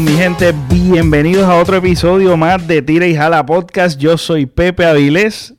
Mi 0.00 0.12
gente, 0.12 0.54
bienvenidos 0.70 1.44
a 1.44 1.60
otro 1.60 1.76
episodio 1.76 2.34
más 2.38 2.66
de 2.66 2.80
Tira 2.80 3.06
y 3.06 3.14
Jala 3.14 3.44
Podcast. 3.44 4.00
Yo 4.00 4.16
soy 4.16 4.46
Pepe 4.46 4.86
Avilés, 4.86 5.54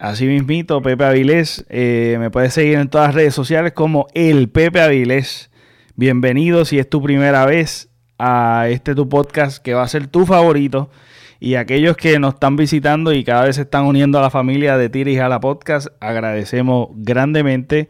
así 0.00 0.26
mismito 0.26 0.82
Pepe 0.82 1.04
Avilés. 1.04 1.64
Eh, 1.68 2.16
me 2.18 2.32
puedes 2.32 2.52
seguir 2.52 2.78
en 2.78 2.88
todas 2.88 3.08
las 3.08 3.14
redes 3.14 3.32
sociales 3.32 3.72
como 3.72 4.08
el 4.12 4.48
Pepe 4.48 4.80
Avilés. 4.80 5.52
Bienvenido 5.94 6.64
si 6.64 6.80
es 6.80 6.90
tu 6.90 7.00
primera 7.00 7.46
vez 7.46 7.90
a 8.18 8.66
este 8.68 8.96
tu 8.96 9.08
podcast 9.08 9.62
que 9.62 9.72
va 9.72 9.84
a 9.84 9.88
ser 9.88 10.08
tu 10.08 10.26
favorito. 10.26 10.90
Y 11.38 11.54
aquellos 11.54 11.96
que 11.96 12.18
nos 12.18 12.34
están 12.34 12.56
visitando 12.56 13.12
y 13.12 13.22
cada 13.22 13.44
vez 13.44 13.54
se 13.54 13.62
están 13.62 13.84
uniendo 13.84 14.18
a 14.18 14.22
la 14.22 14.30
familia 14.30 14.76
de 14.78 14.88
Tira 14.88 15.12
y 15.12 15.16
Jala 15.16 15.38
Podcast, 15.38 15.86
agradecemos 16.00 16.88
grandemente 16.96 17.88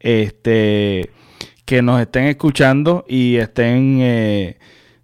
este, 0.00 1.10
que 1.66 1.82
nos 1.82 2.00
estén 2.00 2.24
escuchando 2.24 3.04
y 3.06 3.36
estén... 3.36 3.98
Eh, 4.00 4.58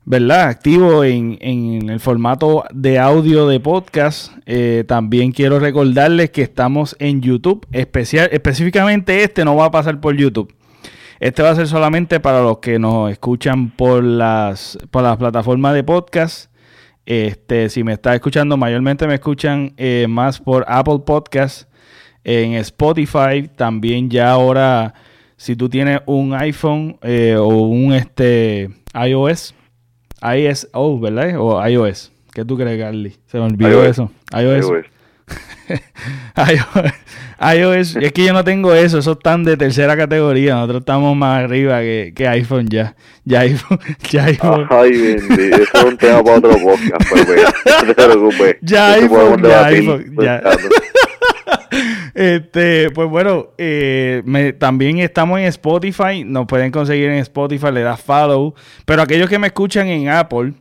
¿verdad? 0.04 0.48
Activo 0.48 1.04
en, 1.04 1.38
en, 1.40 1.88
el 1.88 2.00
formato 2.00 2.64
de 2.72 2.98
audio 2.98 3.48
de 3.48 3.60
podcast. 3.60 4.32
Eh, 4.46 4.84
también 4.86 5.32
quiero 5.32 5.58
recordarles 5.58 6.30
que 6.30 6.42
estamos 6.42 6.94
en 6.98 7.22
YouTube. 7.22 7.66
Especial, 7.72 8.28
específicamente 8.32 9.22
este 9.22 9.44
no 9.44 9.56
va 9.56 9.66
a 9.66 9.70
pasar 9.70 10.00
por 10.00 10.16
YouTube. 10.16 10.54
Este 11.20 11.42
va 11.42 11.50
a 11.50 11.56
ser 11.56 11.68
solamente 11.68 12.20
para 12.20 12.42
los 12.42 12.58
que 12.58 12.78
nos 12.78 13.10
escuchan 13.10 13.70
por 13.70 14.04
las, 14.04 14.78
por 14.90 15.02
las 15.02 15.16
plataformas 15.16 15.74
de 15.74 15.84
podcast. 15.84 16.50
Este, 17.06 17.68
si 17.68 17.84
me 17.84 17.92
está 17.92 18.14
escuchando, 18.14 18.56
mayormente 18.56 19.06
me 19.06 19.14
escuchan 19.14 19.72
eh, 19.76 20.06
más 20.08 20.40
por 20.40 20.64
Apple 20.68 21.00
Podcast, 21.04 21.68
en 22.24 22.54
Spotify, 22.54 23.50
también 23.54 24.08
ya 24.08 24.30
ahora, 24.30 24.94
si 25.36 25.54
tú 25.54 25.68
tienes 25.68 26.00
un 26.06 26.32
iPhone 26.34 26.96
eh, 27.02 27.36
o 27.38 27.48
un 27.48 27.92
este 27.92 28.70
iOS, 28.94 29.54
iOS, 30.24 30.68
¿verdad? 31.00 31.38
O 31.38 31.66
iOS. 31.66 32.12
¿Qué 32.32 32.44
tú 32.44 32.56
crees, 32.56 32.80
Carly? 32.80 33.16
Se 33.26 33.38
me 33.38 33.44
olvidó 33.44 33.84
eso. 33.84 34.10
iOS. 34.32 34.66
iOS. 34.66 34.86
iOS. 37.54 37.96
Es 37.96 38.12
que 38.12 38.24
yo 38.24 38.32
no 38.32 38.44
tengo 38.44 38.74
eso. 38.74 38.98
Eso 38.98 39.12
están 39.12 39.44
de 39.44 39.56
tercera 39.56 39.96
categoría. 39.96 40.54
Nosotros 40.54 40.80
estamos 40.80 41.16
más 41.16 41.44
arriba 41.44 41.80
que, 41.80 42.12
que 42.14 42.28
iPhone 42.28 42.68
ya. 42.68 42.94
Ya 43.24 43.40
iPhone. 43.40 43.78
Ya 44.10 44.24
iPhone. 44.24 44.66
Ay, 44.70 44.90
bendito. 44.92 45.56
Eso 45.56 45.78
es 45.78 45.84
un 45.84 45.96
tema 45.96 46.22
para 46.22 46.38
otro 46.38 46.50
podcast. 46.50 47.10
Pues, 47.10 47.26
no 47.66 47.86
te 47.86 47.94
preocupes. 48.04 48.56
Ya 48.62 48.92
iPhone. 48.94 49.42
Ya 49.42 49.66
iPhone. 49.66 50.16
Ya. 50.20 50.42
Este, 52.14 52.90
pues 52.90 53.08
bueno, 53.08 53.48
eh, 53.58 54.22
también 54.58 54.98
estamos 54.98 55.40
en 55.40 55.46
Spotify. 55.46 56.24
Nos 56.24 56.46
pueden 56.46 56.70
conseguir 56.70 57.10
en 57.10 57.18
Spotify, 57.18 57.72
le 57.72 57.82
das 57.82 58.00
follow. 58.00 58.54
Pero 58.84 59.02
aquellos 59.02 59.28
que 59.28 59.38
me 59.38 59.48
escuchan 59.48 59.88
en 59.88 60.08
Apple, 60.08 60.52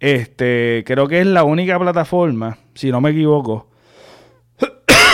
este, 0.00 0.82
creo 0.86 1.06
que 1.06 1.20
es 1.20 1.26
la 1.26 1.44
única 1.44 1.78
plataforma, 1.78 2.58
si 2.74 2.90
no 2.90 3.00
me 3.00 3.10
equivoco. 3.10 3.68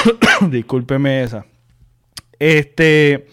Discúlpeme 0.51 1.23
esa. 1.23 1.47
Este, 2.39 3.27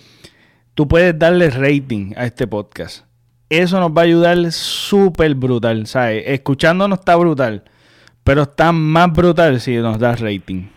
tú 0.73 0.87
puedes 0.87 1.17
darle 1.17 1.49
rating 1.49 2.13
a 2.15 2.25
este 2.25 2.47
podcast. 2.47 3.05
Eso 3.49 3.79
nos 3.79 3.91
va 3.91 4.01
a 4.01 4.05
ayudar 4.05 4.51
súper 4.51 5.33
brutal, 5.35 5.87
¿sabes? 5.87 6.23
Escuchándonos 6.27 6.99
está 6.99 7.15
brutal, 7.15 7.63
pero 8.23 8.43
está 8.43 8.73
más 8.73 9.11
brutal 9.13 9.61
si 9.61 9.77
nos 9.77 9.99
das 9.99 10.19
rating. 10.19 10.67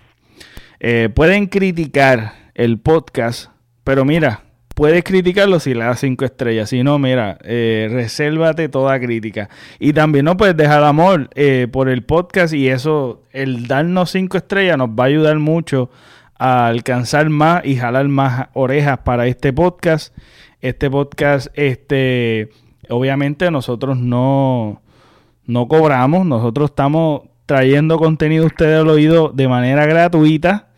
Eh, 0.79 1.09
pueden 1.13 1.47
criticar 1.47 2.53
el 2.55 2.79
podcast, 2.79 3.51
pero 3.83 4.05
mira, 4.05 4.45
puedes 4.81 5.05
criticarlo 5.05 5.61
si 5.61 5.75
le 5.75 5.85
das 5.85 6.01
cinco 6.01 6.25
estrellas. 6.25 6.71
Si 6.71 6.83
no, 6.83 6.99
mira, 6.99 7.37
eh, 7.45 7.87
resérvate 7.91 8.71
toda 8.71 8.99
crítica. 8.99 9.51
Y 9.79 9.93
también 9.93 10.25
no 10.25 10.39
puedes 10.39 10.57
dejar 10.57 10.83
amor 10.85 11.29
eh, 11.35 11.69
por 11.71 11.91
el 11.91 12.03
podcast 12.03 12.55
y 12.55 12.69
eso, 12.69 13.23
el 13.31 13.69
darnos 13.69 14.13
cinco 14.13 14.39
estrellas 14.39 14.79
nos 14.79 14.89
va 14.89 15.05
a 15.05 15.07
ayudar 15.09 15.39
mucho 15.39 15.91
a 16.39 16.69
alcanzar 16.69 17.29
más 17.29 17.63
y 17.67 17.77
jalar 17.77 18.09
más 18.09 18.49
orejas 18.55 19.01
para 19.01 19.27
este 19.27 19.53
podcast. 19.53 20.17
Este 20.63 20.89
podcast, 20.89 21.49
este, 21.59 22.49
obviamente 22.89 23.51
nosotros 23.51 23.99
no, 23.99 24.81
no 25.45 25.69
cobramos, 25.69 26.25
nosotros 26.25 26.71
estamos 26.71 27.25
trayendo 27.45 27.99
contenido 27.99 28.45
a 28.45 28.47
ustedes 28.47 28.81
al 28.81 28.89
oído 28.89 29.29
de 29.29 29.47
manera 29.47 29.85
gratuita 29.85 30.70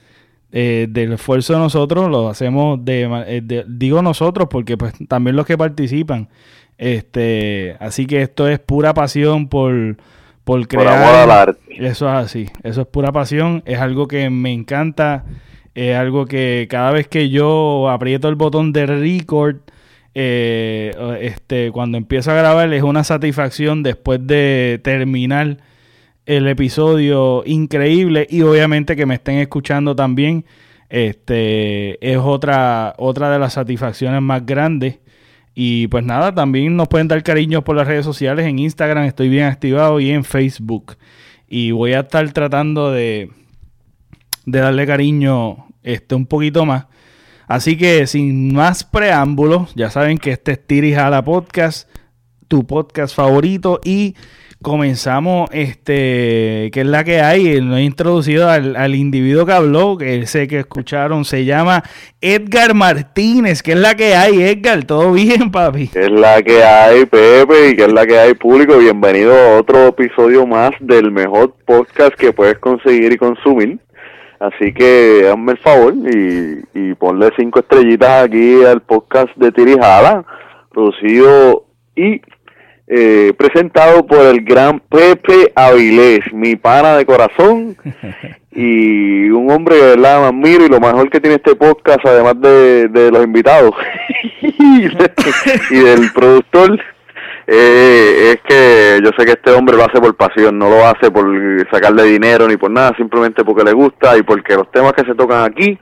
eh, 0.55 0.87
del 0.91 1.15
esfuerzo 1.15 1.55
de 1.55 1.61
nosotros, 1.61 2.11
lo 2.11 2.29
hacemos 2.29 2.79
eh, 2.87 3.41
de, 3.43 3.65
digo 3.67 4.03
nosotros 4.03 4.49
porque 4.51 4.77
pues 4.77 4.93
también 5.09 5.35
los 5.35 5.47
que 5.47 5.57
participan. 5.57 6.29
Este, 6.77 7.77
así 7.81 8.07
que 8.07 8.21
esto 8.21 8.47
es 8.49 8.59
pura 8.59 8.93
pasión 8.93 9.49
por, 9.49 9.97
por 10.45 10.69
crear. 10.69 11.57
Eso 11.71 12.07
es 12.07 12.15
así, 12.15 12.49
eso 12.63 12.83
es 12.83 12.87
pura 12.87 13.13
pasión, 13.13 13.63
es 13.65 13.79
algo 13.79 14.09
que 14.09 14.29
me 14.29 14.53
encanta, 14.53 15.25
es 15.75 15.97
algo 15.97 16.27
que 16.27 16.67
cada 16.69 16.91
vez 16.91 17.09
que 17.09 17.31
yo 17.31 17.89
aprieto 17.89 18.29
el 18.29 18.35
botón 18.35 18.75
de 18.75 18.85
record, 18.85 19.57
eh, 20.15 20.93
este, 21.23 21.71
cuando 21.71 21.97
empiezo 21.97 22.31
a 22.31 22.35
grabar 22.35 22.71
es 22.75 22.83
una 22.83 23.05
satisfacción 23.05 23.83
después 23.83 24.21
de 24.27 24.79
terminar 24.85 25.57
el 26.37 26.49
episodio 26.49 27.43
increíble 27.45 28.27
y 28.31 28.43
obviamente 28.43 28.97
que 28.97 29.07
me 29.07 29.15
estén 29.15 29.39
escuchando 29.39 29.95
también. 29.95 30.45
Este 30.89 31.99
es 32.07 32.19
otra, 32.19 32.95
otra 32.99 33.31
de 33.31 33.39
las 33.39 33.55
satisfacciones 33.55 34.21
más 34.23 34.45
grandes. 34.45 34.99
Y 35.55 35.89
pues 35.89 36.05
nada, 36.05 36.35
también 36.35 36.77
nos 36.77 36.89
pueden 36.89 37.09
dar 37.09 37.23
cariños 37.23 37.63
por 37.65 37.77
las 37.77 37.87
redes 37.87 38.05
sociales. 38.05 38.47
En 38.47 38.59
Instagram 38.59 39.05
estoy 39.05 39.29
bien 39.29 39.45
activado 39.45 40.01
y 40.01 40.11
en 40.11 40.25
Facebook. 40.25 40.97
Y 41.49 41.71
voy 41.71 41.93
a 41.93 42.01
estar 42.01 42.31
tratando 42.33 42.91
de, 42.91 43.31
de 44.47 44.59
darle 44.59 44.87
cariño 44.87 45.67
este, 45.83 46.15
un 46.15 46.27
poquito 46.27 46.65
más. 46.65 46.87
Así 47.47 47.77
que 47.77 48.07
sin 48.07 48.55
más 48.55 48.85
preámbulos, 48.85 49.75
ya 49.75 49.91
saben 49.91 50.17
que 50.17 50.31
este 50.31 50.53
es 50.53 50.67
Tiris 50.67 50.97
a 50.97 51.11
la 51.11 51.23
Podcast, 51.23 51.89
tu 52.49 52.67
podcast 52.67 53.15
favorito. 53.15 53.81
Y 53.85 54.15
comenzamos, 54.63 55.51
este, 55.53 56.71
que 56.73 56.81
es 56.81 56.87
la 56.87 57.05
que 57.05 57.21
hay, 57.21 57.61
nos 57.61 57.79
he 57.79 57.83
introducido 57.83 58.49
al, 58.49 58.95
individuo 58.95 59.45
que 59.45 59.53
habló, 59.53 59.99
que 59.99 60.27
sé 60.27 60.49
que 60.49 60.61
escucharon, 60.61 61.25
se 61.25 61.45
llama 61.45 61.83
Edgar 62.21 62.75
Martínez, 62.75 63.63
que 63.63 63.73
es 63.73 63.79
la 63.79 63.95
que 63.95 64.15
hay, 64.15 64.43
Edgar, 64.43 64.85
todo 64.85 65.13
bien, 65.13 65.51
papi. 65.51 65.89
Que 65.89 66.05
es 66.05 66.11
la 66.11 66.43
que 66.43 66.63
hay, 66.63 67.05
Pepe, 67.05 67.71
y 67.71 67.77
que 67.77 67.83
es 67.85 67.93
la 67.93 68.07
que 68.07 68.19
hay, 68.19 68.35
público, 68.35 68.79
bienvenido 68.79 69.35
a 69.35 69.59
otro 69.59 69.89
episodio 69.89 70.47
más 70.47 70.71
del 70.81 71.11
mejor 71.11 71.55
podcast 71.67 72.15
que 72.15 72.33
puedes 72.33 72.59
conseguir 72.59 73.13
y 73.13 73.19
consumir. 73.19 73.79
Así 74.41 74.73
que 74.73 75.29
hazme 75.31 75.53
el 75.53 75.59
favor 75.59 75.95
y, 75.95 76.63
y 76.75 76.95
ponle 76.95 77.31
cinco 77.37 77.61
estrellitas 77.61 78.25
aquí 78.25 78.65
al 78.65 78.81
podcast 78.81 79.37
de 79.37 79.53
Tirijada, 79.53 80.25
producido 80.73 81.67
y 81.95 82.21
eh, 82.95 83.33
presentado 83.39 84.07
por 84.07 84.19
el 84.19 84.45
gran 84.45 84.79
Pepe 84.81 85.51
Avilés, 85.55 86.31
mi 86.31 86.57
pana 86.57 86.97
de 86.97 87.07
corazón. 87.07 87.77
Y 88.55 89.31
un 89.31 89.51
hombre 89.51 89.77
que 89.79 89.97
la 89.97 90.29
admiro 90.29 90.67
y 90.67 90.69
lo 90.69 90.79
mejor 90.79 91.09
que 91.09 91.21
tiene 91.21 91.37
este 91.37 91.57
podcast, 91.57 92.05
además 92.05 92.39
de, 92.39 93.11
los 93.11 93.25
invitados 93.25 93.75
y, 94.43 95.79
del 95.79 96.13
productor, 96.13 96.79
eh, 97.47 98.35
es 98.35 98.41
que 98.43 99.01
yo 99.03 99.11
sé 99.17 99.25
que 99.25 99.33
este 99.33 99.53
hombre 99.53 99.75
lo 99.75 99.85
hace 99.85 99.99
por 99.99 100.15
pasión, 100.17 100.59
no 100.59 100.69
lo 100.69 100.87
hace 100.87 101.11
por 101.11 101.27
sacarle 101.71 102.03
dinero 102.03 102.47
ni 102.47 102.59
por 102.59 102.71
nada, 102.71 102.95
simplemente 102.99 103.43
porque 103.43 103.65
le 103.65 103.73
gusta 103.73 104.19
y 104.19 104.23
porque 104.23 104.55
los 104.55 104.71
temas 104.71 104.93
que 104.93 105.07
se 105.07 105.15
tocan 105.15 105.51
aquí 105.51 105.79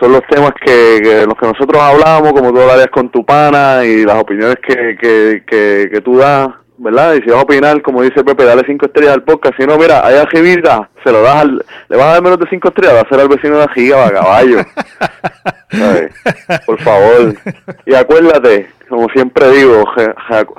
son 0.00 0.12
los 0.12 0.22
temas 0.28 0.52
que, 0.64 1.24
los 1.26 1.34
que 1.34 1.46
nosotros 1.46 1.80
hablamos, 1.80 2.32
como 2.32 2.52
tú 2.52 2.60
hablarías 2.60 2.90
con 2.90 3.10
tu 3.10 3.24
pana 3.24 3.84
y 3.84 4.04
las 4.04 4.16
opiniones 4.16 4.56
que, 4.66 4.96
que, 4.96 5.42
que, 5.46 6.00
tú 6.00 6.16
das, 6.16 6.48
¿verdad? 6.78 7.14
Y 7.14 7.22
si 7.22 7.28
vas 7.28 7.40
a 7.40 7.42
opinar, 7.42 7.82
como 7.82 8.02
dice 8.02 8.24
Pepe, 8.24 8.44
dale 8.44 8.62
cinco 8.66 8.86
estrellas 8.86 9.14
al 9.14 9.24
podcast. 9.24 9.56
Si 9.58 9.66
no, 9.66 9.76
mira, 9.76 10.04
allá 10.04 10.22
arribita, 10.22 10.88
se 11.04 11.12
lo 11.12 11.20
das 11.20 11.36
al, 11.36 11.64
le 11.88 11.96
vas 11.96 12.06
a 12.06 12.12
dar 12.12 12.22
menos 12.22 12.40
de 12.40 12.48
cinco 12.48 12.68
estrellas, 12.68 12.96
va 12.96 13.00
a 13.00 13.08
ser 13.08 13.20
al 13.20 13.28
vecino 13.28 13.58
de 13.58 13.66
la 13.66 13.72
giga, 13.74 14.10
caballo. 14.10 14.58
Por 16.66 16.80
favor. 16.80 17.34
Y 17.84 17.94
acuérdate, 17.94 18.70
como 18.88 19.06
siempre 19.10 19.50
digo, 19.50 19.84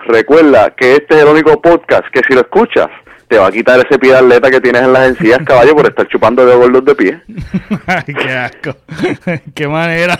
recuerda 0.08 0.70
que 0.78 0.94
este 0.94 1.16
es 1.16 1.24
el 1.24 1.30
único 1.30 1.60
podcast 1.60 2.06
que 2.14 2.22
si 2.28 2.36
lo 2.36 2.42
escuchas, 2.42 2.88
te 3.32 3.38
va 3.38 3.48
a 3.48 3.52
quitar 3.52 3.80
ese 3.80 3.98
pie 3.98 4.12
de 4.12 4.18
atleta 4.18 4.52
que 4.52 4.60
tienes 4.60 4.82
en 4.82 4.92
las 4.92 5.08
encías, 5.08 5.40
caballo, 5.46 5.74
por 5.74 5.88
estar 5.88 6.06
chupando 6.10 6.46
de 6.46 6.54
gordos 6.54 6.84
de 6.84 6.96
pie. 6.96 7.22
Ay, 7.88 8.14
qué 8.14 8.30
asco. 8.30 8.76
qué 9.56 9.68
manera. 9.70 10.20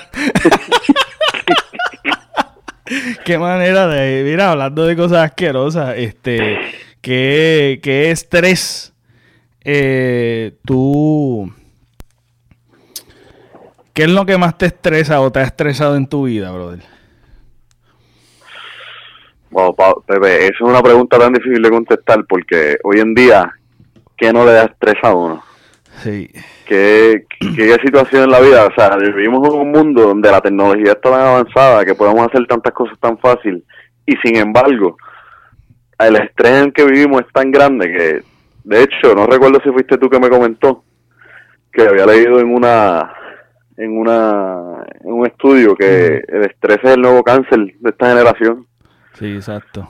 qué 3.26 3.38
manera 3.38 3.88
de, 3.88 4.24
mira, 4.24 4.52
hablando 4.52 4.86
de 4.86 4.96
cosas 4.96 5.26
asquerosas, 5.26 5.96
este, 5.98 6.58
qué, 7.02 7.82
qué 7.84 8.12
estrés 8.12 8.94
eh, 9.66 10.54
tú... 10.66 11.54
¿Qué 13.92 14.04
es 14.04 14.10
lo 14.10 14.26
que 14.26 14.38
más 14.38 14.58
te 14.58 14.68
estresa 14.68 15.20
o 15.20 15.34
te 15.34 15.40
ha 15.40 15.44
estresado 15.44 15.98
en 15.98 16.08
tu 16.08 16.24
vida, 16.24 16.50
brother? 16.50 16.80
Wow, 19.52 19.76
Pepe, 20.08 20.46
esa 20.46 20.54
es 20.54 20.62
una 20.62 20.82
pregunta 20.82 21.20
tan 21.20 21.34
difícil 21.34 21.62
de 21.62 21.70
contestar 21.70 22.26
porque 22.28 22.78
hoy 22.84 23.00
en 23.00 23.14
día, 23.14 23.54
¿qué 24.18 24.32
no 24.32 24.46
le 24.46 24.54
da 24.54 24.64
estrés 24.64 24.96
a 25.04 25.14
uno? 25.14 25.44
Sí. 26.02 26.30
¿Qué, 26.66 27.26
qué, 27.40 27.78
situación 27.84 28.24
en 28.24 28.32
la 28.32 28.40
vida? 28.40 28.66
O 28.66 28.74
sea, 28.74 28.96
vivimos 28.96 29.46
en 29.48 29.60
un 29.60 29.72
mundo 29.72 30.04
donde 30.04 30.32
la 30.32 30.40
tecnología 30.40 30.94
está 30.94 31.12
tan 31.12 31.22
avanzada 31.22 31.84
que 31.84 31.96
podemos 31.96 32.26
hacer 32.28 32.48
tantas 32.48 32.74
cosas 32.74 32.98
tan 33.00 33.18
fácil 33.18 33.64
y 34.06 34.16
sin 34.24 34.38
embargo, 34.38 34.98
el 36.00 36.16
estrés 36.16 36.52
en 36.52 36.64
el 36.66 36.74
que 36.74 36.86
vivimos 36.86 37.22
es 37.22 37.34
tan 37.34 37.52
grande 37.52 37.88
que, 37.88 38.24
de 38.64 38.84
hecho, 38.84 39.14
no 39.16 39.28
recuerdo 39.28 39.60
si 39.64 39.70
fuiste 39.70 39.98
tú 39.98 40.10
que 40.10 40.20
me 40.20 40.30
comentó 40.30 40.84
que 41.72 41.84
había 41.84 42.06
leído 42.06 42.40
en 42.40 42.54
una 42.54 43.14
en 43.78 43.98
una 43.98 44.84
en 45.04 45.12
un 45.12 45.26
estudio 45.26 45.76
que 45.76 46.22
el 46.28 46.44
estrés 46.44 46.80
es 46.84 46.92
el 46.92 47.02
nuevo 47.02 47.24
cáncer 47.24 47.60
de 47.80 47.90
esta 47.90 48.10
generación. 48.10 48.68
Sí, 49.22 49.28
exacto. 49.28 49.88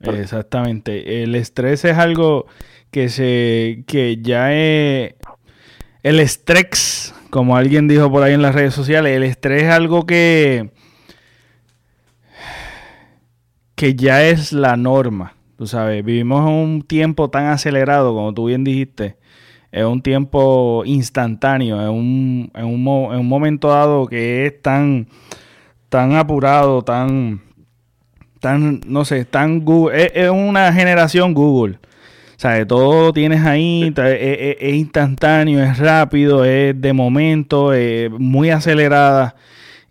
Exactamente. 0.00 1.22
El 1.22 1.36
estrés 1.36 1.84
es 1.84 1.96
algo 1.96 2.46
que 2.90 3.08
se 3.08 3.84
que 3.86 4.18
ya 4.20 4.52
es 4.52 5.14
el 6.02 6.18
estrés, 6.18 7.14
como 7.30 7.56
alguien 7.56 7.86
dijo 7.86 8.10
por 8.10 8.24
ahí 8.24 8.34
en 8.34 8.42
las 8.42 8.56
redes 8.56 8.74
sociales, 8.74 9.16
el 9.16 9.22
estrés 9.22 9.62
es 9.64 9.70
algo 9.70 10.04
que 10.04 10.70
que 13.76 13.94
ya 13.94 14.24
es 14.24 14.52
la 14.52 14.76
norma. 14.76 15.34
Tú 15.56 15.68
sabes, 15.68 16.04
vivimos 16.04 16.40
en 16.48 16.52
un 16.52 16.82
tiempo 16.82 17.30
tan 17.30 17.46
acelerado, 17.46 18.14
como 18.14 18.34
tú 18.34 18.46
bien 18.46 18.64
dijiste, 18.64 19.16
es 19.70 19.84
un 19.84 20.02
tiempo 20.02 20.82
instantáneo, 20.84 21.80
es 21.80 21.88
un, 21.88 22.50
en 22.52 22.64
un, 22.64 22.80
en 23.12 23.20
un 23.20 23.28
momento 23.28 23.68
dado 23.68 24.08
que 24.08 24.46
es 24.46 24.60
tan, 24.60 25.06
tan 25.88 26.14
apurado, 26.14 26.82
tan, 26.82 27.45
tan, 28.46 28.80
no 28.86 29.04
sé, 29.04 29.24
tan 29.24 29.64
Google, 29.64 30.12
es, 30.14 30.30
una 30.30 30.72
generación 30.72 31.34
Google. 31.34 31.80
O 32.36 32.38
sea, 32.38 32.64
todo 32.64 33.06
lo 33.06 33.12
tienes 33.12 33.44
ahí, 33.44 33.92
es, 33.96 34.74
instantáneo, 34.74 35.60
es 35.64 35.78
rápido, 35.78 36.44
es 36.44 36.80
de 36.80 36.92
momento, 36.92 37.72
es 37.72 38.08
muy 38.08 38.50
acelerada. 38.50 39.34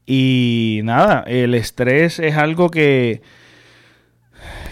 Y 0.06 0.80
nada, 0.86 1.26
el 1.28 1.54
estrés 1.54 2.20
es 2.20 2.38
algo 2.38 2.72
que 2.72 3.22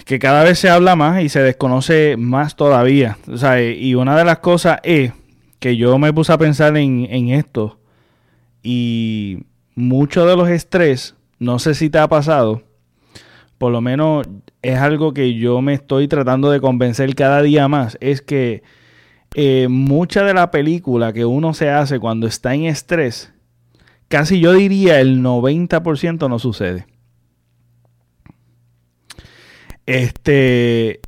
que 0.06 0.19
cada 0.19 0.44
vez 0.44 0.59
se 0.59 0.69
habla 0.69 0.95
más 0.95 1.21
y 1.21 1.30
se 1.30 1.41
desconoce 1.41 2.15
más 2.18 2.56
todavía. 2.56 3.18
O 3.30 3.38
sea, 3.38 3.62
y 3.62 3.95
una 3.95 4.18
de 4.18 4.24
las 4.24 4.39
cosas 4.39 4.80
es 4.83 5.12
que 5.59 5.75
yo 5.75 5.97
me 5.97 6.13
puse 6.13 6.31
a 6.31 6.38
pensar 6.38 6.77
en, 6.77 7.07
en 7.09 7.30
esto 7.30 7.80
y 8.62 9.39
mucho 9.75 10.25
de 10.25 10.38
los 10.38 10.50
estrés, 10.50 11.15
no 11.39 11.57
sé 11.59 11.74
si 11.74 11.89
te 11.89 12.00
ha 12.00 12.07
pasado, 12.07 12.63
por 13.57 13.71
lo 13.71 13.81
menos 13.81 14.27
es 14.61 14.77
algo 14.77 15.13
que 15.13 15.35
yo 15.35 15.61
me 15.61 15.73
estoy 15.73 16.07
tratando 16.07 16.51
de 16.51 16.59
convencer 16.59 17.13
cada 17.15 17.41
día 17.41 17.67
más, 17.67 17.97
es 18.01 18.21
que 18.21 18.63
eh, 19.35 19.67
mucha 19.69 20.23
de 20.23 20.33
la 20.33 20.51
película 20.51 21.13
que 21.13 21.25
uno 21.25 21.53
se 21.53 21.69
hace 21.69 22.00
cuando 22.00 22.27
está 22.27 22.53
en 22.53 22.65
estrés, 22.65 23.33
casi 24.07 24.39
yo 24.39 24.53
diría 24.53 25.00
el 25.00 25.21
90% 25.21 26.29
no 26.29 26.39
sucede. 26.39 26.85
Este. 29.85 31.01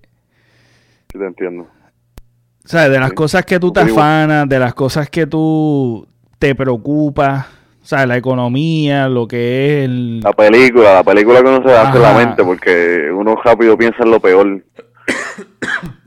Sí, 1.11 1.19
te 1.19 1.25
entiendo. 1.25 1.63
O 1.63 2.67
sea, 2.67 2.89
de 2.89 2.99
las 2.99 3.13
cosas 3.13 3.45
que 3.45 3.59
tú 3.59 3.71
te 3.71 3.81
afanas, 3.81 4.49
de 4.49 4.59
las 4.59 4.73
cosas 4.73 5.09
que 5.09 5.27
tú 5.27 6.07
te 6.39 6.55
preocupas, 6.55 7.45
o 7.85 7.87
sea, 7.87 8.07
la 8.07 8.17
economía, 8.17 9.07
lo 9.07 9.27
que 9.27 9.83
es 9.83 9.85
el... 9.85 10.19
La 10.21 10.33
película, 10.33 10.95
la 10.95 11.03
película 11.03 11.43
que 11.43 11.49
uno 11.49 11.61
se 11.63 11.71
hace 11.71 11.97
en 11.97 12.01
la 12.01 12.13
mente, 12.15 12.43
porque 12.43 13.11
uno 13.13 13.35
rápido 13.45 13.77
piensa 13.77 13.99
en 14.01 14.09
lo 14.09 14.19
peor. 14.19 14.65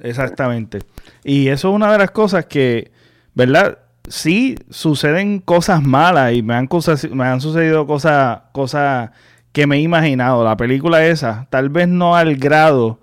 Exactamente. 0.00 0.80
Y 1.22 1.46
eso 1.46 1.68
es 1.68 1.74
una 1.76 1.92
de 1.92 1.98
las 1.98 2.10
cosas 2.10 2.46
que, 2.46 2.90
¿verdad? 3.32 3.78
Sí, 4.08 4.56
suceden 4.70 5.38
cosas 5.38 5.80
malas 5.80 6.32
y 6.32 6.42
me 6.42 6.54
han, 6.54 6.68
me 7.12 7.24
han 7.24 7.40
sucedido 7.40 7.86
cosas, 7.86 8.40
cosas 8.50 9.10
que 9.52 9.68
me 9.68 9.76
he 9.76 9.80
imaginado. 9.80 10.42
La 10.42 10.56
película 10.56 11.06
esa, 11.06 11.46
tal 11.48 11.68
vez 11.68 11.86
no 11.86 12.16
al 12.16 12.34
grado 12.34 12.98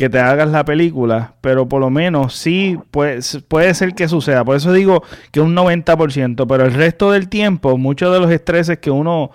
que 0.00 0.08
te 0.08 0.18
hagas 0.18 0.48
la 0.48 0.64
película, 0.64 1.34
pero 1.42 1.68
por 1.68 1.78
lo 1.78 1.90
menos 1.90 2.34
sí 2.34 2.78
puede, 2.90 3.20
puede 3.48 3.74
ser 3.74 3.94
que 3.94 4.08
suceda. 4.08 4.46
Por 4.46 4.56
eso 4.56 4.72
digo 4.72 5.02
que 5.30 5.42
un 5.42 5.54
90%, 5.54 6.46
pero 6.48 6.64
el 6.64 6.72
resto 6.72 7.10
del 7.12 7.28
tiempo, 7.28 7.76
muchos 7.76 8.10
de 8.10 8.18
los 8.18 8.30
estreses 8.30 8.78
que 8.78 8.90
uno 8.90 9.30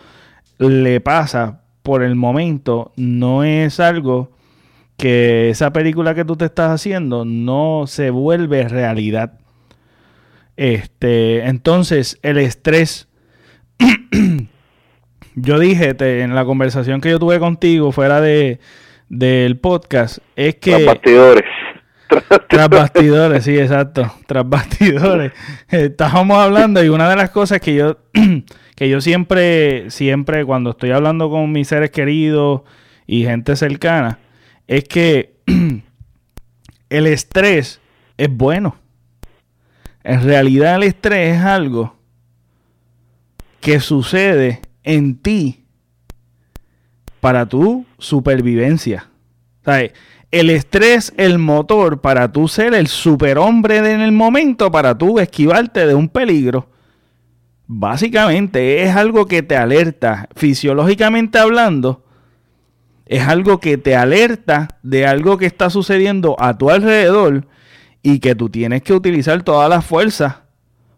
le 0.57 1.01
pasa 1.01 1.61
por 1.83 2.01
el 2.01 2.15
momento 2.15 2.93
no 2.95 3.43
es 3.43 3.79
algo 3.79 4.31
que 4.97 5.51
esa 5.51 5.71
película 5.71 6.15
que 6.15 6.25
tú 6.25 6.35
te 6.35 6.45
estás 6.45 6.71
haciendo 6.71 7.25
no 7.25 7.83
se 7.85 8.09
vuelve 8.09 8.67
realidad. 8.67 9.33
Este, 10.57 11.45
entonces 11.45 12.17
el 12.23 12.39
estrés 12.39 13.07
yo 15.35 15.59
dije 15.59 15.95
en 16.23 16.33
la 16.33 16.43
conversación 16.43 17.01
que 17.01 17.11
yo 17.11 17.19
tuve 17.19 17.37
contigo 17.37 17.91
fuera 17.91 18.19
de 18.19 18.59
del 19.09 19.57
podcast 19.57 20.19
es 20.35 20.55
que 20.55 20.71
tras 20.75 20.85
bastidores. 20.85 21.43
Tras 22.47 22.69
bastidores. 22.69 23.43
Sí 23.43 23.57
exacto. 23.57 24.11
Tras 24.27 24.47
bastidores. 24.47 25.31
Estábamos 25.69 26.37
hablando 26.37 26.83
y 26.83 26.89
una 26.89 27.09
de 27.09 27.15
las 27.15 27.29
cosas 27.29 27.59
que 27.59 27.75
yo 27.75 27.97
que 28.75 28.89
yo 28.89 29.01
siempre 29.01 29.89
siempre 29.89 30.45
cuando 30.45 30.71
estoy 30.71 30.91
hablando 30.91 31.29
con 31.29 31.51
mis 31.51 31.67
seres 31.67 31.91
queridos 31.91 32.61
y 33.07 33.23
gente 33.23 33.55
cercana 33.55 34.19
es 34.67 34.83
que 34.85 35.35
el 36.89 37.07
estrés 37.07 37.81
es 38.17 38.29
bueno. 38.29 38.75
En 40.03 40.23
realidad 40.23 40.75
el 40.75 40.83
estrés 40.83 41.35
es 41.37 41.41
algo 41.41 41.95
que 43.59 43.79
sucede 43.79 44.61
en 44.83 45.17
ti 45.17 45.64
para 47.25 47.47
tu 47.47 47.87
supervivencia. 47.97 49.09
el 50.29 50.51
estrés, 50.51 51.11
el 51.17 51.39
motor 51.39 51.99
para 51.99 52.31
tú 52.31 52.47
ser 52.47 52.75
el 52.75 52.85
superhombre 52.85 53.77
en 53.77 54.01
el 54.01 54.11
momento, 54.11 54.69
para 54.69 54.95
tú 54.95 55.17
esquivarte 55.17 55.87
de 55.87 55.95
un 55.95 56.07
peligro. 56.07 56.69
Básicamente 57.65 58.83
es 58.83 58.95
algo 58.95 59.25
que 59.25 59.41
te 59.41 59.57
alerta, 59.57 60.29
fisiológicamente 60.35 61.39
hablando, 61.39 62.03
es 63.07 63.23
algo 63.23 63.59
que 63.59 63.79
te 63.79 63.95
alerta 63.95 64.77
de 64.83 65.07
algo 65.07 65.39
que 65.39 65.47
está 65.47 65.71
sucediendo 65.71 66.35
a 66.37 66.55
tu 66.59 66.69
alrededor 66.69 67.47
y 68.03 68.19
que 68.19 68.35
tú 68.35 68.49
tienes 68.49 68.83
que 68.83 68.93
utilizar 68.93 69.41
todas 69.41 69.67
las 69.67 69.83
fuerzas 69.83 70.44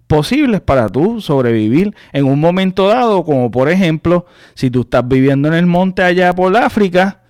posibles 0.08 0.62
para 0.62 0.90
tú 0.90 1.22
sobrevivir 1.22 1.94
en 2.14 2.26
un 2.26 2.40
momento 2.40 2.88
dado, 2.88 3.24
como 3.24 3.52
por 3.52 3.70
ejemplo, 3.70 4.26
si 4.56 4.72
tú 4.72 4.82
estás 4.82 5.08
viviendo 5.08 5.48
en 5.48 5.54
el 5.54 5.66
monte 5.66 6.02
allá 6.02 6.34
por 6.34 6.56
África 6.56 7.22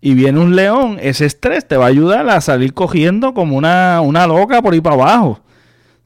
y 0.00 0.14
viene 0.14 0.40
un 0.40 0.54
león, 0.54 0.98
ese 1.00 1.24
estrés 1.24 1.66
te 1.66 1.76
va 1.76 1.86
a 1.86 1.88
ayudar 1.88 2.28
a 2.28 2.40
salir 2.40 2.74
cogiendo 2.74 3.32
como 3.32 3.56
una, 3.56 4.00
una 4.00 4.26
loca 4.26 4.60
por 4.60 4.74
ahí 4.74 4.80
para 4.80 4.96
abajo. 4.96 5.40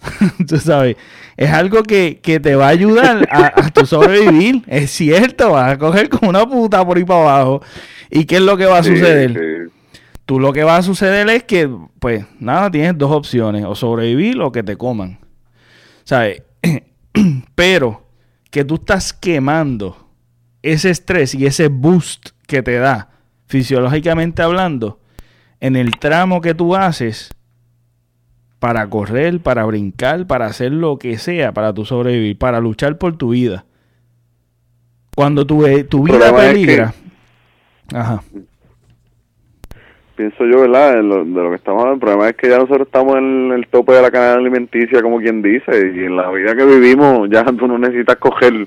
tú 0.49 0.59
sabes, 0.59 0.97
es 1.37 1.51
algo 1.51 1.83
que, 1.83 2.21
te 2.23 2.55
va 2.55 2.67
a 2.67 2.71
ayudar 2.71 3.27
a, 3.31 3.71
tu 3.71 3.87
sobrevivir. 3.87 4.63
Es 4.67 4.91
cierto, 4.91 5.53
vas 5.53 5.73
a 5.73 5.79
coger 5.79 6.09
como 6.09 6.31
una 6.31 6.47
puta 6.47 6.85
por 6.85 6.97
ahí 6.97 7.05
para 7.05 7.21
abajo. 7.21 7.63
¿Y 8.11 8.25
qué 8.25 8.37
es 8.37 8.43
lo 8.43 8.57
que 8.57 8.67
va 8.67 8.79
a 8.79 8.83
suceder? 8.83 9.71
Tú 10.27 10.39
lo 10.39 10.53
que 10.53 10.65
va 10.65 10.77
a 10.77 10.83
suceder 10.83 11.29
es 11.29 11.43
que, 11.45 11.69
pues, 11.99 12.25
nada, 12.39 12.71
tienes 12.71 12.97
dos 12.97 13.11
opciones, 13.11 13.65
o 13.65 13.75
sobrevivir 13.75 14.41
o 14.41 14.53
que 14.53 14.63
te 14.63 14.77
coman. 14.77 15.19
¿Sabes? 16.11 16.43
Pero 17.55 18.03
que 18.51 18.65
tú 18.65 18.75
estás 18.75 19.13
quemando 19.13 20.09
ese 20.61 20.91
estrés 20.91 21.37
y 21.37 21.47
ese 21.47 21.69
boost 21.69 22.31
que 22.49 22.65
te 22.65 22.81
da, 22.81 23.11
fisiológicamente 23.47 24.43
hablando, 24.43 24.99
en 25.61 25.77
el 25.77 26.01
tramo 26.01 26.41
que 26.41 26.53
tú 26.53 26.75
haces 26.75 27.31
para 28.59 28.91
correr, 28.91 29.39
para 29.39 29.65
brincar, 29.67 30.27
para 30.27 30.47
hacer 30.47 30.73
lo 30.73 30.99
que 30.99 31.17
sea, 31.17 31.55
para 31.55 31.73
tu 31.73 31.85
sobrevivir, 31.85 32.37
para 32.37 32.59
luchar 32.59 32.99
por 32.99 33.17
tu 33.17 33.29
vida. 33.29 33.65
Cuando 35.15 35.47
tu, 35.47 35.65
tu 35.85 36.03
vida 36.03 36.35
peligra. 36.35 36.93
Ajá 37.95 38.25
pienso 40.21 40.45
yo, 40.45 40.61
¿verdad? 40.61 40.97
De 40.97 41.03
lo, 41.03 41.51
que 41.51 41.57
estamos 41.57 41.81
hablando. 41.81 41.95
El 41.95 42.01
problema 42.01 42.29
es 42.29 42.37
que 42.37 42.51
ya 42.51 42.59
nosotros 42.59 42.87
estamos 42.87 43.17
en 43.17 43.53
el 43.53 43.67
tope 43.69 43.95
de 43.95 44.03
la 44.03 44.11
cadena 44.11 44.35
alimenticia, 44.35 45.01
como 45.01 45.19
quien 45.19 45.41
dice, 45.41 45.93
y 45.95 46.05
en 46.05 46.17
la 46.17 46.31
vida 46.31 46.55
que 46.55 46.65
vivimos 46.67 47.31
ya 47.31 47.43
tú 47.59 47.67
no 47.67 47.79
necesitas 47.79 48.17
coger 48.17 48.67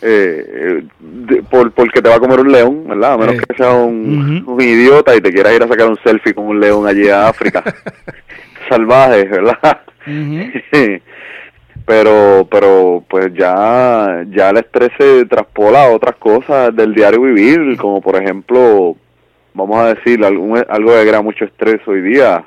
eh, 0.00 0.82
por, 1.50 1.72
porque 1.72 2.00
te 2.00 2.08
va 2.08 2.14
a 2.16 2.20
comer 2.20 2.40
un 2.40 2.50
león, 2.50 2.84
¿verdad? 2.88 3.12
A 3.12 3.18
menos 3.18 3.36
que 3.36 3.54
sea 3.54 3.72
un, 3.74 4.56
idiota 4.58 5.14
y 5.14 5.20
te 5.20 5.30
quieras 5.30 5.54
ir 5.54 5.62
a 5.62 5.68
sacar 5.68 5.88
un 5.88 5.98
selfie 6.02 6.32
con 6.32 6.46
un 6.46 6.58
león 6.58 6.86
allí 6.86 7.06
a 7.08 7.28
África. 7.28 7.62
Salvaje, 8.70 9.24
¿verdad? 9.24 9.80
pero 11.84 12.48
pero 12.50 13.04
pues 13.08 13.34
ya 13.34 14.24
ya 14.30 14.50
el 14.50 14.56
estrés 14.56 14.90
se 14.96 15.26
traspola 15.26 15.84
a 15.84 15.90
otras 15.90 16.16
cosas 16.16 16.74
del 16.74 16.94
diario 16.94 17.20
vivir 17.22 17.76
como 17.76 18.00
por 18.00 18.16
ejemplo 18.16 18.96
vamos 19.54 19.78
a 19.78 19.94
decir, 19.94 20.24
algo, 20.24 20.54
algo 20.68 20.92
que 20.92 21.08
crea 21.08 21.22
mucho 21.22 21.44
estrés 21.44 21.80
hoy 21.86 22.02
día, 22.02 22.44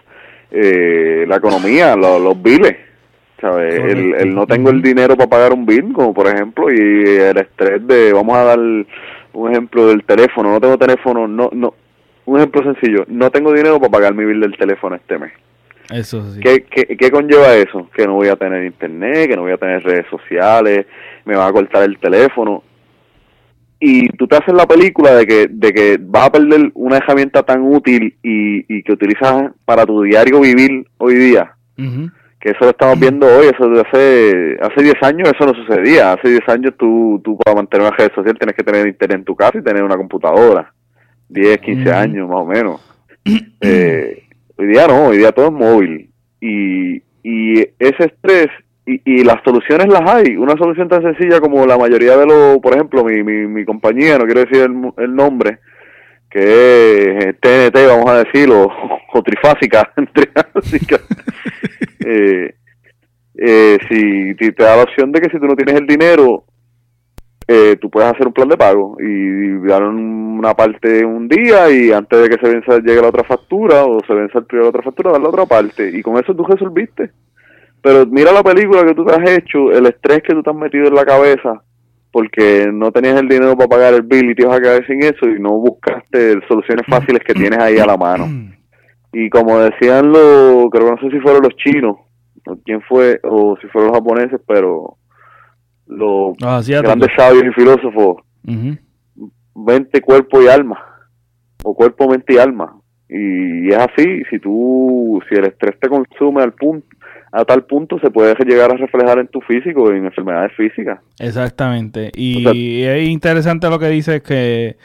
eh, 0.52 1.26
la 1.28 1.38
economía, 1.38 1.96
los 1.96 2.42
biles. 2.42 2.78
¿sabes? 3.40 3.76
El, 3.76 4.34
no 4.34 4.48
tengo 4.48 4.70
el 4.70 4.82
dinero 4.82 5.16
para 5.16 5.30
pagar 5.30 5.54
un 5.54 5.66
bill, 5.66 5.94
como 5.94 6.14
por 6.14 6.28
ejemplo, 6.28 6.72
y 6.72 7.06
el 7.06 7.38
estrés 7.38 7.86
de, 7.86 8.14
vamos 8.14 8.38
a 8.38 8.44
dar 8.44 8.60
un 8.60 9.52
ejemplo 9.52 9.88
del 9.88 10.04
teléfono, 10.04 10.52
no 10.52 10.62
tengo 10.62 10.78
teléfono, 10.78 11.28
no, 11.28 11.50
no, 11.52 11.74
un 12.26 12.38
ejemplo 12.38 12.64
sencillo, 12.64 13.06
no 13.08 13.30
tengo 13.30 13.54
dinero 13.54 13.80
para 13.80 13.92
pagar 13.92 14.14
mi 14.16 14.26
bill 14.26 14.40
del 14.40 14.58
teléfono 14.58 14.96
este 14.96 15.20
mes. 15.20 15.34
Eso 15.92 16.34
sí. 16.34 16.40
¿Qué, 16.40 16.64
qué, 16.64 16.98
qué 16.98 17.12
conlleva 17.12 17.54
eso? 17.54 17.88
Que 17.96 18.08
no 18.08 18.14
voy 18.14 18.30
a 18.30 18.36
tener 18.36 18.64
internet, 18.64 19.30
que 19.30 19.36
no 19.36 19.44
voy 19.44 19.52
a 19.52 19.58
tener 19.58 19.84
redes 19.84 20.08
sociales, 20.10 20.88
me 21.26 21.36
va 21.36 21.48
a 21.48 21.52
cortar 21.52 21.84
el 21.84 22.00
teléfono 22.00 22.64
y 23.80 24.08
tú 24.10 24.28
te 24.28 24.38
haces 24.38 24.54
la 24.54 24.66
película 24.66 25.14
de 25.16 25.26
que, 25.26 25.48
de 25.50 25.74
que 25.74 25.98
vas 26.00 26.28
a 26.28 26.32
perder 26.32 26.72
una 26.74 26.98
herramienta 26.98 27.44
tan 27.44 27.62
útil 27.62 28.16
y, 28.24 28.74
y 28.74 28.84
que 28.84 28.94
utilizas 28.94 29.52
para 29.66 29.86
tu 29.86 30.02
diario 30.04 30.40
vivir 30.40 30.88
hoy 30.98 31.16
día, 31.16 31.56
que 32.40 32.52
eso 32.52 32.60
lo 32.62 32.70
estamos 32.70 33.00
viendo 33.00 33.28
hoy, 33.28 33.48
eso 33.48 33.68
de 33.70 33.82
hace, 33.82 34.58
hace 34.62 34.84
10 34.84 34.96
años 35.04 35.30
eso 35.30 35.46
no 35.46 35.54
sucedía, 35.54 36.14
hace 36.14 36.30
10 36.30 36.50
años 36.50 36.74
tú, 36.78 37.22
tú 37.24 37.38
para 37.38 37.56
mantener 37.56 37.88
una 37.88 37.98
red 37.98 38.12
social 38.14 38.38
tienes 38.38 38.56
que 38.56 38.64
tener 38.64 38.88
internet 38.88 39.20
en 39.20 39.26
tu 39.26 39.36
casa 39.36 39.58
y 39.58 39.64
tener 39.64 39.84
una 39.84 39.98
computadora, 39.98 40.74
10, 41.30 41.58
15 41.60 41.92
años 41.92 42.30
más 42.30 42.40
o 42.40 42.46
menos. 42.46 42.82
Eh, 43.68 44.22
hoy 44.56 44.68
día 44.68 44.86
no, 44.86 45.08
hoy 45.08 45.18
día 45.18 45.32
todo 45.32 45.48
es 45.48 45.52
móvil. 45.52 46.12
Y, 46.40 47.02
y 47.24 47.62
ese 47.80 48.06
estrés 48.06 48.50
y, 48.86 49.02
y 49.06 49.24
las 49.24 49.42
soluciones 49.44 49.88
las 49.88 50.10
hay. 50.10 50.38
Una 50.38 50.56
solución 50.56 50.88
tan 50.88 51.02
sencilla 51.02 51.40
como 51.40 51.66
la 51.66 51.78
mayoría 51.78 52.18
de 52.18 52.26
los, 52.26 52.60
por 52.60 52.74
ejemplo, 52.74 53.04
mi, 53.04 53.24
mi, 53.24 53.48
mi 53.48 53.66
compañía, 53.66 54.18
no 54.18 54.26
quiero 54.26 54.42
decir 54.42 54.70
el, 54.98 55.16
nombre, 55.16 55.60
que 56.30 57.18
es 57.18 57.40
TNT, 57.40 57.88
vamos 57.88 58.10
a 58.10 58.24
decirlo, 58.24 58.70
o, 59.14 59.24
trifásica, 59.24 59.92
eh, 62.06 62.56
eh, 63.38 63.78
si, 63.90 64.36
te 64.36 64.64
da 64.64 64.78
la 64.78 64.84
opción 64.84 65.12
de 65.12 65.22
que 65.22 65.30
si 65.30 65.40
tú 65.40 65.46
no 65.46 65.56
tienes 65.56 65.76
el 65.76 65.88
dinero, 65.88 66.46
eh, 67.48 67.78
tú 67.80 67.90
puedes 67.90 68.12
hacer 68.12 68.28
un 68.28 68.34
plan 68.34 68.48
de 68.48 68.58
pago 68.58 68.98
y 69.00 69.68
dar 69.68 69.84
una 69.84 70.56
parte 70.56 71.06
un 71.06 71.28
día 71.28 71.70
y 71.70 71.92
antes 71.92 72.20
de 72.20 72.30
que 72.30 72.44
se 72.44 72.52
venza 72.52 72.80
llegue 72.80 73.02
la 73.02 73.10
otra 73.10 73.24
factura 73.24 73.86
o 73.86 74.00
se 74.06 74.14
venza 74.14 74.40
el 74.40 74.46
primero 74.46 74.66
la 74.66 74.70
otra 74.70 74.82
factura, 74.82 75.12
dar 75.12 75.22
la 75.22 75.30
otra 75.30 75.46
parte 75.46 75.90
y 75.90 76.02
con 76.02 76.18
eso 76.18 76.36
tú 76.36 76.44
resolviste. 76.44 77.12
Pero 77.86 78.04
mira 78.08 78.32
la 78.32 78.42
película 78.42 78.84
que 78.84 78.96
tú 78.96 79.06
te 79.06 79.14
has 79.14 79.30
hecho, 79.30 79.72
el 79.72 79.86
estrés 79.86 80.24
que 80.24 80.34
tú 80.34 80.42
te 80.42 80.50
has 80.50 80.56
metido 80.56 80.88
en 80.88 80.96
la 80.96 81.06
cabeza, 81.06 81.62
porque 82.12 82.68
no 82.74 82.92
tenías 82.92 83.20
el 83.20 83.30
dinero 83.30 83.56
para 83.56 83.70
pagar 83.70 83.94
el 83.94 84.02
bill 84.02 84.32
y 84.32 84.34
te 84.34 84.42
ibas 84.42 84.58
a 84.58 84.60
quedar 84.60 84.88
sin 84.88 85.04
eso 85.04 85.28
y 85.28 85.40
no 85.40 85.52
buscaste 85.52 86.40
soluciones 86.48 86.84
fáciles 86.90 87.22
que 87.24 87.36
tienes 87.36 87.60
ahí 87.60 87.78
a 87.78 87.86
la 87.86 87.96
mano. 87.96 88.26
Y 89.14 89.30
como 89.30 89.60
decían 89.60 90.12
los, 90.12 90.72
creo 90.72 90.86
que 90.86 90.92
no 90.94 90.98
sé 90.98 91.12
si 91.12 91.20
fueron 91.20 91.44
los 91.44 91.56
chinos, 91.58 91.98
o 92.48 92.58
quién 92.66 92.82
fue, 92.82 93.20
o 93.22 93.56
si 93.62 93.68
fueron 93.68 93.92
los 93.92 94.00
japoneses, 94.00 94.42
pero 94.48 94.98
los 95.86 96.36
grandes 96.38 97.12
sabios 97.16 97.44
y 97.44 97.52
filósofos, 97.52 98.24
mente, 99.54 100.02
cuerpo 100.02 100.42
y 100.42 100.48
alma, 100.48 100.84
o 101.64 101.76
cuerpo, 101.76 102.10
mente 102.10 102.34
y 102.34 102.38
alma. 102.40 102.80
Y 103.08 103.70
es 103.70 103.78
así, 103.78 104.24
si 104.32 104.40
tú, 104.40 105.22
si 105.30 105.36
el 105.36 105.46
estrés 105.46 105.80
te 105.80 105.88
consume 105.88 106.42
al 106.42 106.54
punto, 106.54 106.88
a 107.36 107.44
tal 107.44 107.66
punto 107.66 108.00
se 108.00 108.10
puede 108.10 108.34
llegar 108.46 108.72
a 108.72 108.78
reflejar 108.78 109.20
en 109.20 109.28
tu 109.28 109.42
físico, 109.42 109.92
en 109.92 110.06
enfermedades 110.06 110.54
físicas. 110.56 111.00
Exactamente. 111.20 112.12
Y 112.16 112.84
es 112.84 113.10
interesante 113.10 113.70
lo 113.70 113.78
que 113.78 113.90
dices 113.90 114.24
que 114.24 114.78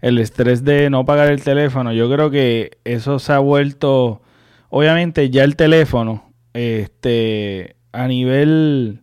el 0.00 0.16
estrés 0.16 0.64
de 0.64 0.88
no 0.88 1.04
pagar 1.04 1.30
el 1.30 1.42
teléfono, 1.42 1.92
yo 1.92 2.10
creo 2.10 2.30
que 2.30 2.78
eso 2.84 3.18
se 3.18 3.34
ha 3.34 3.40
vuelto, 3.40 4.22
obviamente 4.70 5.28
ya 5.28 5.44
el 5.44 5.54
teléfono, 5.54 6.32
este, 6.54 7.76
a 7.92 8.08
nivel 8.08 9.02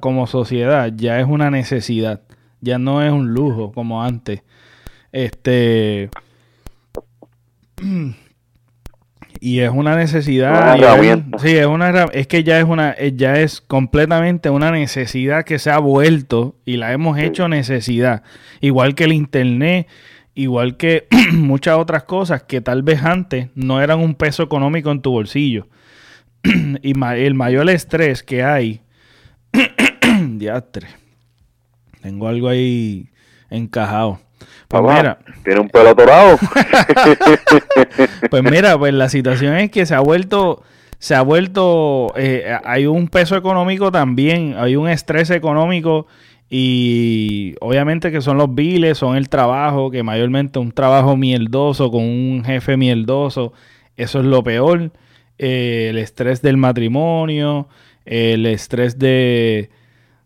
como 0.00 0.26
sociedad, 0.26 0.92
ya 0.94 1.18
es 1.20 1.26
una 1.26 1.50
necesidad, 1.50 2.20
ya 2.60 2.78
no 2.78 3.02
es 3.02 3.10
un 3.10 3.32
lujo 3.32 3.72
como 3.72 4.02
antes. 4.02 4.42
Este 5.12 6.10
y 9.44 9.60
es 9.60 9.68
una 9.68 9.94
necesidad. 9.94 10.74
sí, 11.38 11.50
es 11.50 11.66
una 11.66 12.04
es 12.14 12.26
que 12.26 12.44
ya 12.44 12.58
es 12.58 12.64
una 12.64 12.92
eh, 12.92 13.12
ya 13.14 13.40
es 13.40 13.60
completamente 13.60 14.48
una 14.48 14.70
necesidad 14.70 15.44
que 15.44 15.58
se 15.58 15.70
ha 15.70 15.76
vuelto 15.76 16.56
y 16.64 16.78
la 16.78 16.94
hemos 16.94 17.18
hecho 17.18 17.46
necesidad, 17.46 18.22
igual 18.62 18.94
que 18.94 19.04
el 19.04 19.12
internet, 19.12 19.86
igual 20.34 20.78
que 20.78 21.08
muchas 21.32 21.76
otras 21.76 22.04
cosas 22.04 22.44
que 22.44 22.62
tal 22.62 22.82
vez 22.82 23.02
antes 23.02 23.50
no 23.54 23.82
eran 23.82 24.00
un 24.00 24.14
peso 24.14 24.42
económico 24.42 24.90
en 24.90 25.02
tu 25.02 25.10
bolsillo. 25.10 25.68
y 26.82 26.94
el 26.98 27.34
mayor 27.34 27.68
estrés 27.68 28.22
que 28.22 28.42
hay 28.42 28.80
diastre. 30.38 30.86
Tengo 32.00 32.28
algo 32.28 32.48
ahí 32.48 33.10
encajado. 33.50 34.20
Pues 34.68 34.82
mira. 34.82 35.18
Tiene 35.44 35.60
un 35.60 35.68
pelo 35.68 35.90
atorado. 35.90 36.38
pues 38.30 38.42
mira, 38.42 38.78
pues 38.78 38.94
la 38.94 39.08
situación 39.08 39.56
es 39.56 39.70
que 39.70 39.86
se 39.86 39.94
ha 39.94 40.00
vuelto, 40.00 40.62
se 40.98 41.14
ha 41.14 41.22
vuelto, 41.22 42.12
eh, 42.16 42.56
hay 42.64 42.86
un 42.86 43.08
peso 43.08 43.36
económico 43.36 43.92
también, 43.92 44.54
hay 44.58 44.76
un 44.76 44.88
estrés 44.88 45.30
económico 45.30 46.06
y 46.48 47.54
obviamente 47.60 48.12
que 48.12 48.20
son 48.20 48.38
los 48.38 48.54
biles, 48.54 48.98
son 48.98 49.16
el 49.16 49.28
trabajo, 49.28 49.90
que 49.90 50.02
mayormente 50.02 50.58
un 50.58 50.72
trabajo 50.72 51.16
mierdoso 51.16 51.90
con 51.90 52.02
un 52.02 52.44
jefe 52.44 52.76
mierdoso, 52.76 53.52
eso 53.96 54.20
es 54.20 54.24
lo 54.24 54.42
peor. 54.42 54.92
Eh, 55.38 55.88
el 55.90 55.98
estrés 55.98 56.42
del 56.42 56.56
matrimonio, 56.56 57.68
el 58.04 58.46
estrés 58.46 58.98
de 58.98 59.70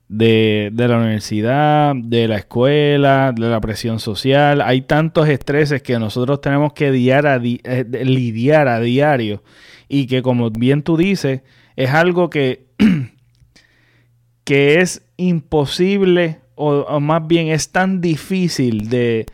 de, 0.08 0.72
la 0.74 0.96
universidad, 0.96 1.94
de 1.94 2.28
la 2.28 2.36
escuela, 2.36 3.32
de 3.34 3.48
la 3.48 3.60
presión 3.60 4.00
social. 4.00 4.60
Hay 4.62 4.82
tantos 4.82 5.28
estreses 5.28 5.82
que 5.82 5.98
nosotros 5.98 6.40
tenemos 6.40 6.72
que 6.72 6.88
eh, 6.88 7.86
lidiar 8.04 8.68
a 8.68 8.80
diario 8.80 9.42
y 9.88 10.06
que 10.06 10.22
como 10.22 10.50
bien 10.50 10.82
tú 10.82 10.96
dices, 10.96 11.42
es 11.76 11.90
algo 11.90 12.30
que, 12.30 12.66
que 14.44 14.80
es 14.80 15.02
imposible 15.16 16.38
o, 16.54 16.98
más 17.00 17.26
bien 17.26 17.48
es 17.48 17.70
tan 17.70 18.00
difícil 18.00 18.88
de, 18.88 19.26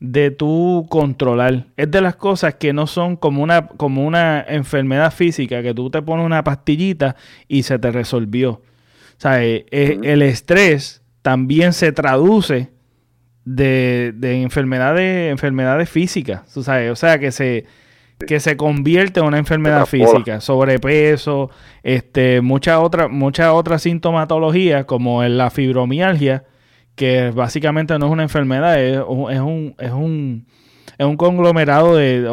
de 0.00 0.30
tú 0.30 0.86
controlar. 0.88 1.66
Es 1.76 1.90
de 1.90 2.00
las 2.00 2.16
cosas 2.16 2.54
que 2.54 2.72
no 2.72 2.86
son 2.86 3.16
como 3.16 3.42
una, 3.42 3.66
como 3.66 4.06
una 4.06 4.40
enfermedad 4.40 5.12
física, 5.12 5.62
que 5.62 5.74
tú 5.74 5.90
te 5.90 6.00
pones 6.00 6.24
una 6.24 6.42
pastillita 6.42 7.16
y 7.46 7.64
se 7.64 7.78
te 7.78 7.90
resolvió. 7.90 8.62
O 9.22 9.28
sea, 9.28 9.44
eh, 9.44 9.66
eh, 9.70 10.00
el 10.02 10.20
estrés 10.20 11.00
también 11.22 11.74
se 11.74 11.92
traduce 11.92 12.70
de, 13.44 14.12
enfermedades, 14.20 15.30
enfermedades 15.30 15.88
físicas. 15.88 16.56
O 16.56 16.64
sea, 16.64 17.20
que 17.20 17.30
se, 17.30 17.64
que 18.26 18.40
se 18.40 18.56
convierte 18.56 19.20
en 19.20 19.26
una 19.26 19.38
enfermedad 19.38 19.86
física, 19.86 20.40
sobrepeso, 20.40 21.50
este, 21.84 22.40
muchas 22.40 22.80
otras 22.80 23.10
mucha 23.10 23.52
otra 23.52 23.78
sintomatologías 23.78 24.86
como 24.86 25.22
la 25.22 25.50
fibromialgia, 25.50 26.42
que 26.96 27.30
básicamente 27.30 27.96
no 28.00 28.06
es 28.06 28.12
una 28.12 28.24
enfermedad, 28.24 28.82
es, 28.82 29.00
un, 29.06 29.30
es 29.78 29.92
un 29.92 30.46
es 30.98 31.06
un 31.06 31.16
conglomerado 31.16 31.94
de, 31.94 32.26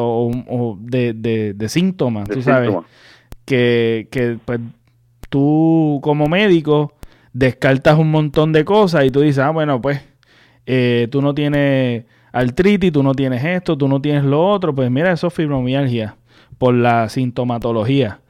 de, 1.55 1.69
síntomas, 1.69 2.27
tú 2.27 2.41
sabes, 2.41 2.72
que, 3.46 4.08
que 4.10 4.39
pues, 4.43 4.60
tú 5.30 6.00
como 6.04 6.28
médico 6.28 6.94
descartas 7.34 7.98
un 7.98 8.12
montón 8.12 8.52
de 8.52 8.66
cosas 8.66 9.06
y 9.06 9.12
tú 9.12 9.22
dices, 9.22 9.40
ah, 9.40 9.52
bueno, 9.52 9.82
pues 9.82 10.02
eh, 10.66 11.08
tú 11.12 11.22
no 11.22 11.34
tienes 11.34 12.06
artritis, 12.32 12.92
tú 12.92 13.04
no 13.04 13.14
tienes 13.14 13.44
esto, 13.44 13.78
tú 13.78 13.88
no 13.88 14.02
tienes 14.02 14.24
lo 14.24 14.46
otro, 14.46 14.74
pues 14.74 14.92
mira, 14.92 15.12
eso 15.12 15.28
es 15.28 15.34
fibromialgia 15.34 16.18
por 16.58 16.74
la 16.74 17.10
sintomatología. 17.10 18.22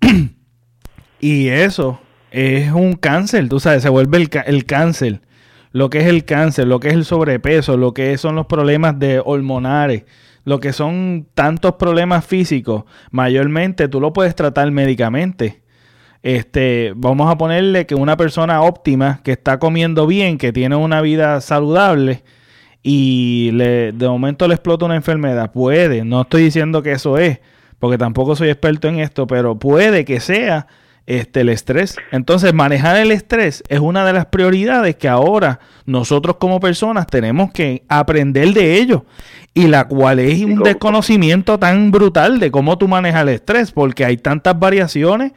y 1.20 1.48
eso 1.48 2.00
es 2.30 2.72
un 2.72 2.94
cáncer, 2.94 3.48
tú 3.48 3.60
sabes, 3.60 3.82
se 3.82 3.88
vuelve 3.88 4.18
el, 4.18 4.30
el, 4.46 4.64
cáncer. 4.64 5.20
Lo 5.72 5.90
que 5.90 5.98
es 5.98 6.06
el 6.06 6.24
cáncer, 6.24 6.66
lo 6.66 6.80
que 6.80 6.88
es 6.88 6.94
el 6.94 7.04
sobrepeso, 7.04 7.76
lo 7.76 7.92
que 7.92 8.16
son 8.18 8.34
los 8.34 8.46
problemas 8.46 8.98
de 8.98 9.20
hormonales, 9.24 10.04
lo 10.44 10.60
que 10.60 10.72
son 10.72 11.26
tantos 11.34 11.74
problemas 11.74 12.24
físicos, 12.24 12.84
mayormente 13.10 13.88
tú 13.88 14.00
lo 14.00 14.12
puedes 14.12 14.34
tratar 14.34 14.70
médicamente 14.70 15.65
este, 16.22 16.92
vamos 16.96 17.30
a 17.30 17.38
ponerle 17.38 17.86
que 17.86 17.94
una 17.94 18.16
persona 18.16 18.62
óptima, 18.62 19.20
que 19.22 19.32
está 19.32 19.58
comiendo 19.58 20.06
bien, 20.06 20.38
que 20.38 20.52
tiene 20.52 20.76
una 20.76 21.00
vida 21.00 21.40
saludable 21.40 22.22
y 22.82 23.50
le, 23.52 23.92
de 23.92 24.08
momento 24.08 24.46
le 24.46 24.54
explota 24.54 24.84
una 24.84 24.96
enfermedad, 24.96 25.52
puede, 25.52 26.04
no 26.04 26.22
estoy 26.22 26.44
diciendo 26.44 26.82
que 26.82 26.92
eso 26.92 27.18
es, 27.18 27.40
porque 27.78 27.98
tampoco 27.98 28.36
soy 28.36 28.48
experto 28.48 28.88
en 28.88 29.00
esto, 29.00 29.26
pero 29.26 29.58
puede 29.58 30.04
que 30.04 30.20
sea 30.20 30.66
este, 31.06 31.40
el 31.42 31.48
estrés. 31.48 31.96
Entonces, 32.10 32.52
manejar 32.52 32.96
el 32.96 33.12
estrés 33.12 33.62
es 33.68 33.78
una 33.80 34.04
de 34.04 34.12
las 34.12 34.26
prioridades 34.26 34.96
que 34.96 35.08
ahora 35.08 35.60
nosotros 35.84 36.36
como 36.36 36.60
personas 36.60 37.06
tenemos 37.06 37.52
que 37.52 37.84
aprender 37.88 38.52
de 38.52 38.78
ello. 38.78 39.04
Y 39.54 39.68
la 39.68 39.86
cual 39.86 40.18
es 40.18 40.42
un 40.42 40.62
desconocimiento 40.62 41.58
tan 41.58 41.90
brutal 41.90 42.40
de 42.40 42.50
cómo 42.50 42.76
tú 42.76 42.88
manejas 42.88 43.22
el 43.22 43.30
estrés, 43.30 43.72
porque 43.72 44.04
hay 44.04 44.16
tantas 44.16 44.58
variaciones 44.58 45.32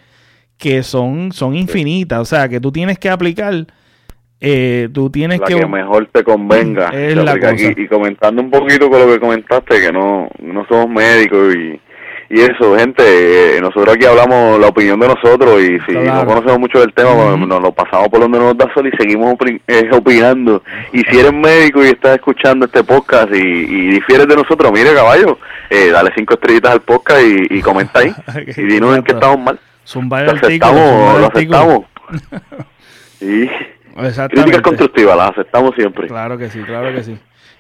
que 0.60 0.84
son, 0.84 1.32
son 1.32 1.56
infinitas. 1.56 2.20
O 2.20 2.26
sea, 2.26 2.48
que 2.48 2.60
tú 2.60 2.72
tienes 2.72 3.00
que 3.00 3.10
aplicar. 3.10 3.66
Eh, 4.42 4.88
tú 4.94 5.10
tienes 5.10 5.40
la 5.40 5.48
que, 5.48 5.66
mejor 5.66 6.08
te 6.14 6.24
convenga. 6.24 6.92
y 6.94 7.88
comentando 7.88 8.42
un 8.42 8.52
poquito 8.52 8.90
con 8.90 9.00
lo 9.00 9.08
que 9.12 9.20
comentaste, 9.20 9.82
que 9.82 9.92
no, 9.92 10.30
no 10.40 10.66
somos 10.68 10.90
médicos 10.90 11.56
y 11.56 11.80
y 12.32 12.42
eso, 12.42 12.78
gente, 12.78 13.58
eh, 13.58 13.60
nosotros 13.60 13.96
aquí 13.96 14.06
hablamos 14.06 14.60
la 14.60 14.68
opinión 14.68 15.00
de 15.00 15.08
nosotros 15.08 15.60
y 15.64 15.80
si 15.80 15.98
no 15.98 16.24
conocemos 16.28 16.60
mucho 16.60 16.80
del 16.80 16.94
tema, 16.94 17.10
pues, 17.16 17.40
nos 17.40 17.60
lo 17.60 17.72
pasamos 17.72 18.08
por 18.10 18.20
donde 18.20 18.38
nos 18.38 18.56
da 18.56 18.72
sol 18.72 18.88
y 18.88 18.96
seguimos 18.98 19.34
eh, 19.68 19.90
opinando. 19.92 20.62
Y 20.94 21.02
si 21.06 21.18
eres 21.18 21.34
médico 21.34 21.84
y 21.84 21.88
estás 21.88 22.18
escuchando 22.18 22.68
este 22.68 22.84
podcast 22.84 23.34
y, 23.34 23.40
y 23.40 23.88
difieres 23.94 24.28
de 24.28 24.36
nosotros, 24.36 24.72
mire 24.72 24.94
caballo, 24.94 25.40
eh, 25.72 25.90
dale 25.90 26.12
cinco 26.16 26.36
estrellitas 26.36 26.74
al 26.74 26.82
podcast 26.82 27.24
y, 27.24 27.62
comenta 27.62 28.02
ahí 28.02 28.14
y 28.58 28.62
dinos 28.62 28.96
en 28.96 29.04
qué 29.04 29.14
estamos 29.14 29.40
mal. 29.40 29.60
Lo 29.96 30.32
aceptamos, 30.32 31.20
lo 31.20 31.26
aceptamos. 31.28 31.86
y 33.22 33.48
críticas 34.30 34.62
constructivas, 34.62 35.18
las 35.18 35.30
aceptamos 35.32 35.76
siempre. 35.76 36.08
Claro 36.08 36.38
que 36.38 36.50
sí, 36.50 36.62
claro 36.62 36.94
que 36.94 37.04
sí. 37.04 37.18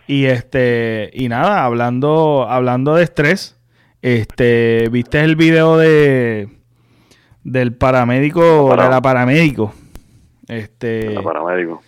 Y 0.07 0.25
este 0.25 1.09
y 1.13 1.29
nada, 1.29 1.65
hablando 1.65 2.47
hablando 2.49 2.95
de 2.95 3.03
estrés, 3.03 3.59
este, 4.01 4.87
¿viste 4.91 5.21
el 5.21 5.35
video 5.35 5.77
de 5.77 6.49
del 7.43 7.75
paramédico, 7.75 8.69
de 8.69 8.77
la 8.77 9.01
paramédico? 9.01 9.73
Este, 10.47 11.13
la 11.13 11.21
paramédico. 11.21 11.81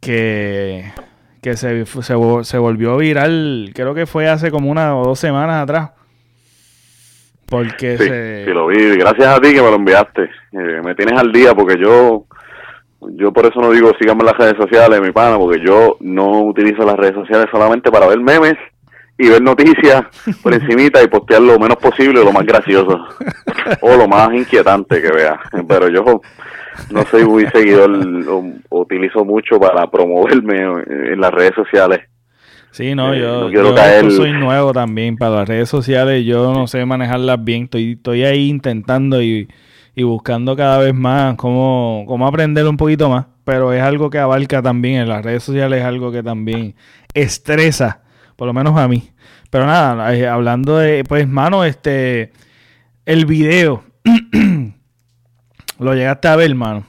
Que, 0.00 0.92
que 1.42 1.56
se, 1.56 1.84
se, 1.84 2.58
volvió 2.58 2.96
viral, 2.96 3.72
creo 3.74 3.94
que 3.94 4.06
fue 4.06 4.28
hace 4.28 4.50
como 4.50 4.70
una 4.70 4.96
o 4.96 5.04
dos 5.04 5.18
semanas 5.18 5.62
atrás. 5.62 5.90
Porque 7.50 7.98
sí, 7.98 8.04
se... 8.04 8.44
sí, 8.44 8.50
lo 8.52 8.68
vi. 8.68 8.96
Gracias 8.96 9.26
a 9.26 9.40
ti 9.40 9.52
que 9.52 9.60
me 9.60 9.68
lo 9.68 9.76
enviaste. 9.76 10.22
Eh, 10.22 10.80
me 10.84 10.94
tienes 10.94 11.18
al 11.18 11.32
día 11.32 11.52
porque 11.54 11.76
yo 11.78 12.24
yo 13.00 13.32
por 13.32 13.46
eso 13.46 13.60
no 13.60 13.70
digo 13.70 13.92
síganme 13.98 14.20
en 14.20 14.26
las 14.26 14.36
redes 14.36 14.56
sociales, 14.56 15.00
mi 15.00 15.10
pana, 15.10 15.36
porque 15.36 15.60
yo 15.64 15.96
no 16.00 16.42
utilizo 16.42 16.84
las 16.84 16.96
redes 16.96 17.14
sociales 17.14 17.46
solamente 17.50 17.90
para 17.90 18.06
ver 18.06 18.20
memes 18.20 18.56
y 19.18 19.28
ver 19.28 19.42
noticias 19.42 20.02
por 20.42 20.54
encimita 20.54 21.02
y 21.02 21.08
postear 21.08 21.42
lo 21.42 21.58
menos 21.58 21.76
posible 21.76 22.24
lo 22.24 22.32
más 22.32 22.44
gracioso 22.44 22.98
o 23.80 23.96
lo 23.96 24.06
más 24.06 24.32
inquietante 24.32 25.02
que 25.02 25.10
vea. 25.10 25.40
Pero 25.66 25.88
yo 25.88 26.20
no 26.90 27.02
soy 27.04 27.24
muy 27.24 27.46
seguidor, 27.48 27.90
o, 28.28 28.44
utilizo 28.70 29.24
mucho 29.24 29.58
para 29.58 29.90
promoverme 29.90 30.56
en 31.12 31.20
las 31.20 31.32
redes 31.32 31.54
sociales. 31.54 32.00
Sí, 32.72 32.94
no, 32.94 33.12
eh, 33.12 33.18
yo, 33.18 34.10
soy 34.10 34.32
nuevo 34.32 34.72
también 34.72 35.16
para 35.16 35.36
las 35.36 35.48
redes 35.48 35.68
sociales, 35.68 36.24
yo 36.24 36.52
no 36.52 36.66
sé 36.66 36.84
manejarlas 36.86 37.42
bien, 37.42 37.64
estoy, 37.64 37.92
estoy 37.92 38.24
ahí 38.24 38.48
intentando 38.48 39.20
y, 39.22 39.48
y 39.94 40.02
buscando 40.04 40.54
cada 40.54 40.78
vez 40.78 40.94
más 40.94 41.34
cómo, 41.34 42.04
cómo 42.06 42.26
aprender 42.26 42.66
un 42.66 42.76
poquito 42.76 43.08
más, 43.08 43.26
pero 43.44 43.72
es 43.72 43.82
algo 43.82 44.08
que 44.08 44.18
abarca 44.18 44.62
también 44.62 45.02
en 45.02 45.08
las 45.08 45.24
redes 45.24 45.42
sociales, 45.42 45.80
es 45.80 45.84
algo 45.84 46.12
que 46.12 46.22
también 46.22 46.74
estresa 47.12 48.02
por 48.40 48.46
lo 48.46 48.54
menos 48.54 48.74
a 48.78 48.88
mí. 48.88 49.10
Pero 49.50 49.66
nada, 49.66 50.16
eh, 50.16 50.26
hablando 50.26 50.78
de, 50.78 51.04
pues, 51.04 51.28
mano, 51.28 51.62
este, 51.62 52.32
el 53.04 53.26
video, 53.26 53.84
lo 55.78 55.94
llegaste 55.94 56.28
a 56.28 56.36
ver, 56.36 56.54
mano. 56.54 56.86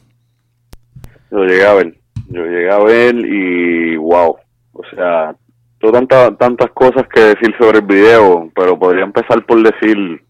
Lo 1.30 1.44
llegué 1.44 1.66
a 1.66 1.74
ver, 1.74 1.98
yo 2.30 2.46
llegué 2.46 2.72
a 2.72 2.78
ver 2.78 3.16
y 3.16 3.98
wow, 3.98 4.38
o 4.72 4.82
sea, 4.96 5.36
tengo 5.82 6.36
tantas 6.36 6.70
cosas 6.72 7.08
que 7.08 7.22
decir 7.22 7.56
sobre 7.58 7.80
el 7.80 7.86
video, 7.86 8.52
pero 8.54 8.78
podría 8.78 9.04
empezar 9.04 9.44
por 9.46 9.64
decir 9.64 10.22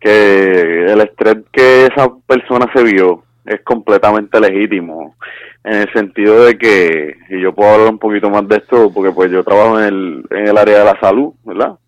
que 0.00 0.86
el 0.86 1.00
estrés 1.00 1.38
que 1.52 1.86
esa 1.86 2.08
persona 2.26 2.70
se 2.74 2.82
vio 2.82 3.24
es 3.44 3.60
completamente 3.62 4.40
legítimo 4.40 5.16
en 5.64 5.80
el 5.80 5.92
sentido 5.92 6.44
de 6.44 6.58
que, 6.58 7.16
y 7.30 7.40
yo 7.40 7.54
puedo 7.54 7.72
hablar 7.72 7.90
un 7.90 7.98
poquito 7.98 8.28
más 8.30 8.46
de 8.48 8.56
esto, 8.56 8.92
porque 8.92 9.12
pues 9.12 9.30
yo 9.30 9.42
trabajo 9.42 9.80
en 9.80 9.86
el, 9.86 10.24
en 10.30 10.48
el 10.48 10.58
área 10.58 10.80
de 10.80 10.84
la 10.84 11.00
salud, 11.00 11.32
¿verdad? 11.42 11.78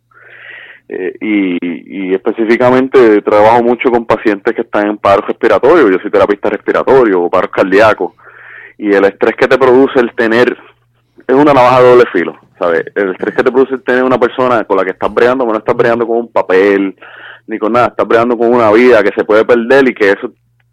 Eh, 0.88 1.14
y, 1.20 2.08
y 2.08 2.14
específicamente 2.14 3.20
trabajo 3.22 3.62
mucho 3.62 3.90
con 3.90 4.06
pacientes 4.06 4.54
que 4.54 4.62
están 4.62 4.88
en 4.88 4.98
paro 4.98 5.26
respiratorio, 5.26 5.90
yo 5.90 5.98
soy 5.98 6.10
terapista 6.10 6.48
respiratorio 6.48 7.22
o 7.22 7.30
paro 7.30 7.50
cardíaco, 7.50 8.14
y 8.78 8.94
el 8.94 9.04
estrés 9.04 9.36
que 9.36 9.48
te 9.48 9.58
produce 9.58 10.00
el 10.00 10.14
tener, 10.14 10.56
es 11.26 11.34
una 11.34 11.52
navaja 11.52 11.82
de 11.82 11.88
doble 11.88 12.04
filo, 12.12 12.38
¿sabes? 12.58 12.84
El 12.94 13.10
estrés 13.10 13.34
que 13.34 13.42
te 13.42 13.50
produce 13.50 13.78
tener 13.78 14.04
una 14.04 14.18
persona 14.18 14.64
con 14.64 14.76
la 14.76 14.84
que 14.84 14.90
estás 14.90 15.12
bregando, 15.12 15.44
no 15.44 15.58
estás 15.58 15.76
bregando 15.76 16.06
con 16.06 16.18
un 16.18 16.32
papel, 16.32 16.96
ni 17.46 17.58
con 17.58 17.72
nada, 17.72 17.88
estás 17.88 18.06
bregando 18.06 18.36
con 18.36 18.52
una 18.52 18.70
vida 18.72 19.02
que 19.02 19.12
se 19.16 19.24
puede 19.24 19.44
perder 19.44 19.88
y 19.88 19.94
que 19.94 20.10
eso 20.10 20.32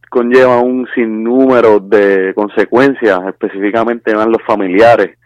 conlleva 0.10 0.60
un 0.60 0.88
sinnúmero 0.94 1.80
de 1.80 2.34
consecuencias, 2.36 3.20
específicamente 3.28 4.12
en 4.12 4.32
los 4.32 4.44
familiares. 4.46 5.18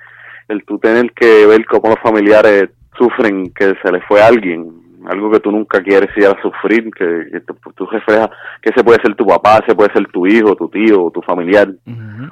El 0.47 0.63
tú 0.63 0.79
tener 0.79 1.11
que 1.11 1.45
ver 1.45 1.65
cómo 1.65 1.89
los 1.89 1.99
familiares 1.99 2.69
sufren 2.97 3.51
que 3.53 3.75
se 3.83 3.91
les 3.91 4.03
fue 4.05 4.21
alguien, 4.21 4.71
algo 5.09 5.29
que 5.29 5.41
tú 5.41 5.51
nunca 5.51 5.81
quieres 5.83 6.09
ir 6.15 6.25
a 6.27 6.41
sufrir, 6.41 6.89
que, 6.91 7.41
tú 7.75 7.85
reflejas 7.85 8.29
que 8.61 8.69
ese 8.69 8.83
puede 8.83 9.01
ser 9.01 9.13
tu 9.15 9.25
papá, 9.25 9.59
ese 9.63 9.75
puede 9.75 9.91
ser 9.91 10.07
tu 10.07 10.25
hijo, 10.25 10.55
tu 10.55 10.69
tío, 10.69 11.11
tu 11.13 11.21
familiar, 11.21 11.69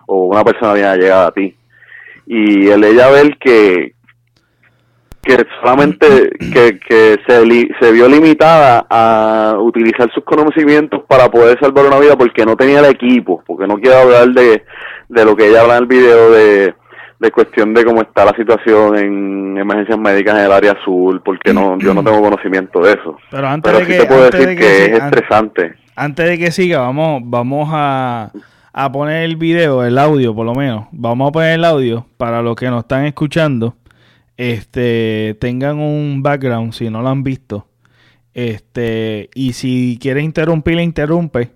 o 0.08 0.28
una 0.28 0.44
persona 0.44 0.74
bien 0.74 0.96
llegada 0.96 1.28
a 1.28 1.32
ti. 1.32 1.56
Y 2.26 2.68
el 2.68 2.84
ella 2.84 3.10
ver 3.10 3.38
que, 3.38 3.94
que 5.22 5.46
solamente 5.62 6.32
que, 6.54 6.80
que 6.80 7.20
se, 7.28 7.68
se 7.80 7.92
vio 7.92 8.08
limitada 8.08 8.86
a 8.90 9.56
utilizar 9.60 10.12
sus 10.14 10.24
conocimientos 10.24 11.04
para 11.08 11.30
poder 11.30 11.60
salvar 11.60 11.86
una 11.86 12.00
vida 12.00 12.16
porque 12.18 12.46
no 12.46 12.56
tenía 12.56 12.80
el 12.80 12.86
equipo, 12.86 13.44
porque 13.46 13.68
no 13.68 13.76
quiero 13.76 13.98
hablar 13.98 14.30
de, 14.30 14.64
de 15.10 15.26
lo 15.26 15.36
que 15.36 15.50
ella 15.50 15.62
habla 15.62 15.78
en 15.78 15.84
el 15.84 15.88
video 15.88 16.32
de, 16.32 16.74
de 17.20 17.32
cuestión 17.32 17.74
de 17.74 17.86
cómo 17.86 18.02
está 18.02 18.26
la 18.26 18.36
situación 18.36 18.98
en 18.98 19.58
emergencias 19.58 19.98
médicas 19.98 20.38
en 20.38 20.46
el 20.46 20.52
área 20.52 20.74
azul, 20.74 21.22
porque 21.24 21.54
no 21.54 21.78
yo 21.80 21.94
no 21.94 22.04
tengo 22.04 22.22
conocimiento 22.22 22.80
de 22.82 22.94
eso. 22.94 23.18
Pero 23.32 23.48
antes 23.48 23.74
de 23.74 23.80
sí 23.80 23.92
que, 23.92 23.98
te 24.00 24.06
puedo 24.06 24.30
decir 24.30 24.58
que, 24.58 24.86
es 24.86 24.92
estresante. 24.92 25.76
Antes 25.96 26.28
de 26.28 26.38
que 26.38 26.52
siga, 26.52 26.80
vamos 26.80 27.22
vamos 27.26 27.70
a, 27.72 28.32
a 28.78 28.92
poner 28.92 29.24
el 29.24 29.38
video, 29.38 29.84
el 29.84 29.98
audio 29.98 30.36
por 30.36 30.46
lo 30.46 30.54
menos. 30.54 30.88
Vamos 30.92 31.30
a 31.30 31.32
poner 31.32 31.54
el 31.54 31.66
audio 31.66 32.06
para 32.18 32.42
los 32.42 32.56
que 32.56 32.70
nos 32.70 32.82
están 32.82 33.06
escuchando 33.06 33.76
este, 34.38 35.38
tengan 35.40 35.80
un 35.80 36.22
background 36.22 36.74
si 36.74 36.90
no 36.90 37.02
lo 37.02 37.10
han 37.10 37.24
visto. 37.24 37.68
Este, 38.34 39.30
y 39.34 39.54
si 39.54 39.98
quiere 40.02 40.22
interrumpir, 40.22 40.76
le 40.76 40.84
interrumpe. 40.84 41.52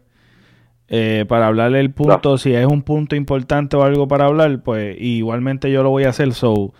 Eh, 0.92 1.26
para 1.28 1.48
hablarle 1.48 1.82
el 1.82 1.92
punto, 1.92 2.40
si 2.40 2.54
es 2.54 2.66
un 2.66 2.82
punto 2.82 3.16
importante 3.16 3.78
o 3.78 3.84
algo 3.84 4.08
para 4.08 4.26
hablar, 4.26 4.64
pues 4.64 4.96
igualmente 5.00 5.72
yo 5.72 5.84
lo 5.84 5.92
voy 5.92 6.06
a 6.06 6.10
hacer. 6.10 6.34
So, 6.34 6.74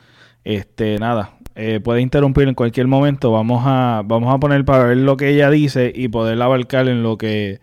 este, 0.44 0.98
nada, 0.98 1.38
eh, 1.56 1.80
puede 1.80 2.02
interrumpir 2.02 2.48
en 2.48 2.56
cualquier 2.56 2.88
momento. 2.88 3.32
Vamos 3.32 3.64
a, 3.66 4.02
vamos 4.06 4.34
a 4.34 4.40
poner 4.40 4.66
para 4.66 4.86
ver 4.86 4.98
lo 4.98 5.18
que 5.18 5.30
ella 5.30 5.52
dice 5.52 5.92
y 5.94 6.08
poder 6.08 6.42
abarcar 6.42 6.88
en 6.88 7.04
lo 7.04 7.18
que, 7.18 7.60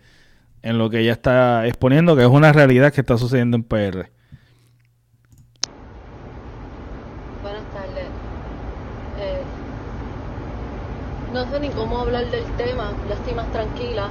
en 0.67 0.77
lo 0.77 0.89
que 0.89 0.99
ella 0.99 1.13
está 1.13 1.65
exponiendo, 1.65 2.15
que 2.15 2.23
es 2.23 2.27
una 2.27 2.51
realidad 2.51 2.91
que 2.91 3.01
está 3.01 3.17
sucediendo 3.17 3.55
en 3.57 3.63
PR. 3.63 4.09
no 11.33 11.45
sé 11.51 11.59
ni 11.59 11.69
cómo 11.69 11.99
hablar 11.99 12.25
del 12.31 12.45
tema, 12.57 12.89
ya 13.07 13.13
estoy 13.13 13.35
más 13.35 13.45
tranquila. 13.51 14.07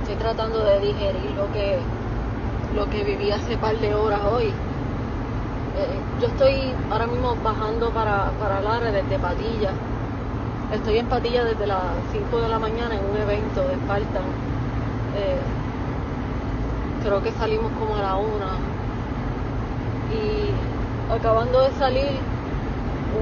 Estoy 0.00 0.16
tratando 0.16 0.64
de 0.64 0.80
digerir 0.80 1.30
lo 1.36 1.52
que, 1.52 1.78
lo 2.74 2.90
que 2.90 3.04
viví 3.04 3.30
hace 3.30 3.56
par 3.56 3.76
de 3.78 3.94
horas 3.94 4.20
hoy. 4.24 4.46
Eh, 4.46 5.98
yo 6.20 6.26
estoy 6.26 6.72
ahora 6.90 7.06
mismo 7.06 7.36
bajando 7.44 7.90
para, 7.90 8.32
para 8.40 8.60
Lara 8.62 8.90
desde 8.90 9.16
Patilla. 9.16 9.70
Estoy 10.72 10.98
en 10.98 11.06
Patilla 11.06 11.44
desde 11.44 11.68
las 11.68 11.82
5 12.10 12.40
de 12.40 12.48
la 12.48 12.58
mañana 12.58 12.96
en 12.96 13.04
un 13.04 13.16
evento 13.16 13.68
de 13.68 13.76
Spartan. 13.76 14.24
Eh, 15.16 15.38
creo 17.04 17.22
que 17.22 17.32
salimos 17.32 17.70
como 17.78 17.96
a 17.96 18.02
la 18.02 18.16
una. 18.16 18.58
Y 20.12 21.12
acabando 21.12 21.62
de 21.62 21.70
salir, 21.72 22.18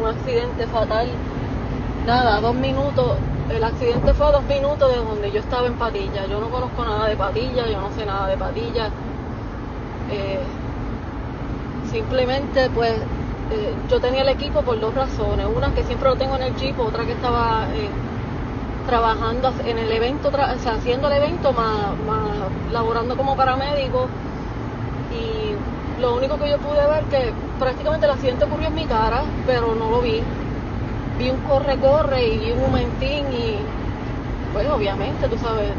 un 0.01 0.07
accidente 0.07 0.67
fatal 0.67 1.09
nada, 2.07 2.41
dos 2.41 2.55
minutos. 2.55 3.17
El 3.51 3.63
accidente 3.65 4.15
fue 4.15 4.27
a 4.27 4.33
dos 4.33 4.45
minutos 4.45 4.91
de 4.91 4.97
donde 4.97 5.31
yo 5.31 5.41
estaba 5.41 5.67
en 5.67 5.75
Patilla. 5.75 6.27
Yo 6.27 6.41
no 6.41 6.49
conozco 6.49 6.85
nada 6.85 7.07
de 7.09 7.17
Patilla, 7.17 7.67
yo 7.67 7.81
no 7.81 7.91
sé 7.93 8.07
nada 8.07 8.29
de 8.29 8.37
Patilla. 8.37 8.87
Eh, 10.11 10.41
simplemente, 11.91 12.71
pues, 12.71 12.95
eh, 13.51 13.75
yo 13.89 14.01
tenía 14.01 14.23
el 14.23 14.29
equipo 14.29 14.63
por 14.63 14.81
dos 14.81 14.95
razones. 14.95 15.47
Una 15.55 15.75
que 15.75 15.83
siempre 15.85 16.09
lo 16.09 16.17
tengo 16.17 16.37
en 16.37 16.43
el 16.43 16.57
jeep, 16.57 16.79
otra 16.81 17.05
que 17.05 17.13
estaba 17.13 17.67
trabajando 18.87 19.53
en 19.65 19.79
el 19.79 19.93
evento, 19.93 20.29
o 20.29 20.59
sea, 20.59 20.75
haciendo 20.75 21.09
el 21.09 21.15
evento, 21.15 21.53
más, 21.53 21.97
más 22.07 22.73
laborando 22.73 23.17
como 23.17 23.37
paramédico. 23.37 24.09
Y 25.13 26.01
lo 26.01 26.17
único 26.17 26.39
que 26.39 26.51
yo 26.51 26.59
pude 26.59 26.87
ver 26.87 27.05
que 27.05 27.33
prácticamente 27.59 28.07
el 28.07 28.13
accidente 28.13 28.45
ocurrió 28.45 28.69
en 28.69 28.75
mi 28.75 28.85
cara, 28.87 29.23
pero 29.47 29.75
no 29.75 29.91
lo 29.91 30.01
vi. 30.01 30.21
Vi 31.19 31.31
un 31.31 31.39
corre-corre 31.49 32.27
y 32.27 32.39
vi 32.39 32.53
un 32.53 32.61
momentín 32.63 33.27
y 33.33 33.57
pues 34.53 34.69
obviamente, 34.69 35.29
tú 35.29 35.39
sabes, 35.39 35.71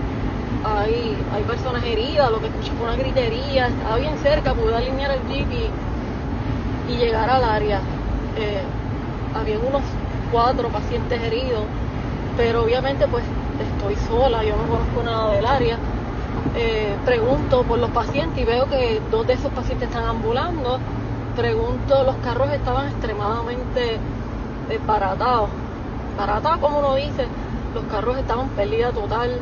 hay, 0.64 1.16
hay 1.34 1.44
personas 1.44 1.84
heridas, 1.84 2.32
lo 2.32 2.40
que 2.40 2.48
escuché 2.48 2.72
fue 2.72 2.88
una 2.88 2.96
gritería, 2.96 3.68
estaba 3.68 3.98
bien 3.98 4.18
cerca, 4.20 4.54
pude 4.54 4.76
alinear 4.76 5.12
el 5.12 5.28
jeep 5.28 5.48
y, 5.52 6.94
y 6.94 6.98
llegar 6.98 7.30
al 7.30 7.44
área. 7.44 7.80
Eh, 8.38 8.62
había 9.36 9.60
unos 9.60 9.82
cuatro 10.32 10.70
pacientes 10.70 11.22
heridos, 11.22 11.66
pero 12.36 12.64
obviamente 12.64 13.08
pues 13.08 13.24
estoy 13.76 13.96
sola, 14.08 14.44
yo 14.44 14.56
no 14.56 14.64
conozco 14.64 15.04
nada 15.04 15.34
del 15.34 15.46
área. 15.46 15.78
Eh, 16.56 16.96
pregunto 17.06 17.64
por 17.64 17.80
los 17.80 17.90
pacientes 17.92 18.38
y 18.40 18.46
veo 18.46 18.68
que 18.70 19.02
dos 19.10 19.26
de 19.26 19.34
esos 19.34 19.52
pacientes 19.52 19.90
están 19.90 20.06
ambulando. 20.06 20.80
Pregunto, 21.36 22.04
los 22.04 22.16
carros 22.18 22.52
estaban 22.52 22.88
extremadamente 22.90 23.96
eh, 24.70 24.80
baratados. 24.86 25.50
Baratados, 26.18 26.60
como 26.60 26.80
uno 26.80 26.96
dice, 26.96 27.26
los 27.74 27.84
carros 27.86 28.18
estaban 28.18 28.50
pérdida 28.50 28.92
total. 28.92 29.40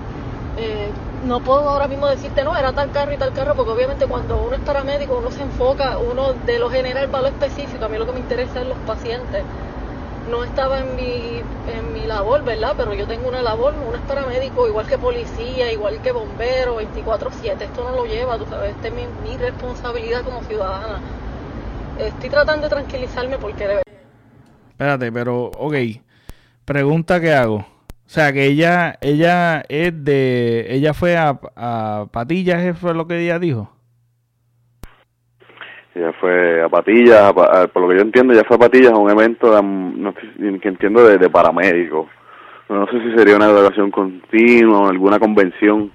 Eh, 0.57 0.89
no 1.25 1.39
puedo 1.41 1.69
ahora 1.69 1.87
mismo 1.87 2.07
decirte, 2.07 2.43
no, 2.43 2.55
era 2.55 2.73
tal 2.73 2.91
carro 2.91 3.13
y 3.13 3.17
tal 3.17 3.33
carro, 3.33 3.55
porque 3.55 3.71
obviamente 3.71 4.05
cuando 4.07 4.41
uno 4.41 4.55
es 4.55 4.61
paramédico, 4.61 5.17
uno 5.17 5.31
se 5.31 5.43
enfoca, 5.43 5.97
uno 5.97 6.33
de 6.45 6.59
lo 6.59 6.69
general 6.69 7.13
va 7.13 7.19
a 7.19 7.21
lo 7.23 7.27
específico. 7.27 7.85
A 7.85 7.89
mí 7.89 7.97
lo 7.97 8.05
que 8.05 8.13
me 8.13 8.19
interesa 8.19 8.61
es 8.61 8.67
los 8.67 8.77
pacientes 8.79 9.43
no 10.31 10.43
estaba 10.43 10.79
en 10.79 10.95
mi, 10.95 11.41
en 11.67 11.93
mi 11.93 12.07
labor, 12.07 12.43
¿verdad? 12.43 12.73
Pero 12.77 12.93
yo 12.93 13.05
tengo 13.05 13.27
una 13.27 13.41
labor, 13.41 13.75
uno 13.85 13.95
es 13.95 14.01
paramédico, 14.03 14.67
igual 14.67 14.87
que 14.87 14.97
policía, 14.97 15.71
igual 15.71 16.01
que 16.01 16.11
bombero, 16.11 16.77
24/7, 16.81 17.61
esto 17.61 17.83
no 17.83 17.91
lo 17.95 18.05
lleva, 18.05 18.37
tú 18.37 18.45
sabes, 18.49 18.71
esta 18.71 18.87
es 18.87 18.93
mi, 18.93 19.03
mi 19.29 19.37
responsabilidad 19.37 20.23
como 20.23 20.41
ciudadana. 20.43 20.99
Estoy 21.99 22.29
tratando 22.29 22.63
de 22.63 22.69
tranquilizarme 22.69 23.37
porque 23.37 23.67
de 23.67 23.81
Espérate, 24.71 25.11
pero, 25.11 25.51
ok, 25.57 25.75
pregunta 26.65 27.19
que 27.19 27.33
hago. 27.33 27.57
O 27.57 28.13
sea, 28.13 28.33
que 28.33 28.45
ella, 28.45 28.97
ella 29.01 29.63
es 29.69 30.03
de, 30.03 30.65
ella 30.69 30.93
fue 30.93 31.17
a, 31.17 31.39
a 31.55 32.07
Patillas, 32.11 32.61
¿eso 32.61 32.79
fue 32.79 32.93
lo 32.93 33.05
que 33.05 33.19
ella 33.19 33.37
dijo? 33.37 33.69
Ella 35.93 36.13
fue 36.13 36.63
a 36.63 36.69
Patillas, 36.69 37.33
por 37.33 37.81
lo 37.81 37.89
que 37.89 37.95
yo 37.95 38.01
entiendo, 38.01 38.33
ya 38.33 38.45
fue 38.45 38.55
a 38.55 38.59
Patillas 38.59 38.93
a 38.93 38.97
un 38.97 39.11
evento 39.11 39.53
de, 39.53 39.61
no 39.61 40.13
que 40.13 40.67
entiendo 40.67 41.05
de, 41.05 41.17
de 41.17 41.29
paramédicos. 41.29 42.07
No 42.69 42.87
sé 42.87 43.01
si 43.01 43.11
sería 43.17 43.35
una 43.35 43.47
educación 43.47 43.91
continua 43.91 44.79
o 44.79 44.87
alguna 44.87 45.19
convención, 45.19 45.91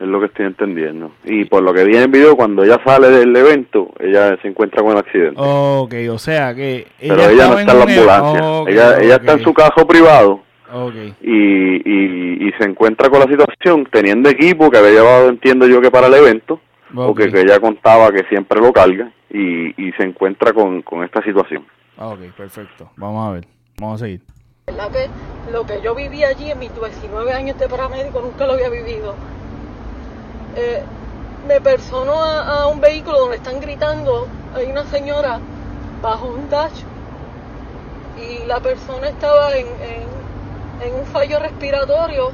es 0.00 0.08
lo 0.08 0.18
que 0.18 0.26
estoy 0.26 0.46
entendiendo. 0.46 1.12
Y 1.24 1.44
por 1.44 1.62
lo 1.62 1.72
que 1.72 1.84
vi 1.84 1.94
en 1.94 2.02
el 2.02 2.10
video, 2.10 2.34
cuando 2.34 2.64
ella 2.64 2.80
sale 2.84 3.08
del 3.10 3.36
evento, 3.36 3.92
ella 4.00 4.36
se 4.42 4.48
encuentra 4.48 4.82
con 4.82 4.92
el 4.92 4.98
accidente. 4.98 5.36
Ok, 5.36 5.94
o 6.10 6.18
sea 6.18 6.52
que... 6.52 6.88
Ella 6.98 7.14
Pero 7.14 7.30
ella 7.30 7.46
no 7.48 7.58
está 7.58 7.72
en 7.72 7.78
la 7.78 7.84
ambulancia, 7.84 8.62
ella, 8.66 9.00
ella 9.00 9.14
está 9.16 9.32
en 9.34 9.44
su 9.44 9.54
carro 9.54 9.86
privado. 9.86 10.40
Okay. 10.72 11.14
Y, 11.20 11.88
y, 11.88 12.48
y 12.48 12.52
se 12.58 12.64
encuentra 12.64 13.08
con 13.08 13.20
la 13.20 13.26
situación 13.26 13.86
teniendo 13.90 14.28
equipo 14.28 14.70
que 14.70 14.78
había 14.78 14.90
llevado, 14.90 15.28
entiendo 15.28 15.66
yo, 15.66 15.80
que 15.80 15.90
para 15.90 16.06
el 16.06 16.14
evento, 16.14 16.60
porque 16.94 17.30
que 17.30 17.40
ella 17.40 17.60
contaba 17.60 18.10
que 18.12 18.24
siempre 18.24 18.60
lo 18.60 18.72
carga 18.72 19.10
y, 19.30 19.68
y 19.82 19.92
se 19.92 20.02
encuentra 20.02 20.52
con, 20.52 20.82
con 20.82 21.04
esta 21.04 21.22
situación. 21.22 21.66
Ah, 21.96 22.08
ok, 22.08 22.20
perfecto. 22.36 22.90
Vamos 22.96 23.28
a 23.28 23.32
ver, 23.32 23.46
vamos 23.78 24.00
a 24.00 24.04
seguir. 24.04 24.22
¿Verdad 24.66 24.90
que 24.90 25.52
lo 25.52 25.66
que 25.66 25.80
yo 25.82 25.94
viví 25.94 26.24
allí 26.24 26.50
en 26.50 26.58
mis 26.58 26.72
19 26.74 27.32
años 27.32 27.58
de 27.58 27.68
paramédico 27.68 28.20
nunca 28.20 28.46
lo 28.46 28.54
había 28.54 28.68
vivido? 28.68 29.14
Eh, 30.56 30.82
me 31.46 31.60
persono 31.60 32.14
a, 32.22 32.62
a, 32.62 32.66
un 32.68 32.80
vehículo 32.80 33.18
donde 33.18 33.36
están 33.36 33.60
gritando, 33.60 34.26
hay 34.54 34.66
una 34.66 34.84
señora 34.84 35.40
bajo 36.02 36.26
un 36.28 36.48
dash 36.50 36.82
y 38.18 38.46
la 38.46 38.60
persona 38.60 39.08
estaba 39.08 39.56
en, 39.56 39.66
en, 39.66 40.88
en 40.88 40.94
un 40.94 41.06
fallo 41.06 41.38
respiratorio, 41.38 42.30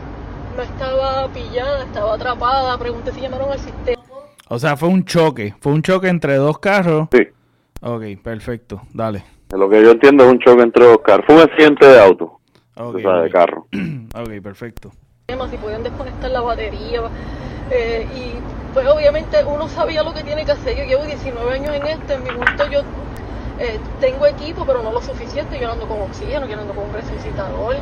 no 0.57 0.62
estaba 0.62 1.29
pillada, 1.29 1.85
estaba 1.85 2.14
atrapada, 2.14 2.79
pregunté 2.79 3.12
si 3.12 3.21
llamaron 3.21 3.53
al 3.53 3.59
sistema 3.59 4.06
o 4.49 4.59
sea, 4.59 4.77
fue 4.77 4.89
un 4.89 5.05
choque. 5.05 5.55
Fue 5.61 5.73
un 5.73 5.83
choque 5.83 6.09
entre 6.09 6.37
dos 6.37 6.59
carros. 6.59 7.09
Sí. 7.13 7.29
Ok, 7.81 8.03
perfecto. 8.23 8.83
Dale. 8.93 9.25
Lo 9.51 9.69
que 9.69 9.83
yo 9.83 9.93
entiendo 9.93 10.25
es 10.25 10.31
un 10.31 10.39
choque 10.39 10.63
entre 10.63 10.85
dos 10.85 10.99
carros. 11.05 11.27
Fue 11.27 11.37
un 11.37 11.43
accidente 11.43 11.87
de 11.87 12.01
auto. 12.01 12.41
Okay, 12.77 13.05
o 13.05 13.09
sea, 13.09 13.23
de 13.23 13.31
carro. 13.31 13.67
ok, 14.15 14.43
perfecto. 14.43 14.93
Si 15.29 15.57
podían 15.57 15.83
desconectar 15.83 16.31
la 16.31 16.41
batería. 16.41 17.03
Eh, 17.71 18.07
y 18.15 18.73
pues 18.73 18.87
obviamente 18.87 19.39
uno 19.45 19.69
sabía 19.69 20.03
lo 20.03 20.15
que 20.15 20.23
tiene 20.23 20.45
que 20.45 20.53
hacer. 20.53 20.77
Yo 20.77 20.85
llevo 20.85 21.05
19 21.05 21.53
años 21.53 21.75
en 21.75 21.87
esto. 21.87 22.13
En 22.13 22.23
mi 22.23 22.31
momento 22.31 22.71
yo 22.71 22.81
eh, 23.59 23.81
tengo 24.01 24.27
equipo, 24.27 24.65
pero 24.65 24.83
no 24.83 24.93
lo 24.93 25.01
suficiente. 25.01 25.59
Yo 25.59 25.73
ando 25.73 25.89
con 25.89 26.01
oxígeno, 26.03 26.47
yo 26.47 26.61
ando 26.61 26.75
con 26.75 26.85
un 26.85 26.93
resucitador 26.93 27.77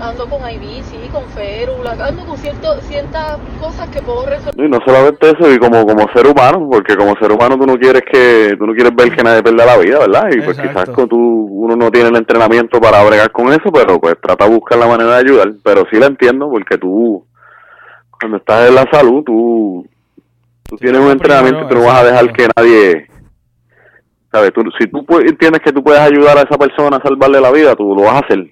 ando 0.00 0.28
con 0.28 0.40
IV, 0.40 0.82
sí, 0.82 1.08
con 1.12 1.24
férula, 1.30 1.92
ando 1.92 2.24
con 2.24 2.36
cierto, 2.36 2.80
ciertas 2.82 3.38
cosas 3.60 3.88
que 3.88 4.02
puedo 4.02 4.26
resolver. 4.26 4.64
Y 4.64 4.68
no 4.68 4.78
solamente 4.84 5.30
eso, 5.30 5.52
y 5.52 5.58
como, 5.58 5.86
como 5.86 6.06
ser 6.12 6.26
humano, 6.26 6.68
porque 6.70 6.96
como 6.96 7.16
ser 7.16 7.32
humano 7.32 7.56
tú 7.56 7.66
no 7.66 7.78
quieres 7.78 8.02
que, 8.10 8.56
tú 8.58 8.66
no 8.66 8.74
quieres 8.74 8.94
ver 8.94 9.14
que 9.14 9.22
nadie 9.22 9.42
pierda 9.42 9.66
la 9.66 9.78
vida, 9.78 9.98
¿verdad? 10.00 10.28
Y 10.32 10.40
pues 10.42 10.58
quizás 10.58 10.88
con 10.90 11.08
tú, 11.08 11.18
uno 11.18 11.76
no 11.76 11.90
tiene 11.90 12.08
el 12.08 12.16
entrenamiento 12.16 12.80
para 12.80 13.02
bregar 13.04 13.30
con 13.30 13.48
eso, 13.48 13.70
pero 13.72 14.00
pues 14.00 14.16
trata 14.20 14.46
de 14.46 14.54
buscar 14.54 14.78
la 14.78 14.86
manera 14.86 15.10
de 15.10 15.20
ayudar. 15.20 15.52
Pero 15.62 15.84
sí 15.90 15.98
la 15.98 16.06
entiendo, 16.06 16.50
porque 16.50 16.78
tú, 16.78 17.24
cuando 18.20 18.38
estás 18.38 18.68
en 18.68 18.74
la 18.74 18.88
salud, 18.90 19.22
tú, 19.24 19.86
tú 20.64 20.76
tienes 20.76 21.00
un 21.00 21.10
entrenamiento 21.10 21.68
que 21.68 21.74
no 21.74 21.84
vas 21.84 22.00
a 22.00 22.04
dejar 22.04 22.32
que 22.32 22.48
nadie... 22.56 23.06
¿Sabes? 24.32 24.52
Tú, 24.52 24.64
si 24.80 24.88
tú 24.88 25.06
entiendes 25.20 25.60
que 25.62 25.70
tú 25.70 25.80
puedes 25.84 26.00
ayudar 26.00 26.36
a 26.36 26.40
esa 26.40 26.58
persona 26.58 26.96
a 26.96 27.00
salvarle 27.00 27.40
la 27.40 27.52
vida, 27.52 27.76
tú 27.76 27.94
lo 27.94 28.02
vas 28.02 28.14
a 28.14 28.18
hacer. 28.18 28.50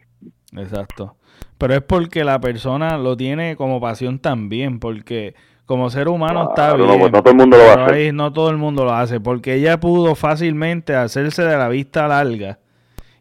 Exacto 0.56 1.16
pero 1.62 1.76
es 1.76 1.82
porque 1.82 2.24
la 2.24 2.40
persona 2.40 2.98
lo 2.98 3.16
tiene 3.16 3.54
como 3.54 3.80
pasión 3.80 4.18
también, 4.18 4.80
porque 4.80 5.36
como 5.64 5.90
ser 5.90 6.08
humano 6.08 6.48
está 6.48 6.74
bien. 6.74 6.88
No, 6.88 7.22
todo 7.22 7.30
el 7.30 7.36
mundo 7.36 7.56
lo 7.56 7.70
hace. 7.70 8.12
no 8.12 8.32
todo 8.32 8.50
el 8.50 8.56
mundo 8.56 8.84
lo 8.84 8.92
hace, 8.92 9.20
porque 9.20 9.54
ella 9.54 9.78
pudo 9.78 10.16
fácilmente 10.16 10.96
hacerse 10.96 11.44
de 11.44 11.56
la 11.56 11.68
vista 11.68 12.08
larga 12.08 12.58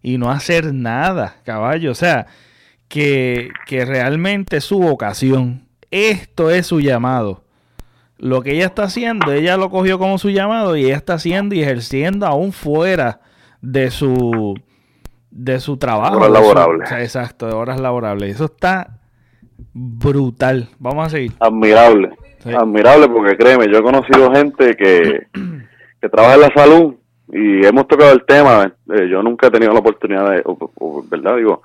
y 0.01 0.17
no 0.17 0.31
hacer 0.31 0.73
nada, 0.73 1.35
caballo. 1.43 1.91
O 1.91 1.93
sea, 1.93 2.25
que, 2.87 3.49
que 3.67 3.85
realmente 3.85 4.57
es 4.57 4.63
su 4.63 4.79
vocación. 4.79 5.67
Esto 5.91 6.49
es 6.49 6.65
su 6.65 6.81
llamado. 6.81 7.43
Lo 8.17 8.41
que 8.41 8.55
ella 8.55 8.65
está 8.65 8.85
haciendo, 8.85 9.31
ella 9.31 9.55
lo 9.55 9.69
cogió 9.69 9.99
como 9.99 10.17
su 10.17 10.31
llamado 10.31 10.75
y 10.75 10.85
ella 10.85 10.97
está 10.97 11.13
haciendo 11.13 11.53
y 11.53 11.61
ejerciendo 11.61 12.25
aún 12.25 12.53
fuera 12.53 13.21
de 13.61 13.91
su 13.91 14.55
de 15.31 15.59
su 15.59 15.77
trabajo. 15.77 16.17
Horas 16.17 16.31
laborables. 16.31 16.91
exacto, 16.91 17.47
de 17.47 17.53
horas 17.53 17.79
laborables. 17.79 18.35
Eso 18.35 18.45
está 18.45 18.99
brutal. 19.73 20.69
Vamos 20.79 21.07
a 21.07 21.09
seguir. 21.09 21.31
Admirable. 21.39 22.11
Admirable 22.45 23.07
porque 23.07 23.37
créeme, 23.37 23.67
yo 23.71 23.79
he 23.79 23.83
conocido 23.83 24.31
gente 24.31 24.75
que, 24.75 25.27
que 26.01 26.09
trabaja 26.09 26.35
en 26.35 26.41
la 26.41 26.51
salud 26.55 26.95
y 27.31 27.65
hemos 27.65 27.87
tocado 27.87 28.11
el 28.11 28.25
tema. 28.25 28.73
Eh, 28.93 29.07
yo 29.09 29.21
nunca 29.23 29.47
he 29.47 29.51
tenido 29.51 29.73
la 29.73 29.79
oportunidad 29.79 30.29
de, 30.31 30.43
¿verdad? 31.09 31.37
Digo, 31.37 31.61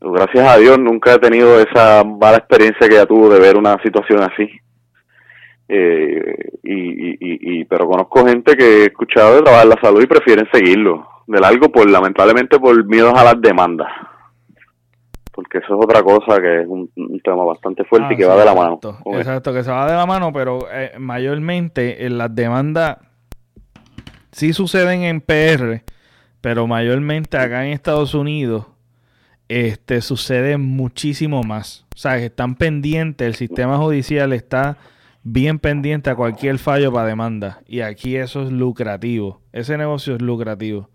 gracias 0.00 0.46
a 0.46 0.58
Dios 0.58 0.78
nunca 0.78 1.14
he 1.14 1.18
tenido 1.18 1.60
esa 1.60 2.04
mala 2.04 2.38
experiencia 2.38 2.88
que 2.88 2.96
ella 2.96 3.06
tuvo 3.06 3.28
de 3.28 3.40
ver 3.40 3.56
una 3.56 3.80
situación 3.82 4.20
así. 4.22 4.50
Eh, 5.74 6.50
y, 6.64 7.08
y, 7.12 7.16
y, 7.20 7.64
pero 7.64 7.88
conozco 7.88 8.26
gente 8.26 8.54
que 8.54 8.64
he 8.64 8.84
escuchado 8.84 9.36
de 9.36 9.42
trabajar 9.42 9.66
la 9.66 9.80
salud 9.80 10.02
y 10.02 10.06
prefieren 10.06 10.46
seguirlo 10.52 11.08
de 11.26 11.40
largo, 11.40 11.72
por 11.72 11.88
lamentablemente 11.88 12.58
por 12.58 12.84
miedos 12.84 13.14
a 13.14 13.24
las 13.24 13.40
demandas. 13.40 13.88
Porque 15.32 15.58
eso 15.58 15.68
es 15.68 15.84
otra 15.84 16.02
cosa 16.02 16.42
que 16.42 16.60
es 16.60 16.66
un, 16.68 16.90
tema 17.24 17.44
bastante 17.44 17.84
fuerte 17.84 18.12
y 18.12 18.16
que 18.18 18.24
ah, 18.24 18.28
va 18.28 18.36
de 18.36 18.44
la 18.44 18.54
mano. 18.54 18.80
Exacto, 19.14 19.54
que 19.54 19.64
se 19.64 19.70
va 19.70 19.90
de 19.90 19.96
la 19.96 20.04
mano, 20.04 20.30
pero 20.30 20.58
eh, 20.70 20.92
mayormente 20.98 22.04
en 22.04 22.18
las 22.18 22.34
demandas 22.34 22.98
sí 24.30 24.52
suceden 24.52 25.04
en 25.04 25.22
PR, 25.22 25.82
pero 26.42 26.66
mayormente 26.66 27.38
acá 27.38 27.64
en 27.64 27.72
Estados 27.72 28.12
Unidos 28.12 28.66
este 29.48 30.02
sucede 30.02 30.58
muchísimo 30.58 31.42
más. 31.44 31.86
O 31.94 31.98
sea, 31.98 32.18
que 32.18 32.26
están 32.26 32.56
pendientes, 32.56 33.26
el 33.26 33.36
sistema 33.36 33.78
judicial 33.78 34.34
está 34.34 34.76
bien 35.24 35.58
pendiente 35.58 36.10
a 36.10 36.16
cualquier 36.16 36.58
fallo 36.58 36.92
para 36.92 37.06
demanda. 37.06 37.60
Y 37.66 37.80
aquí 37.80 38.16
eso 38.16 38.42
es 38.42 38.52
lucrativo. 38.52 39.40
Ese 39.52 39.76
negocio 39.76 40.16
es 40.16 40.22
lucrativo. 40.22 40.88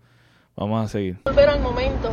Vamos 0.56 0.84
a 0.84 0.88
seguir. 0.88 1.18
Volver 1.24 1.48
al 1.48 1.60
momento. 1.60 2.10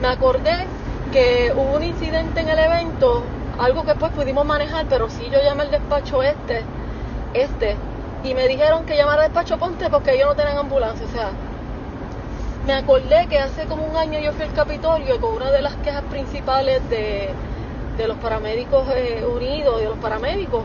Me 0.00 0.08
acordé 0.08 0.66
que 1.12 1.52
hubo 1.54 1.76
un 1.76 1.84
incidente 1.84 2.40
en 2.40 2.48
el 2.48 2.58
evento, 2.58 3.22
algo 3.58 3.84
que 3.84 3.94
pues 3.94 4.12
pudimos 4.12 4.44
manejar, 4.44 4.86
pero 4.88 5.08
sí 5.08 5.24
yo 5.32 5.38
llamé 5.42 5.62
al 5.62 5.70
despacho 5.70 6.22
este, 6.22 6.62
este, 7.32 7.76
y 8.22 8.34
me 8.34 8.46
dijeron 8.48 8.84
que 8.84 8.96
llamara 8.96 9.22
al 9.22 9.28
despacho 9.28 9.58
Ponte 9.58 9.88
porque 9.88 10.14
ellos 10.14 10.28
no 10.28 10.34
tienen 10.34 10.58
ambulancia, 10.58 11.06
o 11.06 11.08
sea, 11.08 11.30
me 12.66 12.74
acordé 12.74 13.26
que 13.28 13.38
hace 13.38 13.64
como 13.66 13.86
un 13.86 13.96
año 13.96 14.18
yo 14.18 14.32
fui 14.32 14.44
al 14.44 14.52
Capitolio 14.52 15.20
con 15.20 15.36
una 15.36 15.50
de 15.50 15.62
las 15.62 15.76
quejas 15.76 16.02
principales 16.10 16.86
de, 16.90 17.30
de 17.96 18.08
los 18.08 18.18
paramédicos 18.18 18.86
eh, 18.94 19.24
unidos, 19.24 19.80
de 19.80 19.86
los 19.86 19.98
paramédicos, 19.98 20.64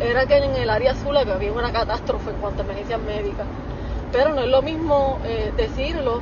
era 0.00 0.26
que 0.26 0.36
en 0.36 0.54
el 0.56 0.70
área 0.70 0.92
azul 0.92 1.16
había 1.16 1.52
una 1.52 1.72
catástrofe 1.72 2.30
en 2.30 2.36
cuanto 2.36 2.62
a 2.62 2.64
emergencias 2.64 3.00
médicas. 3.00 3.46
Pero 4.12 4.34
no 4.34 4.42
es 4.42 4.48
lo 4.48 4.62
mismo 4.62 5.18
eh, 5.24 5.52
decirlo 5.56 6.20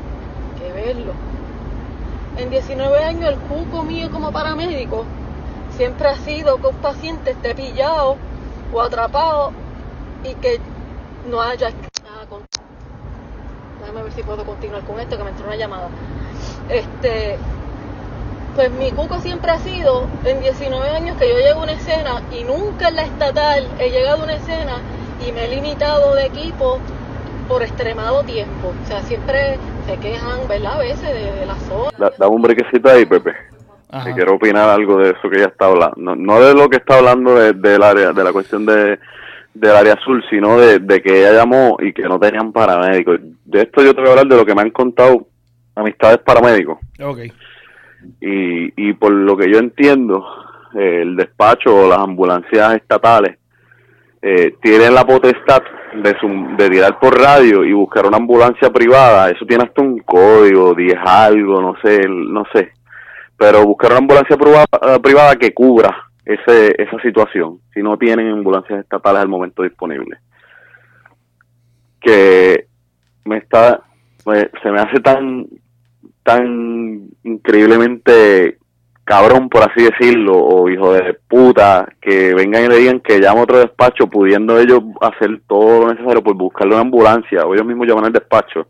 que 0.59 0.73
verlo. 0.73 1.13
En 2.37 2.51
19 2.51 3.05
años 3.05 3.31
el 3.31 3.39
cuco 3.39 3.83
mío 3.83 4.11
como 4.11 4.33
paramédico 4.33 5.05
siempre 5.77 6.09
ha 6.09 6.17
sido 6.17 6.59
que 6.59 6.69
un 6.69 6.77
paciente 6.77 7.33
esté 7.33 7.55
pillado 7.55 8.17
o 8.73 8.81
atrapado 8.81 9.53
y 10.25 10.35
que 10.35 10.61
no 11.29 11.41
haya 11.41 11.71
nada 12.03 12.27
con... 12.29 12.43
Déjame 13.81 14.03
ver 14.03 14.13
si 14.13 14.23
puedo 14.23 14.45
continuar 14.45 14.83
con 14.83 14.99
esto, 15.01 15.19
que 15.19 15.25
me 15.25 15.31
entró 15.31 15.47
una 15.47 15.57
llamada. 15.57 15.89
Este, 16.69 17.37
pues 18.55 18.71
mi 18.73 18.91
cuco 18.91 19.19
siempre 19.21 19.51
ha 19.51 19.59
sido, 19.59 20.07
en 20.25 20.41
19 20.41 20.89
años 20.91 21.17
que 21.17 21.29
yo 21.29 21.39
llego 21.39 21.61
a 21.61 21.63
una 21.65 21.73
escena 21.73 22.23
y 22.31 22.45
nunca 22.45 22.89
en 22.89 22.97
la 22.97 23.03
estatal 23.03 23.67
he 23.79 23.91
llegado 23.91 24.21
a 24.21 24.25
una 24.25 24.35
escena 24.35 24.81
y 25.27 25.33
me 25.33 25.45
he 25.45 25.55
limitado 25.55 26.15
de 26.15 26.27
equipo 26.27 26.79
por 27.49 27.63
extremado 27.63 28.23
tiempo. 28.25 28.73
O 28.83 28.87
sea, 28.87 29.03
siempre 29.03 29.59
se 29.87 29.97
quejan, 29.99 30.47
¿verdad? 30.49 30.75
A 30.75 30.79
veces 30.79 31.03
de, 31.03 31.47
la 31.47 31.55
zona. 31.57 31.91
Da, 31.99 32.13
dame 32.19 32.35
un 32.35 32.43
brequecito 32.43 32.91
ahí, 32.91 33.05
Pepe. 33.05 33.33
Que 34.05 34.15
quiero 34.15 34.37
opinar 34.37 34.71
algo 34.71 34.97
de 34.97 35.11
eso 35.11 35.29
que 35.29 35.37
ella 35.37 35.49
está 35.49 35.67
hablando. 35.67 35.95
No, 35.99 36.17
no 36.17 36.41
de 36.41 36.55
lo 36.55 36.69
que 36.71 36.79
está 36.79 36.97
hablando 36.97 37.35
del 37.35 37.83
área, 37.83 38.13
de 38.13 38.25
la 38.25 38.33
cuestión 38.33 38.65
de 38.65 38.99
del 39.55 39.77
área 39.77 39.95
azul, 39.95 40.25
sino 40.31 40.59
de, 40.59 40.81
que 41.03 41.21
ella 41.21 41.33
llamó 41.33 41.77
y 41.79 41.93
que 41.93 42.03
no 42.03 42.19
tenían 42.19 42.53
paramédicos. 42.53 43.21
De 43.45 43.63
esto 43.63 43.83
yo 43.83 43.95
te 43.95 44.01
voy 44.01 44.09
a 44.09 44.13
hablar 44.13 44.27
de 44.27 44.37
lo 44.37 44.47
que 44.47 44.55
me 44.55 44.63
han 44.63 44.71
contado 44.71 45.27
amistades 45.75 46.19
paramédicos. 46.19 46.79
Okay. 46.99 47.31
Y, 48.21 48.89
y 48.89 48.93
por 48.95 49.13
lo 49.13 49.37
que 49.37 49.51
yo 49.51 49.59
entiendo, 49.59 50.25
el 50.75 51.17
despacho 51.17 51.75
o 51.75 51.89
las 51.89 51.99
ambulancias 51.99 52.75
estatales 52.75 53.39
eh, 54.21 54.55
tienen 54.63 54.95
la 54.95 55.05
potestad 55.05 55.63
de, 55.95 56.17
de 56.57 56.71
tirar 56.71 56.99
por 56.99 57.19
radio 57.19 57.65
y 57.65 57.73
buscar 57.73 58.07
una 58.07 58.19
ambulancia 58.19 58.71
privada. 58.71 59.31
Eso 59.31 59.45
tiene 59.45 59.65
hasta 59.65 59.83
un 59.83 59.99
código, 59.99 60.75
10 60.75 60.97
algo, 61.05 61.61
no 61.61 61.75
sé, 61.83 62.09
no 62.09 62.45
sé. 62.53 62.73
Pero 63.37 63.65
buscar 63.65 63.91
una 63.91 63.99
ambulancia 63.99 64.37
privada, 64.37 64.99
privada 65.03 65.37
que 65.37 65.53
cubra 65.53 66.09
ese, 66.25 66.81
esa 66.81 67.01
situación 67.03 67.59
si 67.75 67.83
no 67.83 67.97
tienen 67.97 68.29
ambulancias 68.29 68.81
estatales 68.81 69.23
al 69.23 69.29
momento 69.29 69.65
disponible. 69.65 70.19
Que 72.01 72.67
me 73.25 73.39
está, 73.39 73.81
se 74.25 74.71
me 74.71 74.81
hace 74.81 75.01
tan, 75.01 75.47
tan 76.23 77.09
increíblemente 77.25 78.59
cabrón, 79.05 79.49
por 79.49 79.63
así 79.63 79.83
decirlo, 79.83 80.39
o 80.39 80.69
hijo 80.69 80.93
de 80.93 81.15
puta, 81.29 81.87
que 82.01 82.35
vengan 82.35 82.65
y 82.65 82.69
le 82.69 82.77
digan 82.79 83.01
que 83.01 83.21
llama 83.21 83.43
otro 83.43 83.59
despacho, 83.59 84.07
pudiendo 84.07 84.59
ellos 84.59 84.81
hacer 85.01 85.41
todo 85.49 85.81
lo 85.81 85.93
necesario 85.93 86.23
por 86.23 86.35
buscarle 86.35 86.75
una 86.75 86.83
ambulancia, 86.83 87.45
o 87.45 87.55
ellos 87.55 87.67
mismos 87.67 87.87
llaman 87.89 88.07
al 88.07 88.13
despacho. 88.13 88.69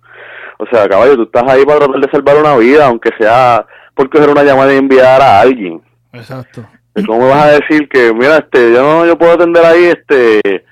O 0.58 0.66
sea, 0.66 0.88
caballo, 0.88 1.16
tú 1.16 1.22
estás 1.24 1.44
ahí 1.48 1.64
para 1.64 1.80
tratar 1.80 2.00
de 2.00 2.10
salvar 2.10 2.36
una 2.38 2.56
vida, 2.56 2.86
aunque 2.86 3.10
sea 3.18 3.66
por 3.94 4.08
coger 4.08 4.30
una 4.30 4.42
llamada 4.42 4.72
y 4.72 4.78
enviar 4.78 5.20
a 5.20 5.40
alguien. 5.40 5.82
Exacto. 6.12 6.64
¿Cómo 7.06 7.28
vas 7.28 7.44
a 7.46 7.52
decir 7.52 7.88
que, 7.88 8.12
mira, 8.12 8.38
este, 8.38 8.72
yo 8.72 8.82
no 8.82 9.06
yo 9.06 9.16
puedo 9.16 9.32
atender 9.32 9.64
ahí, 9.64 9.84
este, 9.84 10.64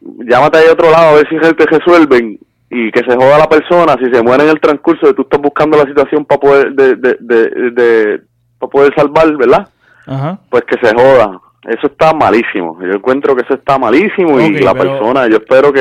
llámate 0.00 0.58
ahí 0.58 0.68
a 0.68 0.72
otro 0.72 0.90
lado 0.90 1.10
a 1.10 1.14
ver 1.14 1.28
si 1.28 1.36
te 1.36 1.66
resuelven 1.66 2.38
y 2.70 2.90
que 2.90 3.00
se 3.00 3.16
joda 3.16 3.38
la 3.38 3.48
persona 3.48 3.96
si 3.98 4.10
se 4.12 4.22
muere 4.22 4.44
en 4.44 4.50
el 4.50 4.60
transcurso 4.60 5.06
de 5.06 5.14
tú 5.14 5.22
estás 5.22 5.40
buscando 5.40 5.76
la 5.76 5.84
situación 5.84 6.24
para 6.24 6.40
poder 6.40 6.72
de, 6.72 6.96
de, 6.96 7.16
de, 7.20 8.20
para 8.58 8.70
poder 8.70 8.94
salvar, 8.96 9.36
¿verdad? 9.36 9.68
Ajá. 10.06 10.38
Pues 10.50 10.64
que 10.64 10.76
se 10.86 10.94
joda. 10.94 11.40
Eso 11.66 11.86
está 11.86 12.12
malísimo. 12.12 12.78
Yo 12.82 12.92
encuentro 12.92 13.34
que 13.34 13.42
eso 13.42 13.54
está 13.54 13.78
malísimo 13.78 14.38
y 14.38 14.58
la 14.58 14.74
persona, 14.74 15.26
yo 15.28 15.36
espero 15.36 15.72
que 15.72 15.80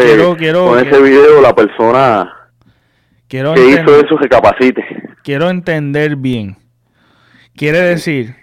con 0.53 0.79
ese 0.79 1.01
video 1.01 1.41
la 1.41 1.53
persona 1.53 2.31
que 3.27 3.39
hizo 3.39 3.99
eso 3.99 4.17
se 4.21 4.29
capacite. 4.29 4.83
Quiero 5.23 5.49
entender 5.49 6.15
bien. 6.15 6.57
Quiere 7.55 7.79
decir 7.79 8.35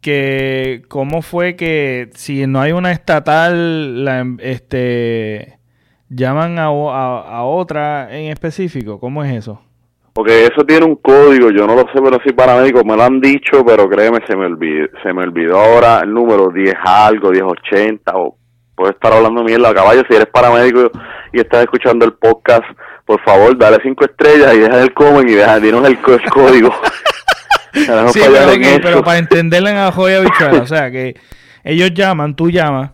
que 0.00 0.82
cómo 0.88 1.22
fue 1.22 1.56
que 1.56 2.10
si 2.14 2.46
no 2.46 2.60
hay 2.60 2.72
una 2.72 2.92
estatal, 2.92 4.04
la, 4.04 4.26
este, 4.38 5.58
llaman 6.14 6.58
a, 6.58 6.66
a, 6.66 7.42
otra 7.44 8.14
en 8.16 8.30
específico. 8.30 8.98
¿Cómo 9.00 9.24
es 9.24 9.34
eso? 9.34 9.60
Porque 10.12 10.44
eso 10.44 10.64
tiene 10.64 10.86
un 10.86 10.96
código, 10.96 11.50
yo 11.50 11.66
no 11.66 11.74
lo 11.74 11.82
sé, 11.92 12.00
pero 12.02 12.18
sí 12.24 12.32
paramédico 12.32 12.84
me 12.84 12.96
lo 12.96 13.02
han 13.02 13.20
dicho, 13.20 13.64
pero 13.66 13.88
créeme, 13.88 14.20
se 14.28 14.36
me 14.36 14.46
olvidó, 14.46 14.86
se 15.02 15.12
me 15.12 15.22
olvidó 15.22 15.58
ahora 15.58 16.00
el 16.04 16.14
número 16.14 16.50
10 16.50 16.72
algo, 16.84 17.30
1080, 17.30 18.12
o 18.14 18.36
puedo 18.76 18.92
estar 18.92 19.12
hablando 19.12 19.42
mierda 19.42 19.70
a 19.70 19.74
caballo, 19.74 20.02
si 20.08 20.14
eres 20.14 20.28
paramédico 20.28 20.90
y 21.32 21.40
estás 21.40 21.62
escuchando 21.62 22.04
el 22.04 22.12
podcast, 22.12 22.64
por 23.04 23.20
favor, 23.22 23.58
dale 23.58 23.78
cinco 23.82 24.04
estrellas 24.04 24.54
y 24.54 24.60
deja 24.60 24.80
el 24.82 24.94
comment 24.94 25.28
y 25.28 25.34
deja, 25.34 25.58
dinos 25.58 25.84
el 25.86 25.98
código. 25.98 26.72
sí, 28.12 28.20
pero, 28.80 29.02
para 29.02 29.18
entenderle 29.18 29.70
en 29.70 29.78
ajo 29.78 30.08
y 30.08 30.20
bichuela, 30.20 30.62
o 30.62 30.66
sea, 30.66 30.92
que 30.92 31.16
ellos 31.64 31.92
llaman, 31.92 32.36
tú 32.36 32.50
llamas. 32.50 32.93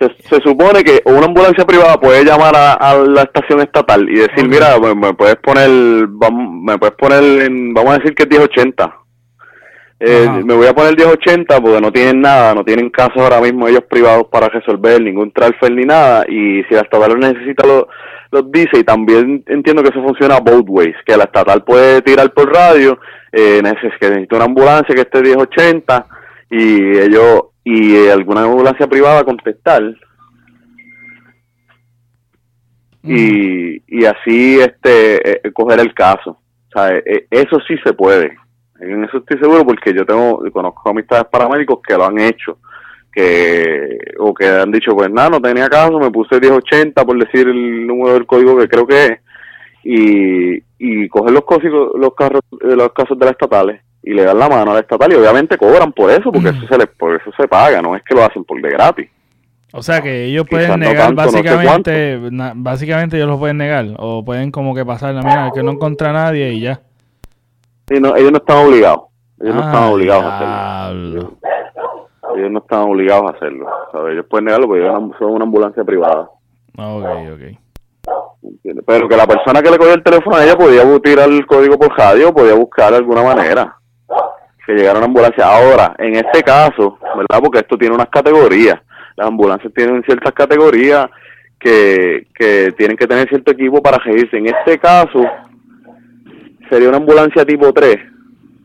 Se, 0.00 0.40
supone 0.40 0.82
que 0.82 1.02
una 1.04 1.26
ambulancia 1.26 1.66
privada 1.66 2.00
puede 2.00 2.24
llamar 2.24 2.54
a, 2.56 2.94
la 3.06 3.22
estación 3.22 3.60
estatal 3.60 4.08
y 4.08 4.14
decir, 4.20 4.48
mira, 4.48 4.78
me, 4.78 5.12
puedes 5.12 5.36
poner, 5.36 5.68
me 5.68 6.78
puedes 6.78 6.96
poner, 6.96 7.42
en, 7.42 7.74
vamos 7.74 7.92
a 7.92 7.98
decir 7.98 8.14
que 8.14 8.22
es 8.22 8.30
1080. 8.30 8.96
Eh, 10.02 10.42
me 10.42 10.54
voy 10.54 10.66
a 10.66 10.74
poner 10.74 10.96
1080 10.96 11.60
porque 11.60 11.80
no 11.82 11.92
tienen 11.92 12.22
nada, 12.22 12.54
no 12.54 12.64
tienen 12.64 12.88
casos 12.88 13.18
ahora 13.18 13.42
mismo 13.42 13.68
ellos 13.68 13.84
privados 13.90 14.28
para 14.32 14.48
resolver 14.48 15.02
ningún 15.02 15.30
transfer 15.30 15.70
ni 15.70 15.84
nada 15.84 16.24
y 16.26 16.62
si 16.64 16.74
la 16.74 16.80
estatal 16.80 17.20
necesita 17.20 17.66
los 17.66 17.84
los 18.30 18.50
dice 18.50 18.78
y 18.78 18.84
también 18.84 19.42
entiendo 19.46 19.82
que 19.82 19.88
eso 19.88 20.02
funciona 20.02 20.38
both 20.38 20.66
ways, 20.68 20.94
que 21.04 21.16
la 21.16 21.24
estatal 21.24 21.64
puede 21.64 22.00
tirar 22.02 22.32
por 22.32 22.52
radio, 22.52 22.98
eh, 23.32 23.60
que 24.00 24.10
necesita 24.10 24.36
una 24.36 24.44
ambulancia 24.44 24.94
que 24.94 25.02
esté 25.02 25.20
1080 25.20 26.06
y 26.50 26.98
ellos 26.98 27.44
y 27.64 28.08
alguna 28.08 28.42
ambulancia 28.42 28.86
privada 28.88 29.24
contestar 29.24 29.82
y, 33.02 33.12
mm. 33.12 33.82
y 33.86 34.04
así 34.04 34.60
este 34.60 35.46
eh, 35.46 35.52
coger 35.52 35.80
el 35.80 35.94
caso. 35.94 36.30
O 36.30 36.72
sea, 36.72 36.96
eh, 36.96 37.26
eso 37.30 37.58
sí 37.66 37.76
se 37.84 37.92
puede. 37.92 38.36
En 38.80 39.04
eso 39.04 39.18
estoy 39.18 39.38
seguro 39.38 39.64
porque 39.64 39.92
yo 39.92 40.04
tengo 40.06 40.42
conozco 40.52 40.90
amistades 40.90 41.26
paramédicos 41.30 41.80
que 41.86 41.94
lo 41.94 42.06
han 42.06 42.18
hecho 42.18 42.58
que 43.12 43.98
o 44.18 44.32
que 44.32 44.46
han 44.46 44.70
dicho 44.70 44.94
pues 44.94 45.10
nada 45.10 45.30
no 45.30 45.40
tenía 45.40 45.68
caso 45.68 45.98
me 45.98 46.10
puse 46.10 46.38
1080 46.38 47.04
por 47.04 47.18
decir 47.18 47.48
el 47.48 47.86
número 47.86 48.14
del 48.14 48.26
código 48.26 48.56
que 48.56 48.68
creo 48.68 48.86
que 48.86 49.04
es 49.06 49.20
y, 49.82 50.62
y 50.78 51.08
coger 51.08 51.32
los 51.32 51.44
códigos 51.44 51.90
los 51.98 52.14
carros 52.14 52.42
eh, 52.52 52.76
los 52.76 52.92
casos 52.92 53.18
de 53.18 53.24
las 53.24 53.32
estatales 53.32 53.82
y 54.02 54.14
le 54.14 54.24
dan 54.24 54.38
la 54.38 54.48
mano 54.48 54.70
a 54.70 54.74
la 54.74 54.80
estatal 54.80 55.12
y 55.12 55.16
obviamente 55.16 55.58
cobran 55.58 55.92
por 55.92 56.10
eso 56.10 56.32
porque 56.32 56.48
eso 56.48 56.66
se 56.68 56.78
les 56.78 56.86
por 56.88 57.14
eso 57.14 57.30
se 57.36 57.46
paga 57.46 57.82
no 57.82 57.94
es 57.94 58.02
que 58.02 58.14
lo 58.14 58.24
hacen 58.24 58.44
por 58.44 58.60
de 58.60 58.70
gratis. 58.70 59.10
O 59.72 59.82
sea 59.82 60.00
que 60.00 60.24
ellos 60.24 60.46
pueden 60.50 60.80
negar 60.80 61.14
básicamente 61.14 62.18
básicamente 62.56 63.16
ellos 63.16 63.28
lo 63.28 63.38
pueden 63.38 63.58
negar 63.58 63.86
o 63.98 64.24
pueden 64.24 64.50
como 64.50 64.74
que 64.74 64.84
pasar 64.84 65.14
la 65.14 65.22
mira 65.22 65.50
que 65.54 65.62
no 65.62 65.72
encuentra 65.72 66.10
a 66.10 66.12
nadie 66.12 66.52
y 66.52 66.60
ya. 66.60 66.80
Sí, 67.88 68.00
no, 68.00 68.16
ellos 68.16 68.32
no 68.32 68.38
están 68.38 68.66
obligados 68.66 69.02
ellos 69.40 69.54
no 69.54 69.60
están 69.62 69.84
obligados 69.84 70.24
a 70.24 70.86
hacerlo. 70.86 71.32
ellos 72.36 72.50
no 72.50 72.58
están 72.58 72.80
obligados 72.80 73.30
a 73.30 73.36
hacerlo. 73.36 73.66
Ellos 74.10 74.26
pueden 74.28 74.44
negarlo 74.46 74.66
porque 74.66 74.82
ellos 74.82 75.12
son 75.18 75.32
una 75.32 75.44
ambulancia 75.44 75.82
privada. 75.82 76.28
Ok, 76.76 77.04
ok. 77.34 78.82
Pero 78.86 79.08
que 79.08 79.16
la 79.16 79.26
persona 79.26 79.62
que 79.62 79.70
le 79.70 79.78
cogió 79.78 79.94
el 79.94 80.02
teléfono 80.02 80.36
a 80.36 80.44
ella 80.44 80.56
podía 80.56 80.82
tirar 81.00 81.30
el 81.30 81.46
código 81.46 81.78
por 81.78 81.96
radio, 81.96 82.34
podía 82.34 82.54
buscar 82.54 82.90
de 82.90 82.98
alguna 82.98 83.22
manera 83.22 83.79
que 84.70 84.76
llegara 84.76 84.98
una 84.98 85.06
ambulancia. 85.06 85.44
Ahora, 85.46 85.94
en 85.98 86.14
este 86.14 86.42
caso, 86.42 86.98
¿verdad? 87.16 87.40
Porque 87.42 87.58
esto 87.58 87.76
tiene 87.76 87.94
unas 87.94 88.08
categorías. 88.08 88.78
Las 89.16 89.26
ambulancias 89.26 89.72
tienen 89.74 90.02
ciertas 90.04 90.32
categorías 90.32 91.06
que, 91.58 92.26
tienen 92.76 92.96
que 92.96 93.06
tener 93.06 93.28
cierto 93.28 93.50
equipo 93.50 93.82
para 93.82 93.98
regirse. 93.98 94.38
En 94.38 94.46
este 94.46 94.78
caso, 94.78 95.24
sería 96.68 96.88
una 96.88 96.98
ambulancia 96.98 97.44
tipo 97.44 97.72
3, 97.72 97.96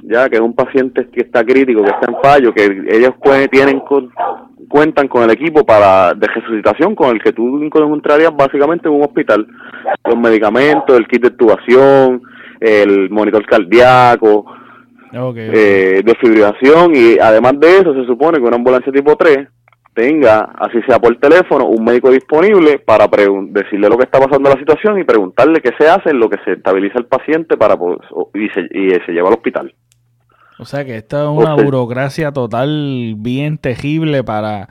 ya 0.03 0.29
que 0.29 0.35
es 0.35 0.41
un 0.41 0.53
paciente 0.53 1.07
que 1.11 1.21
está 1.21 1.43
crítico, 1.43 1.83
que 1.83 1.89
está 1.89 2.11
en 2.11 2.17
fallo, 2.21 2.53
que 2.53 2.63
ellos 2.89 3.15
pueden, 3.21 3.49
tienen 3.49 3.81
cuentan 4.69 5.07
con 5.07 5.23
el 5.23 5.31
equipo 5.31 5.65
para 5.65 6.13
de 6.13 6.27
resucitación 6.27 6.95
con 6.95 7.15
el 7.15 7.21
que 7.21 7.33
tú 7.33 7.61
encontrarías 7.63 8.35
básicamente 8.35 8.87
en 8.87 8.95
un 8.95 9.03
hospital, 9.03 9.47
los 10.05 10.17
medicamentos, 10.17 10.97
el 10.97 11.07
kit 11.07 11.23
de 11.23 11.31
tubación, 11.31 12.21
el 12.59 13.09
monitor 13.09 13.45
cardíaco, 13.45 14.45
okay, 15.15 15.49
Eh, 15.53 16.03
y 16.93 17.19
además 17.19 17.59
de 17.59 17.77
eso 17.77 17.93
se 17.93 18.05
supone 18.05 18.39
que 18.39 18.45
una 18.45 18.57
ambulancia 18.57 18.91
tipo 18.91 19.15
3 19.15 19.47
tenga, 19.93 20.51
así 20.57 20.81
sea 20.85 20.99
por 20.99 21.17
teléfono, 21.19 21.65
un 21.65 21.83
médico 21.83 22.11
disponible 22.11 22.79
para 22.79 23.07
decirle 23.07 23.87
lo 23.87 23.97
que 23.97 24.03
está 24.03 24.19
pasando 24.19 24.49
la 24.49 24.59
situación 24.59 24.99
y 24.99 25.05
preguntarle 25.05 25.61
qué 25.61 25.71
se 25.79 25.87
hace 25.87 26.09
en 26.09 26.19
lo 26.19 26.29
que 26.29 26.37
se 26.43 26.53
estabiliza 26.53 26.99
el 26.99 27.05
paciente 27.05 27.55
para 27.55 27.75
y, 28.33 28.49
se, 28.49 28.61
y 28.77 28.89
se 29.05 29.13
lleva 29.13 29.29
al 29.29 29.35
hospital. 29.35 29.73
O 30.59 30.65
sea 30.65 30.85
que 30.85 30.97
esta 30.97 31.23
es 31.23 31.29
una 31.29 31.55
burocracia 31.55 32.31
total 32.31 33.15
bien 33.17 33.57
tejible 33.57 34.23
para, 34.23 34.67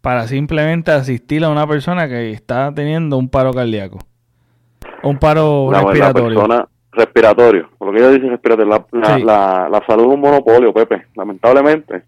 para 0.00 0.26
simplemente 0.28 0.92
asistir 0.92 1.44
a 1.44 1.48
una 1.48 1.66
persona 1.66 2.08
que 2.08 2.30
está 2.30 2.72
teniendo 2.72 3.18
un 3.18 3.28
paro 3.28 3.52
cardíaco. 3.52 3.98
Un 5.02 5.18
paro 5.18 5.70
respiratorio. 5.72 6.38
Persona 6.38 6.68
respiratorio. 6.92 7.68
Por 7.78 7.88
lo 7.88 7.94
que 7.94 8.00
ella 8.00 8.10
dice 8.10 8.28
respiratorio. 8.28 8.86
La, 8.92 9.68
la, 9.70 9.82
salud 9.86 10.04
es 10.04 10.14
un 10.14 10.20
monopolio, 10.20 10.72
Pepe. 10.72 11.06
Lamentablemente, 11.14 12.02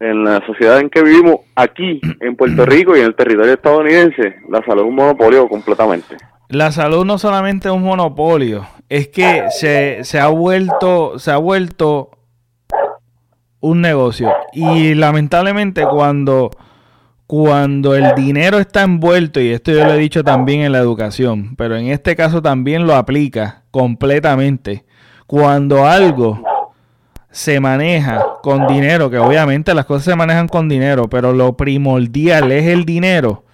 en 0.00 0.24
la 0.24 0.44
sociedad 0.46 0.80
en 0.80 0.90
que 0.90 1.02
vivimos, 1.02 1.36
aquí 1.54 2.00
en 2.20 2.36
Puerto 2.36 2.66
Rico 2.66 2.96
y 2.96 3.00
en 3.00 3.06
el 3.06 3.14
territorio 3.14 3.54
estadounidense, 3.54 4.36
la 4.48 4.62
salud 4.64 4.82
es 4.82 4.88
un 4.88 4.94
monopolio 4.94 5.48
completamente. 5.48 6.16
La 6.48 6.70
salud 6.70 7.06
no 7.06 7.16
solamente 7.16 7.68
es 7.68 7.74
un 7.74 7.82
monopolio, 7.82 8.66
es 8.90 9.08
que 9.08 9.44
se, 9.48 10.04
se 10.04 10.20
ha 10.20 10.28
vuelto, 10.28 11.18
se 11.18 11.30
ha 11.30 11.38
vuelto 11.38 12.10
un 13.62 13.80
negocio. 13.80 14.30
Y 14.52 14.92
lamentablemente 14.94 15.86
cuando, 15.86 16.50
cuando 17.26 17.94
el 17.94 18.14
dinero 18.14 18.58
está 18.58 18.82
envuelto, 18.82 19.40
y 19.40 19.50
esto 19.50 19.72
yo 19.72 19.84
lo 19.84 19.94
he 19.94 19.98
dicho 19.98 20.22
también 20.22 20.60
en 20.60 20.72
la 20.72 20.78
educación, 20.78 21.54
pero 21.56 21.76
en 21.76 21.86
este 21.86 22.14
caso 22.16 22.42
también 22.42 22.86
lo 22.86 22.94
aplica 22.94 23.62
completamente. 23.70 24.84
Cuando 25.26 25.86
algo 25.86 26.42
se 27.30 27.58
maneja 27.58 28.22
con 28.42 28.66
dinero, 28.66 29.10
que 29.10 29.18
obviamente 29.18 29.74
las 29.74 29.86
cosas 29.86 30.04
se 30.04 30.16
manejan 30.16 30.46
con 30.46 30.68
dinero, 30.68 31.08
pero 31.08 31.32
lo 31.32 31.56
primordial 31.56 32.52
es 32.52 32.66
el 32.66 32.84
dinero. 32.84 33.44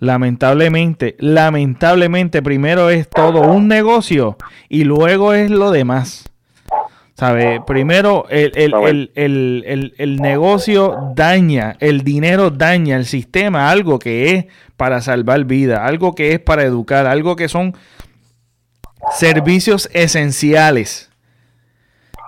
Lamentablemente, 0.00 1.16
lamentablemente 1.18 2.42
primero 2.42 2.90
es 2.90 3.08
todo 3.08 3.42
un 3.42 3.68
negocio 3.68 4.36
y 4.68 4.84
luego 4.84 5.32
es 5.32 5.50
lo 5.50 5.70
demás. 5.70 6.30
¿Sabe? 7.18 7.60
Primero, 7.66 8.26
el, 8.30 9.10
el, 9.16 10.16
negocio 10.18 11.12
daña, 11.16 11.74
el 11.80 12.04
dinero 12.04 12.50
daña 12.50 12.96
el 12.96 13.06
sistema, 13.06 13.72
algo 13.72 13.98
que 13.98 14.34
es 14.34 14.46
para 14.76 15.00
salvar 15.00 15.44
vida, 15.44 15.84
algo 15.84 16.14
que 16.14 16.32
es 16.32 16.38
para 16.38 16.62
educar, 16.62 17.08
algo 17.08 17.34
que 17.34 17.48
son 17.48 17.76
servicios 19.16 19.90
esenciales. 19.94 21.10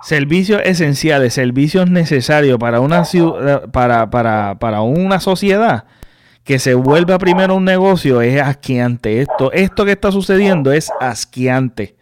Servicios 0.03 0.61
esenciales, 0.65 1.35
servicios 1.35 1.89
necesarios 1.89 2.57
para 2.59 2.81
una, 2.81 3.05
ciudad, 3.05 3.71
para, 3.71 4.09
para, 4.09 4.59
para 4.59 4.81
una 4.81 5.21
sociedad 5.21 5.85
que 6.43 6.59
se 6.59 6.73
vuelva 6.73 7.17
primero 7.17 7.55
un 7.55 7.63
negocio 7.63 8.21
es 8.21 8.41
asqueante. 8.41 9.21
Esto, 9.21 9.53
esto 9.53 9.85
que 9.85 9.91
está 9.91 10.11
sucediendo 10.11 10.73
es 10.73 10.91
asqueante. 10.99 11.95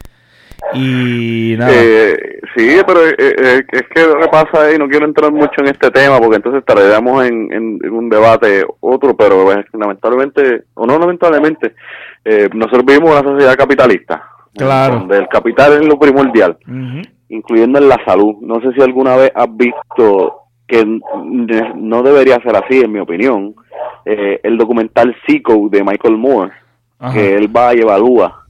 Y 0.74 1.56
nada. 1.58 1.72
Eh, 1.74 2.42
sí, 2.56 2.78
pero 2.86 3.06
eh, 3.08 3.16
eh, 3.18 3.64
es 3.72 3.84
que 3.94 4.06
lo 4.06 4.20
que 4.20 4.28
pasa 4.28 4.66
ahí, 4.66 4.78
no 4.78 4.88
quiero 4.88 5.06
entrar 5.06 5.32
mucho 5.32 5.54
en 5.58 5.68
este 5.68 5.90
tema 5.92 6.20
porque 6.20 6.38
entonces 6.38 6.60
estaríamos 6.60 7.26
en, 7.26 7.52
en, 7.52 7.92
un 7.92 8.10
debate 8.10 8.64
otro, 8.80 9.16
pero 9.16 9.46
lamentablemente, 9.74 10.66
o 10.76 10.86
no 10.86 11.00
lamentablemente, 11.00 11.74
nosotros 12.54 12.86
vivimos 12.86 13.12
una 13.12 13.32
sociedad 13.32 13.58
capitalista. 13.58 14.24
Claro. 14.56 15.00
Donde 15.00 15.18
el 15.18 15.28
capital 15.28 15.74
es 15.74 15.88
lo 15.88 15.98
primordial, 15.98 16.58
incluyendo 17.30 17.80
en 17.80 17.88
la 17.88 17.98
salud. 18.06 18.36
No 18.42 18.60
sé 18.62 18.74
si 18.74 18.82
alguna 18.82 19.16
vez 19.16 19.32
has 19.34 19.56
visto 19.56 20.42
que 20.68 20.86
no 21.76 22.04
debería 22.04 22.40
ser 22.42 22.56
así, 22.56 22.82
en 22.82 22.92
mi 22.92 23.00
opinión, 23.00 23.56
el 24.06 24.58
documental 24.58 25.16
Psycho 25.26 25.68
de 25.70 25.84
Michael 25.84 26.18
Moore, 26.18 26.52
que 27.14 27.36
él 27.36 27.56
va 27.56 27.74
y 27.74 27.80
evalúa 27.80 28.49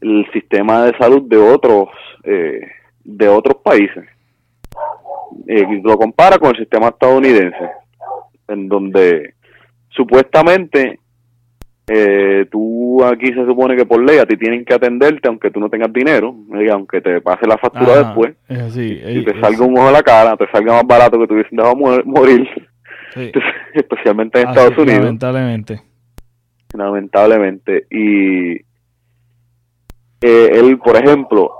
el 0.00 0.26
sistema 0.32 0.84
de 0.84 0.96
salud 0.98 1.22
de 1.28 1.36
otros 1.36 1.88
eh, 2.24 2.60
de 3.04 3.28
otros 3.28 3.56
países. 3.62 4.04
Eh, 5.46 5.80
lo 5.82 5.96
compara 5.96 6.38
con 6.38 6.50
el 6.50 6.56
sistema 6.56 6.88
estadounidense 6.88 7.70
en 8.48 8.68
donde 8.68 9.34
supuestamente 9.90 11.00
eh, 11.88 12.46
tú 12.50 13.04
aquí 13.04 13.26
se 13.28 13.46
supone 13.46 13.76
que 13.76 13.86
por 13.86 14.04
ley 14.04 14.18
a 14.18 14.26
ti 14.26 14.36
tienen 14.36 14.64
que 14.64 14.74
atenderte 14.74 15.28
aunque 15.28 15.50
tú 15.50 15.60
no 15.60 15.68
tengas 15.68 15.92
dinero 15.92 16.34
aunque 16.72 17.00
te 17.00 17.20
pase 17.20 17.46
la 17.46 17.58
factura 17.58 17.98
después 17.98 18.34
y 18.48 19.24
te 19.24 19.40
salga 19.40 19.64
un 19.64 19.78
ojo 19.78 19.88
a 19.88 19.92
la 19.92 20.02
cara 20.02 20.36
te 20.36 20.48
salga 20.50 20.72
más 20.72 20.86
barato 20.86 21.18
que 21.18 21.26
tú 21.28 21.34
hubiesen 21.34 21.56
dejado 21.56 21.76
morir 21.76 22.48
especialmente 23.74 24.40
en 24.40 24.48
Estados 24.48 24.76
Unidos. 24.76 25.04
lamentablemente. 25.04 25.80
Lamentablemente 26.74 27.86
y 27.90 28.65
eh, 30.26 30.50
él, 30.54 30.78
por 30.78 30.96
ejemplo, 30.96 31.50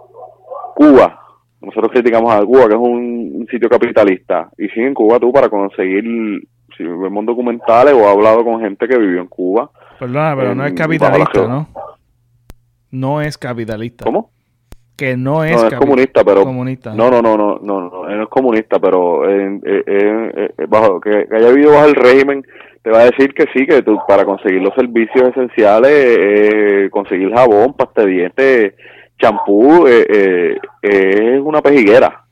Cuba, 0.75 1.21
nosotros 1.61 1.93
criticamos 1.93 2.35
a 2.35 2.45
Cuba, 2.45 2.69
que 2.69 2.75
es 2.75 2.81
un, 2.81 3.47
sitio 3.51 3.69
capitalista, 3.69 4.51
y 4.59 4.69
sí, 4.69 4.81
en 4.81 4.95
Cuba 4.95 5.21
tú 5.21 5.33
para 5.33 5.49
conseguir, 5.49 6.05
si 6.77 6.83
vemos 6.83 7.25
documentales 7.25 7.95
o 7.95 8.01
he 8.01 8.11
hablado 8.11 8.45
con 8.45 8.61
gente 8.61 8.89
que 8.89 8.99
vivió 8.99 9.21
en 9.21 9.29
Cuba. 9.29 9.71
Perdona, 9.99 10.35
pero 10.37 10.55
no 10.55 10.67
es 10.67 10.73
capitalista, 10.73 11.47
¿no? 11.47 11.69
No 12.91 13.21
es 13.21 13.39
capitalista. 13.39 14.05
¿Cómo? 14.05 14.31
que 14.97 15.17
no 15.17 15.45
es, 15.45 15.61
no, 15.61 15.69
es 15.69 15.75
comunista, 15.75 16.25
pero 16.25 16.43
comunista. 16.43 16.95
No, 16.95 17.11
no, 17.11 17.21
no, 17.21 17.37
no, 17.37 17.59
no, 17.63 17.81
no, 17.91 18.09
no 18.09 18.23
es 18.23 18.29
comunista, 18.31 18.79
pero 18.79 19.29
eh, 19.29 19.61
eh, 19.65 20.49
bajo 20.69 21.01
que, 21.01 21.29
haya 21.31 21.51
vivido 21.51 21.73
bajo 21.73 21.87
el 21.87 21.95
régimen 21.95 22.47
te 22.87 22.93
va 22.93 23.01
a 23.01 23.11
decir 23.11 23.35
que 23.35 23.47
sí, 23.53 23.67
que 23.67 23.83
tú 23.83 23.99
para 24.07 24.25
conseguir 24.25 24.63
los 24.63 24.73
servicios 24.77 25.31
esenciales, 25.31 25.91
eh, 25.93 26.89
conseguir 26.89 27.35
jabón, 27.35 27.75
pasta 27.75 28.03
de 28.05 28.13
dientes, 28.13 28.75
champú, 29.19 29.89
eh, 29.89 30.57
eh, 30.83 31.35
es 31.35 31.41
una 31.43 31.61
pejiguera. 31.61 32.23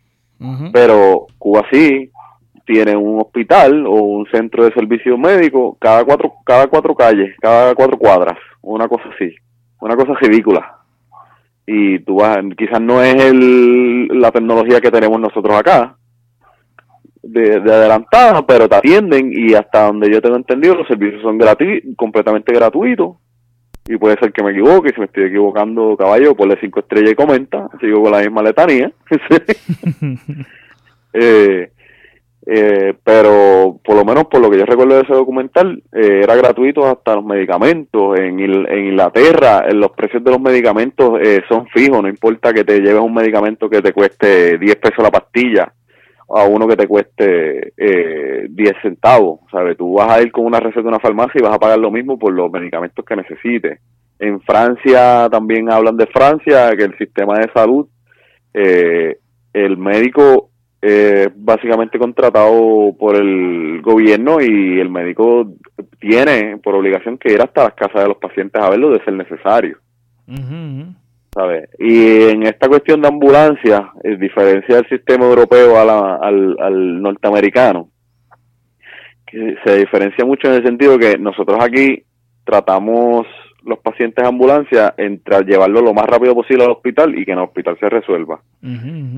Pero 0.73 1.27
Cuba 1.38 1.64
sí 1.73 2.09
tiene 2.64 2.95
un 2.95 3.21
hospital 3.21 3.85
o 3.85 3.95
un 3.95 4.27
centro 4.27 4.64
de 4.64 4.73
servicio 4.75 5.19
médico 5.19 5.77
cada 5.81 6.05
cuatro, 6.05 6.35
cada 6.47 6.69
cuatro 6.69 6.95
calles, 6.95 7.35
cada 7.40 7.75
cuatro 7.75 7.99
cuadras, 7.99 8.38
una 8.62 8.87
cosa 8.87 9.09
así, 9.12 9.35
una 9.81 9.97
cosa 9.97 10.14
ridícula. 10.21 10.79
Y 11.67 11.99
tú 11.99 12.21
vas, 12.21 12.38
quizás 12.57 12.81
no 12.81 13.03
es 13.03 13.17
el, 13.17 14.07
la 14.07 14.31
tecnología 14.31 14.81
que 14.81 14.93
tenemos 14.93 15.19
nosotros 15.19 15.57
acá, 15.57 15.97
de, 17.26 17.56
adelantada, 17.56 18.46
pero 18.46 18.68
te 18.68 18.76
atienden 18.76 19.30
y 19.32 19.54
hasta 19.54 19.87
donde 19.87 20.10
yo 20.10 20.20
tengo 20.20 20.37
entendido 20.37 20.74
los 20.74 20.87
servicios 20.87 21.22
son 21.22 21.38
gratuitos, 21.38 21.90
completamente 21.96 22.52
gratuitos. 22.52 23.16
Y 23.87 23.98
puede 23.98 24.16
ser 24.18 24.32
que 24.32 24.42
me 24.42 24.52
equivoque, 24.52 24.92
si 24.94 25.00
me 25.00 25.06
estoy 25.06 25.24
equivocando, 25.24 25.96
caballo, 25.96 26.34
ponle 26.34 26.56
cinco 26.60 26.80
estrellas 26.80 27.12
y 27.12 27.14
comenta, 27.14 27.68
sigo 27.80 28.02
con 28.02 28.12
la 28.12 28.20
misma 28.20 28.42
letanía. 28.42 28.90
eh, 31.12 31.70
eh, 32.46 32.94
pero 33.02 33.80
por 33.82 33.96
lo 33.96 34.04
menos 34.04 34.24
por 34.24 34.40
lo 34.40 34.50
que 34.50 34.58
yo 34.58 34.66
recuerdo 34.66 34.96
de 34.96 35.02
ese 35.02 35.14
documental, 35.14 35.82
eh, 35.92 36.20
era 36.22 36.34
gratuito 36.37 36.87
hasta 36.87 37.14
los 37.14 37.24
medicamentos. 37.24 38.18
En, 38.18 38.38
en 38.38 38.84
Inglaterra, 38.87 39.64
en 39.68 39.80
los 39.80 39.92
precios 39.92 40.22
de 40.22 40.30
los 40.30 40.40
medicamentos 40.40 41.18
eh, 41.22 41.42
son 41.48 41.66
fijos, 41.68 42.02
no 42.02 42.08
importa 42.08 42.52
que 42.52 42.64
te 42.64 42.80
lleves 42.80 43.00
un 43.00 43.14
medicamento 43.14 43.70
que 43.70 43.80
te 43.80 43.92
cueste 43.92 44.58
10 44.58 44.76
pesos 44.76 45.02
la 45.02 45.10
pastilla 45.10 45.72
a 46.35 46.44
uno 46.47 46.66
que 46.66 46.77
te 46.77 46.88
cueste 46.88 47.73
eh, 47.77 48.47
10 48.49 48.73
centavos. 48.83 49.40
¿sabes? 49.51 49.77
Tú 49.77 49.94
vas 49.94 50.11
a 50.11 50.23
ir 50.23 50.33
con 50.33 50.44
una 50.44 50.61
receta 50.61 50.83
de 50.83 50.88
una 50.88 51.01
farmacia 51.01 51.38
y 51.38 51.42
vas 51.42 51.55
a 51.55 51.59
pagar 51.59 51.79
lo 51.79 51.90
mismo 51.90 52.18
por 52.18 52.33
los 52.33 52.51
medicamentos 52.51 53.05
que 53.05 53.17
necesites. 53.17 53.81
En 54.19 54.40
Francia 54.40 55.29
también 55.31 55.71
hablan 55.71 55.96
de 55.96 56.06
Francia, 56.06 56.75
que 56.77 56.85
el 56.85 56.96
sistema 56.98 57.38
de 57.38 57.50
salud, 57.52 57.87
eh, 58.52 59.19
el 59.52 59.77
médico 59.77 60.50
es 60.81 61.29
básicamente 61.35 61.98
contratado 61.98 62.94
por 62.98 63.17
el 63.17 63.81
gobierno 63.81 64.40
y 64.40 64.79
el 64.79 64.90
médico 64.90 65.54
tiene 65.98 66.58
por 66.58 66.75
obligación 66.75 67.17
que 67.17 67.33
ir 67.33 67.40
hasta 67.40 67.65
las 67.65 67.75
casas 67.75 68.02
de 68.02 68.08
los 68.08 68.19
pacientes 68.19 68.63
a 68.63 68.71
verlo 68.71 68.90
de 68.90 69.02
ser 69.02 69.15
necesario. 69.15 69.79
Y 71.78 72.22
en 72.30 72.44
esta 72.44 72.68
cuestión 72.68 73.00
de 73.00 73.08
ambulancia, 73.08 73.90
en 74.02 74.20
diferencia 74.20 74.76
del 74.76 74.88
sistema 74.88 75.24
europeo 75.24 75.78
al, 75.78 77.02
norteamericano, 77.02 77.88
que 79.26 79.56
se 79.64 79.78
diferencia 79.78 80.24
mucho 80.24 80.48
en 80.48 80.54
el 80.54 80.64
sentido 80.64 80.98
que 80.98 81.18
nosotros 81.18 81.58
aquí 81.60 82.04
tratamos 82.44 83.26
los 83.64 83.78
pacientes 83.78 84.22
de 84.22 84.28
ambulancia 84.28 84.94
entre 84.98 85.42
llevarlo 85.44 85.80
lo 85.80 85.94
más 85.94 86.04
rápido 86.04 86.35
posible 86.35 86.64
al 86.64 86.72
hospital 86.72 87.18
y 87.18 87.24
que 87.24 87.32
en 87.32 87.38
el 87.38 87.44
hospital 87.44 87.76
se 87.80 87.88
resuelva. 87.88 88.40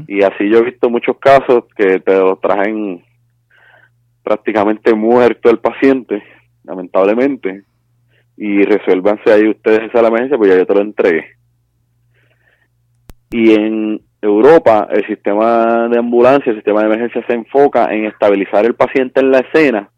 Y 0.06 0.22
así 0.22 0.48
yo 0.48 0.58
he 0.58 0.70
visto 0.70 0.88
muchos 0.88 1.18
casos 1.18 1.64
que 1.76 1.98
te 2.00 2.16
lo 2.16 2.36
trajen 2.36 3.02
prácticamente 4.22 4.94
muerto 4.94 5.50
el 5.50 5.58
paciente, 5.58 6.22
lamentablemente, 6.64 7.64
y 8.36 8.62
resuélvanse 8.62 9.32
ahí 9.32 9.48
ustedes 9.48 9.94
a 9.94 10.02
la 10.02 10.08
emergencia, 10.08 10.38
pues 10.38 10.50
ya 10.50 10.58
yo 10.58 10.66
te 10.66 10.74
lo 10.74 10.80
entregué. 10.80 11.36
Y 13.30 13.52
en 13.52 14.00
Europa 14.22 14.88
el 14.90 15.06
sistema 15.06 15.88
de 15.88 15.98
ambulancia, 15.98 16.50
el 16.50 16.56
sistema 16.56 16.80
de 16.80 16.86
emergencia 16.86 17.24
se 17.26 17.34
enfoca 17.34 17.92
en 17.94 18.06
estabilizar 18.06 18.64
el 18.64 18.74
paciente 18.74 19.20
en 19.20 19.30
la 19.30 19.38
escena 19.40 19.90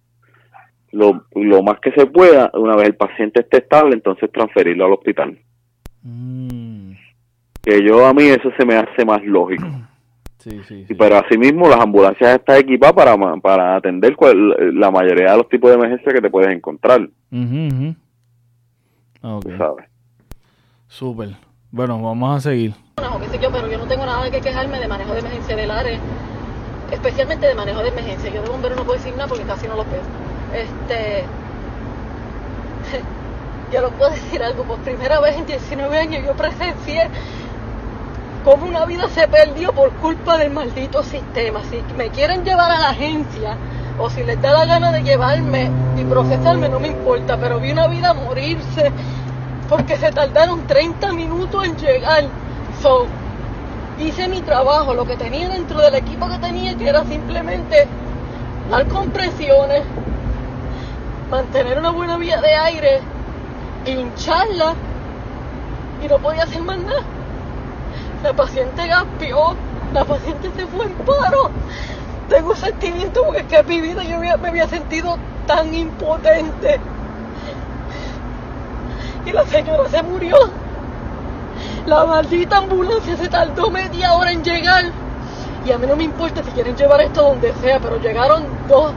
lo, 0.91 1.25
lo 1.35 1.63
más 1.63 1.81
que 1.81 1.93
se 1.93 2.07
pueda, 2.07 2.51
una 2.55 2.75
vez 2.75 2.87
el 2.89 2.97
paciente 2.97 3.41
esté 3.41 3.59
estable, 3.59 3.95
entonces 3.95 4.31
transferirlo 4.33 4.87
al 4.87 4.93
hospital. 4.95 5.39
Mm. 6.03 6.93
Que 7.63 7.85
yo 7.87 8.07
a 8.07 8.15
mí 8.15 8.23
eso 8.23 8.51
se 8.59 8.65
me 8.65 8.75
hace 8.75 9.05
más 9.05 9.23
lógico. 9.25 9.67
Sí, 10.41 10.61
sí, 10.69 10.85
sí. 10.87 10.95
pero 10.95 11.17
asimismo 11.19 11.69
las 11.69 11.81
ambulancias 11.81 12.37
están 12.39 12.59
equipadas 12.59 12.95
para, 12.95 13.17
para 13.39 13.75
atender 13.75 14.15
cual- 14.15 14.73
la 14.79 14.89
mayoría 14.89 15.33
de 15.33 15.37
los 15.37 15.49
tipos 15.49 15.69
de 15.69 15.77
emergencias 15.77 16.15
que 16.15 16.21
te 16.21 16.31
puedes 16.31 16.49
encontrar, 16.57 17.09
tú 19.41 19.51
¿sabes? 19.59 19.87
súper. 20.87 21.31
Bueno, 21.71 22.01
vamos 22.01 22.35
a 22.35 22.41
seguir. 22.41 22.75
o 22.97 23.21
qué 23.21 23.29
sé 23.29 23.39
yo, 23.39 23.53
pero 23.53 23.69
yo 23.69 23.77
no 23.77 23.85
tengo 23.85 24.07
nada 24.07 24.31
que 24.31 24.41
quejarme 24.41 24.81
de 24.81 24.89
manejo 24.89 25.13
de 25.13 25.19
emergencia 25.19 25.55
del 25.55 25.71
área, 25.71 25.99
especialmente 26.91 27.47
de 27.47 27.55
manejo 27.55 27.83
de 27.83 27.89
emergencia. 27.89 28.31
Yo 28.31 28.43
de 28.43 28.49
bombero 28.49 28.75
no 28.75 28.85
puedo 28.85 28.97
decir 28.97 29.15
nada 29.15 29.29
porque 29.29 29.45
casi 29.45 29.69
no 29.69 29.77
lo 29.77 29.85
veo. 29.85 30.01
Este, 30.55 31.25
yo 33.73 33.83
no 33.83 33.91
puedo 33.91 34.11
decir 34.13 34.43
algo, 34.43 34.65
por 34.65 34.79
primera 34.79 35.21
vez 35.21 35.37
en 35.37 35.45
19 35.45 35.99
años 35.99 36.25
yo 36.25 36.33
presencié 36.33 37.11
cómo 38.47 38.65
una 38.65 38.87
vida 38.87 39.07
se 39.09 39.29
perdió 39.29 39.75
por 39.75 39.91
culpa 39.91 40.39
del 40.39 40.51
maldito 40.51 41.03
sistema. 41.03 41.61
Si 41.65 41.83
me 41.99 42.09
quieren 42.09 42.45
llevar 42.45 42.71
a 42.71 42.79
la 42.79 42.89
agencia 42.89 43.59
o 43.99 44.09
si 44.09 44.25
les 44.25 44.41
da 44.41 44.53
la 44.53 44.65
gana 44.65 44.91
de 44.91 45.03
llevarme 45.03 45.71
y 45.99 46.05
procesarme, 46.05 46.71
no 46.71 46.81
me 46.81 46.89
importa, 46.89 47.37
pero 47.37 47.61
vi 47.61 47.73
una 47.73 47.89
vida 47.89 48.15
morirse 48.15 48.91
porque 49.69 49.97
se 49.97 50.11
tardaron 50.11 50.67
30 50.67 51.13
minutos 51.13 51.65
en 51.65 51.77
llegar. 51.77 52.25
So, 52.83 53.07
hice 53.99 54.29
mi 54.29 54.41
trabajo, 54.41 54.95
lo 54.95 55.05
que 55.05 55.17
tenía 55.17 55.49
dentro 55.49 55.81
del 55.81 55.95
equipo 55.95 56.29
que 56.29 56.39
tenía, 56.39 56.77
que 56.77 56.89
era 56.89 57.05
simplemente 57.05 57.87
dar 58.71 58.87
compresiones, 58.89 59.83
mantener 61.31 61.79
una 61.79 61.91
buena 61.91 62.17
vía 62.17 62.41
de 62.41 62.55
aire, 62.55 63.01
hincharla, 63.85 64.75
y 66.03 66.09
no 66.09 66.19
podía 66.19 66.45
hacer 66.45 66.63
más 66.63 66.79
nada. 66.79 67.03
La 68.23 68.33
paciente 68.33 68.87
gaspió, 68.87 69.55
la 69.93 70.05
paciente 70.05 70.51
se 70.57 70.67
fue 70.67 70.87
en 70.87 70.93
paro. 70.93 71.51
Tengo 72.29 72.55
sentimiento 72.55 73.23
porque 73.25 73.41
es 73.41 73.47
que 73.47 73.57
en 73.59 73.67
mi 73.67 73.81
vida 73.81 74.03
yo 74.03 74.19
me 74.19 74.49
había 74.49 74.69
sentido 74.69 75.17
tan 75.47 75.73
impotente. 75.75 76.79
Y 79.29 79.33
la 79.33 79.45
señora 79.45 79.87
se 79.91 80.03
murió. 80.03 80.37
La 81.85 82.07
maldita 82.07 82.57
ambulancia 82.57 83.15
se 83.15 83.29
tardó 83.29 83.71
media 83.71 84.15
hora 84.15 84.33
en 84.33 84.43
llegar. 84.43 84.85
Y 85.67 85.71
a 85.71 85.77
mí 85.77 85.87
no 85.87 85.97
me 85.97 86.05
importa 86.05 86.43
si 86.43 86.51
quieren 86.53 86.75
llevar 86.75 87.03
esto 87.03 87.25
donde 87.25 87.53
sea, 87.61 87.79
pero 87.79 88.01
llegaron 88.01 88.45
dos. 88.69 88.91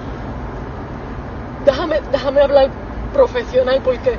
Déjame, 1.65 1.99
déjame 2.13 2.41
hablar 2.41 2.69
profesional 3.13 3.81
porque. 3.83 4.17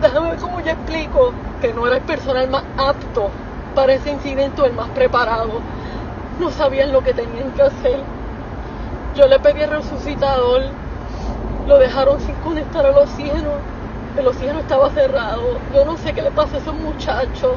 Déjame 0.00 0.30
ver 0.30 0.38
cómo 0.38 0.60
yo 0.60 0.70
explico 0.70 1.32
que 1.60 1.74
no 1.74 1.84
era 1.88 1.96
el 1.96 2.02
personal 2.02 2.48
más 2.48 2.62
apto 2.76 3.30
para 3.74 3.94
ese 3.94 4.12
incidente 4.12 4.64
el 4.64 4.74
más 4.74 4.90
preparado. 4.90 5.60
No 6.38 6.52
sabían 6.52 6.92
lo 6.92 7.02
que 7.02 7.14
tenían 7.14 7.50
que 7.50 7.62
hacer. 7.62 7.98
Yo 9.16 9.26
le 9.26 9.40
pedí 9.40 9.60
el 9.60 9.70
resucitador, 9.70 10.62
lo 11.66 11.78
dejaron 11.78 12.20
sin 12.20 12.36
conectar 12.36 12.86
al 12.86 12.96
oxígeno. 12.96 13.77
El 14.18 14.26
oxígeno 14.26 14.58
estaba 14.60 14.90
cerrado. 14.90 15.58
Yo 15.74 15.84
no 15.84 15.96
sé 15.96 16.12
qué 16.12 16.22
le 16.22 16.30
pasó 16.30 16.56
a 16.56 16.58
esos 16.58 16.74
muchachos. 16.74 17.52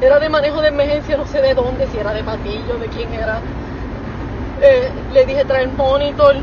Era 0.00 0.18
de 0.18 0.28
manejo 0.28 0.60
de 0.60 0.68
emergencia, 0.68 1.16
no 1.16 1.26
sé 1.26 1.40
de 1.40 1.54
dónde, 1.54 1.86
si 1.88 1.98
era 1.98 2.12
de 2.12 2.22
Patillo, 2.24 2.78
de 2.78 2.86
quién 2.88 3.12
era. 3.14 3.40
Eh, 4.62 4.90
le 5.12 5.26
dije 5.26 5.44
traer 5.44 5.68
monitor. 5.68 6.36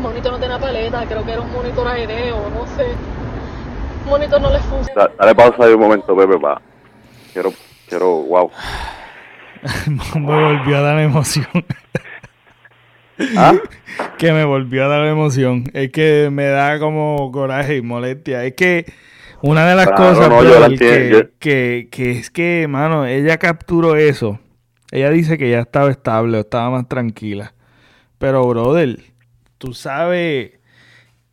Monitor 0.00 0.32
no 0.32 0.38
tenía 0.38 0.58
paleta, 0.58 1.04
creo 1.06 1.24
que 1.24 1.32
era 1.32 1.40
un 1.42 1.52
monitor 1.52 1.86
aéreo, 1.86 2.36
no 2.54 2.66
sé. 2.76 2.86
Monitor 4.08 4.40
no 4.40 4.50
le 4.50 4.58
funciona. 4.60 5.02
Da- 5.04 5.10
Dale 5.18 5.34
pausa 5.34 5.64
ahí 5.64 5.74
un 5.74 5.80
momento, 5.80 6.16
Pepe, 6.16 6.38
pa. 6.38 6.60
Quiero, 7.32 7.52
quiero, 7.88 8.06
wow. 8.22 8.50
me 10.14 10.20
volvió 10.20 10.78
a 10.78 10.80
dar 10.80 10.98
emoción. 11.00 11.46
¿Ah? 13.34 13.54
que 14.16 14.32
me 14.32 14.44
volvió 14.44 14.84
a 14.84 14.88
dar 14.88 15.06
emoción. 15.06 15.64
Es 15.74 15.90
que 15.92 16.28
me 16.32 16.46
da 16.46 16.78
como 16.78 17.30
coraje 17.32 17.76
y 17.76 17.82
molestia. 17.82 18.44
Es 18.44 18.54
que 18.54 18.86
una 19.42 19.66
de 19.68 19.76
las 19.76 19.92
Claro, 19.92 19.92
cosas 19.92 20.28
no, 20.28 20.44
yo 20.44 20.58
la 20.58 20.66
brother, 20.66 20.66
entiendo, 20.66 21.06
que, 21.08 21.24
yo- 21.24 21.30
que, 21.38 21.88
que 21.90 22.12
es 22.12 22.30
que, 22.30 22.66
mano, 22.68 23.06
ella 23.06 23.38
capturó 23.38 23.96
eso. 23.96 24.38
Ella 24.92 25.10
dice 25.10 25.38
que 25.38 25.50
ya 25.50 25.60
estaba 25.60 25.90
estable 25.90 26.38
o 26.38 26.40
estaba 26.40 26.70
más 26.70 26.88
tranquila. 26.88 27.54
Pero, 28.18 28.46
brother, 28.48 28.98
tú 29.58 29.74
sabes 29.74 30.52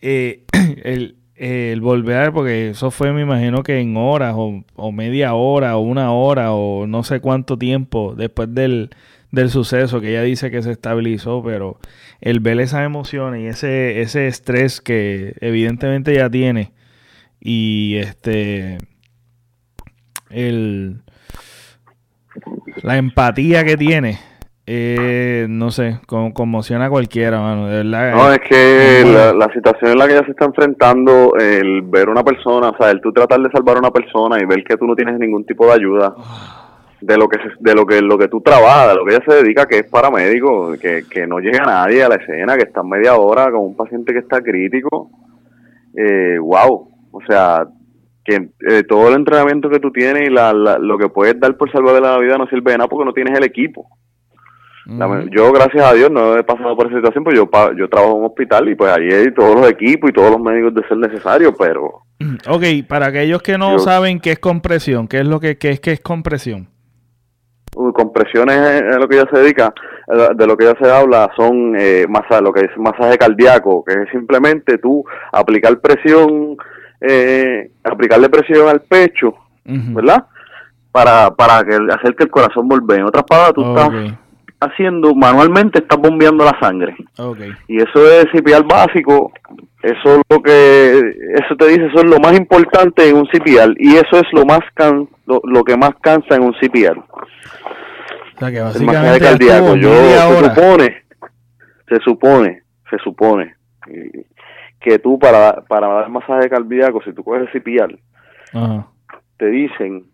eh, 0.01 0.43
el, 0.83 1.17
el 1.35 1.81
volver, 1.81 2.31
porque 2.33 2.69
eso 2.69 2.91
fue, 2.91 3.13
me 3.13 3.21
imagino 3.21 3.63
que 3.63 3.79
en 3.79 3.97
horas 3.97 4.35
o, 4.37 4.63
o 4.75 4.91
media 4.91 5.33
hora 5.33 5.77
o 5.77 5.81
una 5.81 6.11
hora 6.13 6.53
o 6.53 6.87
no 6.87 7.03
sé 7.03 7.19
cuánto 7.19 7.57
tiempo 7.57 8.15
después 8.15 8.53
del, 8.53 8.89
del 9.31 9.49
suceso 9.49 9.99
que 10.01 10.11
ella 10.11 10.21
dice 10.23 10.49
que 10.51 10.61
se 10.61 10.71
estabilizó, 10.71 11.43
pero 11.43 11.79
el 12.21 12.39
ver 12.39 12.59
esas 12.59 12.85
emociones 12.85 13.41
y 13.41 13.47
ese, 13.47 14.01
ese 14.01 14.27
estrés 14.27 14.79
que 14.81 15.33
evidentemente 15.41 16.11
ella 16.13 16.29
tiene 16.29 16.71
y 17.39 17.97
este 17.97 18.77
el 20.29 21.01
la 22.83 22.97
empatía 22.97 23.63
que 23.63 23.77
tiene 23.77 24.19
eh, 24.69 25.45
no 25.49 25.71
sé, 25.71 25.99
con- 26.07 26.31
conmociona 26.33 26.87
a 26.87 26.89
cualquiera, 26.89 27.39
mano, 27.39 27.67
de 27.67 27.83
verdad. 27.83 28.13
No, 28.13 28.33
es 28.33 28.39
que 28.39 29.01
la, 29.05 29.31
la 29.31 29.53
situación 29.53 29.91
en 29.91 29.97
la 29.97 30.07
que 30.07 30.13
ella 30.13 30.25
se 30.25 30.31
está 30.31 30.43
enfrentando, 30.43 31.35
el 31.39 31.83
ver 31.83 32.09
una 32.09 32.21
persona, 32.21 32.71
o 32.71 32.77
sea, 32.77 32.91
el 32.91 32.99
tú 32.99 33.13
tratar 33.13 33.39
de 33.39 33.49
salvar 33.49 33.77
a 33.77 33.79
una 33.79 33.91
persona 33.91 34.37
y 34.41 34.45
ver 34.45 34.65
que 34.65 34.75
tú 34.75 34.85
no 34.85 34.93
tienes 34.93 35.17
ningún 35.19 35.45
tipo 35.45 35.65
de 35.67 35.71
ayuda 35.71 36.13
de 37.01 37.17
lo 37.17 37.27
que 37.29 37.37
se- 37.37 37.55
de 37.59 37.75
lo 37.75 37.85
que 37.85 38.01
lo 38.01 38.17
que 38.17 38.27
tú 38.27 38.41
trabajas, 38.41 38.89
de 38.89 38.95
lo 38.95 39.05
que 39.05 39.15
ella 39.15 39.23
se 39.27 39.35
dedica, 39.35 39.65
que 39.67 39.79
es 39.79 39.87
paramédico, 39.87 40.71
que, 40.81 41.03
que 41.09 41.27
no 41.27 41.39
llega 41.39 41.63
nadie 41.63 42.03
a 42.03 42.09
la 42.09 42.15
escena, 42.15 42.55
que 42.57 42.63
está 42.63 42.81
media 42.83 43.15
hora 43.15 43.51
con 43.51 43.61
un 43.61 43.75
paciente 43.75 44.13
que 44.13 44.19
está 44.19 44.41
crítico, 44.41 45.09
eh, 45.95 46.37
wow, 46.39 46.89
o 47.11 47.21
sea, 47.27 47.67
que 48.25 48.49
eh, 48.69 48.83
todo 48.83 49.07
el 49.09 49.15
entrenamiento 49.15 49.69
que 49.69 49.79
tú 49.79 49.91
tienes 49.91 50.27
y 50.27 50.31
la, 50.31 50.53
la- 50.53 50.77
lo 50.79 50.97
que 50.97 51.09
puedes 51.09 51.39
dar 51.39 51.55
por 51.55 51.71
salvarle 51.71 52.01
la 52.01 52.17
vida 52.17 52.37
no 52.37 52.47
sirve 52.47 52.71
de 52.71 52.77
nada 52.79 52.87
porque 52.89 53.05
no 53.05 53.13
tienes 53.13 53.37
el 53.37 53.43
equipo. 53.45 53.87
La-. 54.85 55.25
Yo, 55.31 55.51
gracias 55.51 55.83
a 55.85 55.93
Dios, 55.93 56.09
no 56.09 56.37
he 56.37 56.43
pasado 56.43 56.75
por 56.75 56.87
esa 56.87 56.95
situación, 56.97 57.23
pues 57.23 57.35
yo, 57.35 57.49
yo 57.77 57.89
trabajo 57.89 58.13
en 58.13 58.19
un 58.19 58.25
hospital 58.25 58.69
y 58.69 58.75
pues 58.75 58.91
allí 58.91 59.11
hay 59.13 59.33
todos 59.33 59.55
los 59.55 59.69
equipos 59.69 60.09
y 60.09 60.13
todos 60.13 60.31
los 60.31 60.39
médicos 60.39 60.73
de 60.73 60.87
ser 60.87 60.97
necesario, 60.97 61.53
pero 61.57 62.03
Ok, 62.49 62.63
para 62.87 63.07
aquellos 63.07 63.41
que 63.41 63.57
no 63.57 63.73
Yo- 63.73 63.79
saben 63.79 64.19
qué 64.19 64.31
es 64.31 64.39
compresión, 64.39 65.07
¿qué 65.07 65.19
es 65.19 65.27
lo 65.27 65.39
que 65.39 65.57
qué 65.57 65.69
es, 65.71 65.79
qué 65.79 65.91
es 65.91 65.99
compresión? 65.99 66.67
Compresiones 67.93 68.57
es 68.57 68.95
a 68.95 68.99
lo 68.99 69.07
que 69.07 69.17
ella 69.17 69.29
se 69.31 69.39
dedica, 69.39 69.73
eh, 70.13 70.27
de 70.35 70.47
lo 70.47 70.55
que 70.57 70.65
ella 70.65 70.75
se 70.81 70.89
habla 70.91 71.29
son 71.35 71.75
eh, 71.77 72.05
masa- 72.09 72.41
lo 72.41 72.51
que 72.51 72.61
es 72.65 72.77
masaje 72.77 73.17
cardíaco, 73.17 73.83
que 73.85 73.93
es 73.93 74.09
simplemente 74.11 74.77
tú 74.77 75.03
aplicar 75.31 75.79
presión, 75.79 76.57
eh, 77.01 77.69
aplicarle 77.83 78.29
presión 78.29 78.67
al 78.67 78.81
pecho. 78.81 79.33
¿verdad? 79.95 80.25
Para, 80.91 81.29
para 81.35 81.63
que, 81.63 81.75
hacer 81.93 82.15
que 82.15 82.23
el 82.23 82.31
corazón 82.31 82.67
vuelva. 82.67 82.95
En 82.95 83.03
otras 83.03 83.23
palabras, 83.25 83.53
tú 83.53 83.61
estás 83.69 83.89
haciendo, 84.59 85.13
manualmente 85.13 85.79
estás 85.79 85.99
bombeando 85.99 86.43
la 86.43 86.57
sangre. 86.59 86.95
ok. 87.17 87.39
y 87.67 87.77
eso 87.77 88.07
es 88.09 88.25
CPR 88.31 88.63
básico 88.65 89.31
eso 89.83 90.15
es 90.15 90.21
lo 90.29 90.41
que 90.41 90.99
eso 91.35 91.55
te 91.57 91.67
dice 91.67 91.85
eso 91.85 91.99
es 91.99 92.05
lo 92.05 92.19
más 92.19 92.37
importante 92.37 93.07
en 93.07 93.15
un 93.15 93.27
CPR 93.27 93.75
y 93.77 93.95
eso 93.95 94.17
es 94.17 94.25
lo 94.33 94.43
más 94.45 94.59
can, 94.73 95.07
lo, 95.25 95.39
lo 95.43 95.63
que 95.63 95.77
más 95.77 95.91
cansa 96.01 96.35
en 96.35 96.43
un 96.43 96.53
CPR 96.53 96.97
O 96.97 98.39
sea 98.39 98.49
que 98.49 98.57
el 98.57 98.63
básicamente 98.63 99.19
cardíaco 99.19 99.75
yo 99.75 99.93
se 99.93 100.49
supone 100.49 101.03
se 101.87 101.99
supone 101.99 102.63
se 102.89 102.97
supone 103.03 103.55
que 104.79 104.99
tú 104.99 105.19
para 105.19 105.61
para 105.67 105.87
dar 105.87 106.09
masaje 106.09 106.49
cardíaco 106.49 107.01
si 107.03 107.13
tú 107.13 107.23
coges 107.23 107.49
CPR 107.51 107.97
Ajá. 108.53 108.87
te 109.37 109.45
dicen 109.45 110.05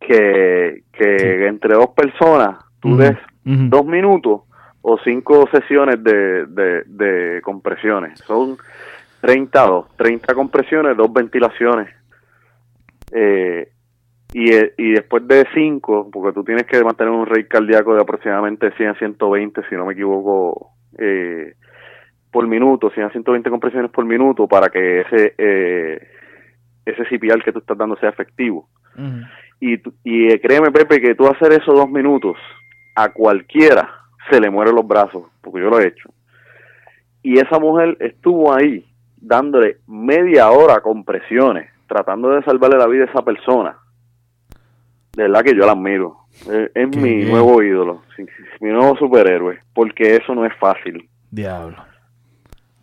que 0.00 0.82
que 0.92 1.46
entre 1.46 1.74
dos 1.74 1.90
personas 1.94 2.56
tú 2.80 2.96
des 2.96 3.16
dos 3.44 3.84
minutos 3.86 4.42
o 4.82 4.98
cinco 5.04 5.48
sesiones 5.52 6.02
de, 6.02 6.46
de, 6.46 6.82
de 6.86 7.40
compresiones. 7.42 8.18
Son 8.20 8.56
32, 9.20 9.96
30 9.96 10.34
compresiones, 10.34 10.96
dos 10.96 11.12
ventilaciones. 11.12 11.88
Eh, 13.12 13.68
y, 14.32 14.52
eh, 14.52 14.74
y 14.76 14.92
después 14.92 15.26
de 15.26 15.46
cinco, 15.54 16.10
porque 16.12 16.34
tú 16.34 16.44
tienes 16.44 16.64
que 16.66 16.82
mantener 16.84 17.12
un 17.12 17.26
rate 17.26 17.48
cardíaco 17.48 17.94
de 17.94 18.02
aproximadamente 18.02 18.70
100 18.76 18.88
a 18.90 18.94
120, 18.98 19.62
si 19.68 19.74
no 19.74 19.86
me 19.86 19.94
equivoco, 19.94 20.72
eh, 20.98 21.54
por 22.30 22.46
minuto, 22.46 22.90
100 22.90 23.06
a 23.06 23.10
120 23.10 23.48
compresiones 23.48 23.90
por 23.90 24.04
minuto 24.04 24.46
para 24.46 24.68
que 24.68 25.00
ese, 25.00 25.34
eh, 25.38 26.08
ese 26.84 27.04
CPR 27.06 27.42
que 27.42 27.52
tú 27.52 27.60
estás 27.60 27.78
dando 27.78 27.96
sea 27.96 28.10
efectivo. 28.10 28.68
Ujú. 28.96 29.20
Y, 29.60 29.78
tú- 29.78 29.94
y 30.04 30.30
eh, 30.30 30.40
créeme, 30.40 30.70
Pepe, 30.70 31.00
que 31.00 31.14
tú 31.14 31.26
hacer 31.26 31.52
esos 31.52 31.74
dos 31.74 31.90
minutos 31.90 32.36
a 32.98 33.12
cualquiera 33.12 33.88
se 34.28 34.40
le 34.40 34.50
mueren 34.50 34.74
los 34.74 34.86
brazos, 34.86 35.22
porque 35.40 35.60
yo 35.60 35.70
lo 35.70 35.78
he 35.78 35.86
hecho. 35.86 36.10
Y 37.22 37.38
esa 37.38 37.60
mujer 37.60 37.96
estuvo 38.00 38.52
ahí 38.52 38.84
dándole 39.16 39.78
media 39.86 40.50
hora 40.50 40.80
con 40.80 41.04
presiones, 41.04 41.70
tratando 41.86 42.30
de 42.30 42.42
salvarle 42.42 42.76
la 42.76 42.88
vida 42.88 43.04
a 43.04 43.10
esa 43.10 43.22
persona. 43.22 43.76
De 45.12 45.22
verdad 45.22 45.42
que 45.42 45.54
yo 45.54 45.64
la 45.64 45.72
admiro. 45.72 46.16
Es, 46.74 46.88
mi 46.96 47.14
bien. 47.14 47.30
nuevo 47.30 47.62
ídolo, 47.62 48.02
mi 48.60 48.70
nuevo 48.70 48.96
superhéroe, 48.96 49.60
porque 49.74 50.16
eso 50.16 50.34
no 50.34 50.44
es 50.44 50.52
fácil. 50.56 51.08
Diablo. 51.30 51.76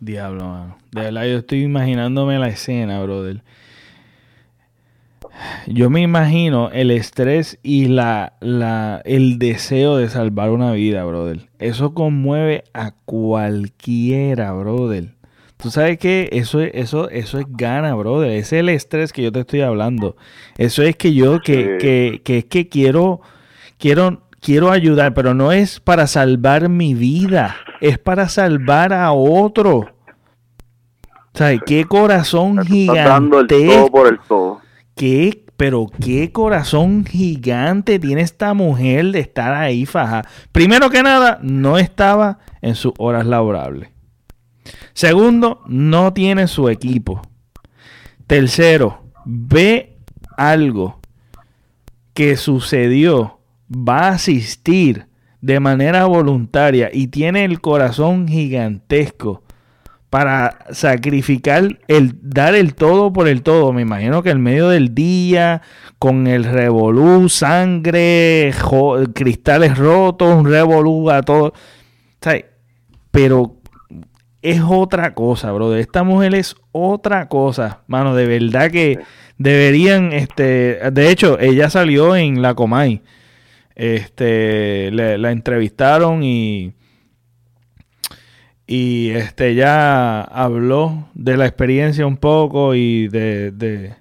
Diablo, 0.00 0.44
mano. 0.44 0.78
De 0.92 1.02
verdad, 1.02 1.24
yo 1.24 1.38
estoy 1.38 1.62
imaginándome 1.62 2.38
la 2.38 2.48
escena, 2.48 3.02
brother. 3.02 3.42
Yo 5.66 5.90
me 5.90 6.00
imagino 6.00 6.70
el 6.70 6.90
estrés 6.90 7.58
y 7.62 7.86
la, 7.86 8.34
la, 8.40 9.02
el 9.04 9.38
deseo 9.38 9.96
de 9.96 10.08
salvar 10.08 10.50
una 10.50 10.72
vida, 10.72 11.04
brother. 11.04 11.48
Eso 11.58 11.92
conmueve 11.94 12.64
a 12.72 12.92
cualquiera, 13.04 14.52
brother. 14.52 15.14
Tú 15.56 15.70
sabes 15.70 15.98
que 15.98 16.28
eso 16.32 16.60
es, 16.60 16.70
eso, 16.74 17.08
eso 17.10 17.38
es 17.38 17.46
gana, 17.48 17.94
brother. 17.94 18.30
Ese 18.30 18.56
es 18.56 18.60
el 18.60 18.68
estrés 18.68 19.12
que 19.12 19.22
yo 19.22 19.32
te 19.32 19.40
estoy 19.40 19.62
hablando. 19.62 20.16
Eso 20.58 20.82
es 20.82 20.96
que 20.96 21.14
yo, 21.14 21.40
que, 21.40 21.78
que, 21.80 22.20
que 22.24 22.38
es 22.38 22.44
que 22.44 22.68
quiero, 22.68 23.20
quiero, 23.78 24.22
quiero 24.40 24.70
ayudar, 24.70 25.14
pero 25.14 25.34
no 25.34 25.52
es 25.52 25.80
para 25.80 26.06
salvar 26.06 26.68
mi 26.68 26.94
vida, 26.94 27.56
es 27.80 27.98
para 27.98 28.28
salvar 28.28 28.92
a 28.92 29.12
otro. 29.12 29.86
¿Sabes? 31.34 31.60
Qué 31.66 31.84
corazón 31.84 32.56
Tú 32.66 32.74
estás 32.74 33.04
dando 33.04 33.40
el 33.40 33.46
todo 33.46 33.58
gigante. 33.58 33.90
por 33.90 34.06
el 34.08 34.18
todo. 34.20 34.65
Qué, 34.96 35.44
pero 35.58 35.88
qué 36.00 36.32
corazón 36.32 37.04
gigante 37.04 37.98
tiene 37.98 38.22
esta 38.22 38.54
mujer 38.54 39.12
de 39.12 39.20
estar 39.20 39.52
ahí 39.52 39.84
faja. 39.84 40.24
Primero 40.52 40.88
que 40.88 41.02
nada, 41.02 41.38
no 41.42 41.76
estaba 41.76 42.38
en 42.62 42.74
sus 42.74 42.94
horas 42.96 43.26
laborables. 43.26 43.90
Segundo, 44.94 45.62
no 45.66 46.14
tiene 46.14 46.48
su 46.48 46.70
equipo. 46.70 47.20
Tercero, 48.26 49.02
ve 49.26 49.98
algo 50.38 50.98
que 52.14 52.38
sucedió, 52.38 53.40
va 53.70 54.08
a 54.08 54.12
asistir 54.12 55.08
de 55.42 55.60
manera 55.60 56.06
voluntaria 56.06 56.88
y 56.90 57.08
tiene 57.08 57.44
el 57.44 57.60
corazón 57.60 58.26
gigantesco 58.28 59.42
para 60.16 60.56
sacrificar 60.70 61.78
el 61.88 62.14
dar 62.22 62.54
el 62.54 62.74
todo 62.74 63.12
por 63.12 63.28
el 63.28 63.42
todo. 63.42 63.74
Me 63.74 63.82
imagino 63.82 64.22
que 64.22 64.30
en 64.30 64.40
medio 64.40 64.70
del 64.70 64.94
día, 64.94 65.60
con 65.98 66.26
el 66.26 66.44
revolú, 66.44 67.28
sangre, 67.28 68.50
jo- 68.58 68.96
cristales 69.14 69.76
rotos, 69.76 70.34
un 70.34 70.46
revolú 70.50 71.10
a 71.10 71.20
todo. 71.20 71.52
¿Sabes? 72.22 72.46
Pero 73.10 73.56
es 74.40 74.62
otra 74.66 75.12
cosa, 75.12 75.52
bro. 75.52 75.76
Esta 75.76 76.02
mujer 76.02 76.34
es 76.34 76.56
otra 76.72 77.28
cosa, 77.28 77.82
mano. 77.86 78.14
De 78.14 78.24
verdad 78.26 78.70
que 78.70 78.98
deberían, 79.36 80.14
este, 80.14 80.78
de 80.92 81.10
hecho, 81.10 81.38
ella 81.38 81.68
salió 81.68 82.16
en 82.16 82.40
la 82.40 82.54
Comay. 82.54 83.02
Este, 83.74 84.90
le- 84.92 85.18
la 85.18 85.30
entrevistaron 85.30 86.22
y 86.22 86.72
y 88.66 89.10
este 89.10 89.54
ya 89.54 90.20
habló 90.22 91.08
de 91.14 91.36
la 91.36 91.46
experiencia 91.46 92.06
un 92.06 92.16
poco 92.16 92.74
y 92.74 93.08
de, 93.08 93.52
de, 93.52 93.94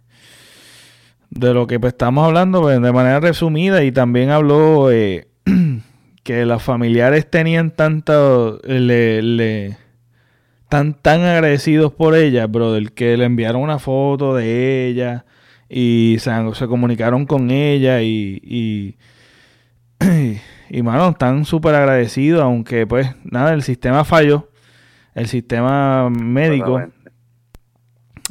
de 1.30 1.53
lo 1.53 1.68
que 1.68 1.80
pues, 1.80 1.93
estamos 1.93 2.26
hablando 2.26 2.61
pues, 2.61 2.82
de 2.82 2.91
manera 2.91 3.20
resumida 3.20 3.84
y 3.84 3.91
también 3.91 4.30
habló 4.30 4.91
eh, 4.91 5.28
que 6.24 6.45
los 6.45 6.63
familiares 6.63 7.30
tenían 7.30 7.72
tanto 7.72 8.59
le, 8.63 9.22
le- 9.22 9.78
tan 10.70 10.95
tan 10.95 11.22
agradecidos 11.22 11.93
por 11.93 12.16
ella 12.16 12.47
brother 12.47 12.91
que 12.93 13.18
le 13.18 13.26
enviaron 13.26 13.61
una 13.61 13.80
foto 13.80 14.36
de 14.36 14.88
ella 14.88 15.26
y 15.70 16.18
se, 16.20 16.32
comunicaron 16.68 17.26
con 17.26 17.51
ella 17.51 18.01
y, 18.01 18.41
y 18.43 18.97
y 20.70 20.82
mano, 20.84 21.09
están 21.09 21.45
súper 21.45 21.76
agradecidos, 21.76 22.41
aunque 22.41 22.88
pues 22.88 23.09
nada, 23.24 23.53
el 23.53 23.63
sistema 23.63 24.03
falló. 24.03 24.49
El 25.16 25.28
sistema 25.28 26.09
médico. 26.09 26.84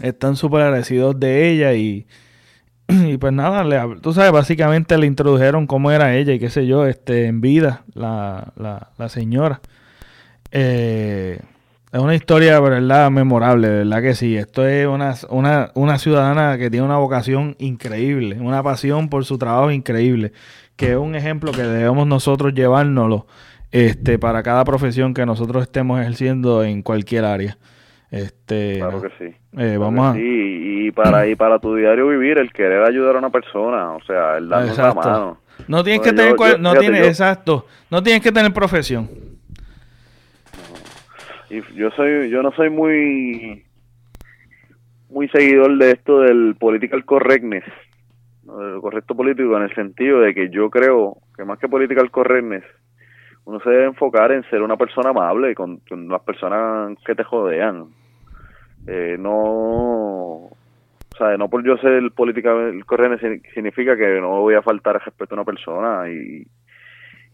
Están 0.02 0.36
súper 0.36 0.62
agradecidos 0.62 1.18
de 1.18 1.50
ella 1.50 1.72
y, 1.74 2.06
y 2.88 3.16
pues 3.16 3.32
nada, 3.32 3.64
le 3.64 4.00
tú 4.00 4.12
sabes, 4.12 4.32
básicamente 4.32 4.98
le 4.98 5.06
introdujeron 5.06 5.66
cómo 5.66 5.90
era 5.90 6.14
ella 6.14 6.32
y 6.32 6.38
qué 6.38 6.50
sé 6.50 6.66
yo, 6.66 6.86
este, 6.86 7.26
en 7.26 7.40
vida, 7.40 7.84
la, 7.94 8.52
la, 8.56 8.90
la 8.98 9.08
señora. 9.08 9.60
Eh, 10.50 11.40
es 11.92 12.00
una 12.00 12.16
historia, 12.16 12.58
¿verdad? 12.58 13.10
Memorable, 13.10 13.68
¿verdad? 13.68 14.02
Que 14.02 14.14
sí. 14.14 14.36
Esto 14.36 14.66
es 14.66 14.86
una, 14.86 15.14
una, 15.30 15.70
una 15.74 15.98
ciudadana 15.98 16.58
que 16.58 16.68
tiene 16.68 16.84
una 16.84 16.98
vocación 16.98 17.54
increíble, 17.60 18.40
una 18.40 18.64
pasión 18.64 19.08
por 19.08 19.24
su 19.24 19.38
trabajo 19.38 19.70
increíble, 19.70 20.32
que 20.74 20.90
es 20.90 20.96
un 20.96 21.14
ejemplo 21.14 21.52
que 21.52 21.62
debemos 21.62 22.06
nosotros 22.08 22.52
llevárnoslo 22.52 23.26
este, 23.74 24.18
para 24.20 24.42
cada 24.44 24.64
profesión 24.64 25.14
que 25.14 25.26
nosotros 25.26 25.64
estemos 25.64 26.00
ejerciendo 26.00 26.62
en 26.62 26.82
cualquier 26.82 27.24
área. 27.24 27.58
Este, 28.10 28.76
Claro 28.78 29.02
que 29.02 29.08
sí. 29.18 29.24
eh, 29.24 29.36
Claro 29.52 29.80
vamos 29.80 30.06
a... 30.06 30.12
sí, 30.14 30.20
y 30.86 30.90
para, 30.92 31.26
y 31.26 31.34
para 31.34 31.58
tu 31.58 31.74
diario 31.74 32.06
vivir, 32.06 32.38
el 32.38 32.52
querer 32.52 32.84
ayudar 32.84 33.16
a 33.16 33.18
una 33.18 33.30
persona, 33.30 33.90
o 33.94 34.02
sea, 34.04 34.36
el 34.38 34.48
darnos 34.48 34.78
la 34.78 34.88
Exacto. 34.88 35.10
mano. 35.10 35.38
No 35.66 35.82
tienes 35.82 36.02
que 36.02 36.12
tener, 36.12 36.30
yo- 36.30 36.36
cual- 36.36 36.52
yo- 36.52 36.58
no 36.58 36.70
fíjate, 36.70 36.80
tienes, 36.86 37.00
yo- 37.02 37.08
exacto, 37.08 37.66
no 37.90 38.02
tienes 38.02 38.22
que 38.22 38.30
tener 38.30 38.52
profesión. 38.52 39.08
Y 41.50 41.60
yo 41.76 41.90
soy, 41.90 42.30
yo 42.30 42.42
no 42.42 42.52
soy 42.52 42.70
muy, 42.70 43.64
muy 45.10 45.28
seguidor 45.28 45.76
de 45.78 45.90
esto 45.92 46.20
del 46.20 46.54
political 46.58 47.04
correctness, 47.04 47.64
del 48.44 48.80
correcto 48.80 49.14
político, 49.16 49.56
en 49.56 49.64
el 49.64 49.74
sentido 49.74 50.20
de 50.20 50.32
que 50.34 50.48
yo 50.50 50.70
creo 50.70 51.18
que 51.36 51.44
más 51.44 51.58
que 51.58 51.68
political 51.68 52.10
correctness, 52.10 52.64
uno 53.46 53.60
se 53.60 53.70
debe 53.70 53.84
enfocar 53.84 54.32
en 54.32 54.42
ser 54.50 54.62
una 54.62 54.76
persona 54.76 55.10
amable 55.10 55.54
con, 55.54 55.78
con 55.88 56.08
las 56.08 56.22
personas 56.22 56.96
que 57.04 57.14
te 57.14 57.24
jodean. 57.24 57.86
Eh, 58.86 59.16
no, 59.18 59.32
o 59.34 61.16
sea, 61.16 61.36
no 61.36 61.48
por 61.48 61.64
yo 61.64 61.76
ser 61.78 62.02
correctness 62.12 63.20
sin- 63.20 63.42
significa 63.54 63.96
que 63.96 64.20
no 64.20 64.40
voy 64.40 64.54
a 64.54 64.62
faltar 64.62 64.96
al 64.96 65.02
respeto 65.02 65.34
a 65.34 65.38
una 65.38 65.44
persona 65.44 66.10
y, 66.10 66.46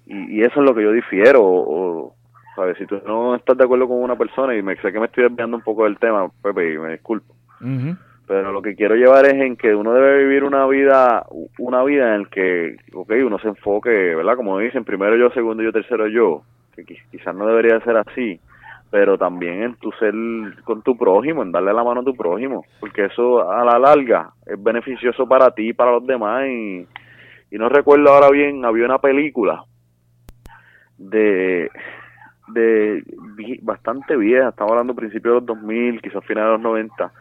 y, 0.07 0.43
eso 0.43 0.61
es 0.61 0.67
lo 0.67 0.75
que 0.75 0.83
yo 0.83 0.93
difiero 0.93 1.41
o, 1.43 2.15
¿sabes? 2.57 2.77
Si 2.79 2.87
tú 2.87 3.01
no 3.07 3.35
estás 3.35 3.57
de 3.57 3.65
acuerdo 3.65 3.89
con 3.89 4.03
una 4.03 4.17
persona 4.17 4.55
y 4.57 4.63
me 4.63 4.77
sé 4.77 4.93
que 4.93 5.01
me 5.01 5.07
estoy 5.07 5.25
desviando 5.25 5.57
un 5.57 5.63
poco 5.63 5.85
del 5.85 5.99
tema, 5.99 6.29
Pepe, 6.43 6.75
y 6.75 6.79
me 6.79 6.91
disculpo. 6.93 7.35
Ujú. 7.61 7.97
Pero 8.31 8.53
lo 8.53 8.63
que 8.63 8.77
quiero 8.77 8.95
llevar 8.95 9.27
es 9.27 9.35
en 9.35 9.57
que 9.57 9.75
uno 9.75 9.93
debe 9.93 10.19
vivir 10.19 10.45
una 10.45 10.65
vida, 10.65 11.27
una 11.59 11.83
vida 11.83 12.15
en 12.15 12.21
el 12.21 12.29
que, 12.29 12.77
ok, 12.95 13.11
uno 13.27 13.41
se 13.41 13.49
enfoque, 13.49 13.91
¿verdad? 14.15 14.37
Como 14.37 14.57
dicen, 14.61 14.85
primero 14.85 15.17
yo, 15.17 15.31
segundo 15.31 15.65
yo, 15.65 15.73
tercero 15.73 16.07
yo. 16.07 16.43
Que 16.77 16.85
qui- 16.85 17.03
quizás 17.11 17.35
no 17.35 17.45
debería 17.49 17.81
ser 17.81 17.97
así, 17.97 18.39
pero 18.89 19.19
también 19.19 19.65
en 19.65 19.75
tu 19.75 19.91
ser 19.99 20.15
con 20.63 20.83
tu 20.83 20.97
prójimo, 20.97 21.43
en 21.43 21.51
darle 21.51 21.73
la 21.73 21.83
mano 21.83 22.03
a 22.03 22.05
tu 22.05 22.15
prójimo, 22.15 22.65
porque 22.79 23.07
eso 23.07 23.51
a 23.51 23.65
la 23.65 23.81
larga 23.81 24.31
es 24.47 24.63
beneficioso 24.63 25.27
para 25.27 25.51
ti 25.51 25.71
y 25.71 25.73
para 25.73 25.91
los 25.91 26.07
demás. 26.07 26.47
Y, 26.47 26.87
y 27.51 27.59
no 27.59 27.69
recuerdo 27.69 28.11
ahora 28.13 28.31
bien, 28.31 28.65
había 28.65 28.85
una 28.85 29.01
película 29.01 29.65
de 30.99 31.69
de 32.47 33.03
bastante 33.63 34.17
vieja, 34.17 34.51
estamos 34.51 34.71
hablando 34.71 34.95
principios 34.95 35.35
de 35.35 35.41
los 35.41 35.47
2000, 35.47 36.01
quizás 36.01 36.25
finales 36.25 36.49
de 36.51 36.53
los 36.53 36.61
90, 36.63 37.13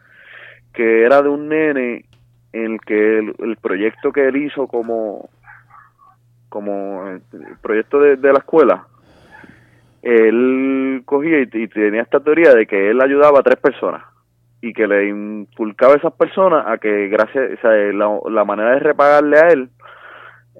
que 0.74 1.04
era 1.04 1.22
de 1.22 1.30
un 1.30 1.50
nene 1.50 2.06
en 2.54 2.74
el 2.74 2.82
que 2.82 3.20
el, 3.20 3.36
el 3.40 3.58
proyecto 3.58 4.12
que 4.12 4.28
él 4.28 4.38
hizo 4.38 4.68
como 4.68 5.30
como 6.50 7.08
eh, 7.08 7.22
el 7.34 7.58
proyecto 7.62 8.00
de, 8.00 8.16
de 8.16 8.34
la 8.34 8.40
escuela, 8.40 8.88
él 10.02 11.04
cogía 11.06 11.42
y, 11.42 11.50
y 11.54 11.68
tenía 11.68 12.02
esta 12.02 12.20
teoría 12.20 12.54
de 12.54 12.66
que 12.66 12.90
él 12.90 13.02
ayudaba 13.02 13.40
a 13.40 13.44
tres 13.44 13.58
personas 13.58 14.04
y 14.62 14.74
que 14.74 14.88
le 14.88 15.08
inculcaba 15.08 15.94
a 15.94 15.98
esas 15.98 16.14
personas 16.14 16.66
a 16.68 16.78
que 16.78 17.08
gracias, 17.08 17.52
o 17.58 17.62
sea, 17.62 17.72
la, 17.72 18.20
la 18.30 18.46
manera 18.46 18.72
de 18.72 18.80
repagarle 18.80 19.38
a 19.38 19.48
él 19.50 19.70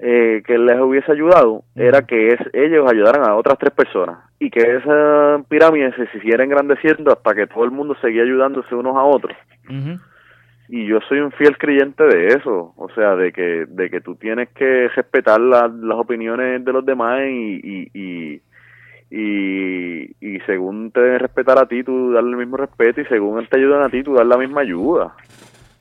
eh, 0.02 0.42
que 0.46 0.56
les 0.56 0.80
hubiese 0.80 1.12
ayudado 1.12 1.64
era 1.74 2.02
que 2.02 2.28
es, 2.28 2.40
ellos 2.54 2.90
ayudaran 2.90 3.28
a 3.28 3.36
otras 3.36 3.58
tres 3.58 3.72
personas 3.72 4.18
y 4.38 4.50
que 4.50 4.60
esa 4.60 5.42
pirámide 5.48 5.92
se 5.94 6.06
siguiera 6.08 6.44
engrandeciendo 6.44 7.12
hasta 7.12 7.34
que 7.34 7.46
todo 7.46 7.64
el 7.64 7.70
mundo 7.70 7.94
seguía 8.00 8.22
ayudándose 8.22 8.74
unos 8.74 8.96
a 8.96 9.02
otros 9.02 9.36
Y 10.68 10.86
yo 10.86 11.00
soy 11.08 11.18
un 11.18 11.32
fiel 11.32 11.58
creyente 11.58 12.04
de 12.04 12.28
eso, 12.28 12.72
o 12.76 12.88
sea, 12.94 13.16
de 13.16 13.32
que 13.32 13.66
de 13.66 13.90
que 13.90 14.00
tú 14.00 14.14
tienes 14.14 14.48
que 14.50 14.88
respetar 14.94 15.40
la- 15.40 15.66
las 15.68 15.98
opiniones 15.98 16.64
de 16.64 16.72
los 16.72 16.86
demás 16.86 17.22
y 17.28 17.60
y, 17.62 17.90
y 17.92 18.40
y 19.10 20.14
y 20.20 20.40
según 20.46 20.92
te 20.92 21.00
deben 21.00 21.18
respetar 21.18 21.58
a 21.58 21.66
ti, 21.66 21.82
tú 21.82 22.12
darle 22.12 22.30
el 22.30 22.36
mismo 22.36 22.56
respeto 22.56 23.00
y 23.00 23.04
según 23.06 23.40
él 23.40 23.48
te 23.48 23.58
ayudan 23.58 23.82
a 23.82 23.88
ti, 23.88 24.02
tú 24.04 24.14
dar 24.14 24.26
la 24.26 24.38
misma 24.38 24.60
ayuda. 24.60 25.12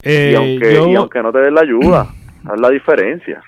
Eh, 0.01 0.29
y 0.31 0.35
aunque 0.35 0.73
yo- 0.73 0.89
y 0.89 0.95
aunque 0.95 1.21
no 1.21 1.31
te 1.31 1.39
den 1.39 1.53
la 1.53 1.61
ayuda, 1.61 2.07
haz 2.45 2.59
la 2.59 2.69
diferencia. 2.69 3.41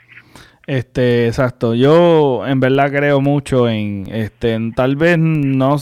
Este, 0.71 1.27
exacto. 1.27 1.75
Yo 1.75 2.47
en 2.47 2.61
verdad 2.61 2.89
creo 2.91 3.19
mucho 3.19 3.67
en, 3.67 4.07
este, 4.09 4.57
tal 4.73 4.95
vez 4.95 5.17
no 5.17 5.75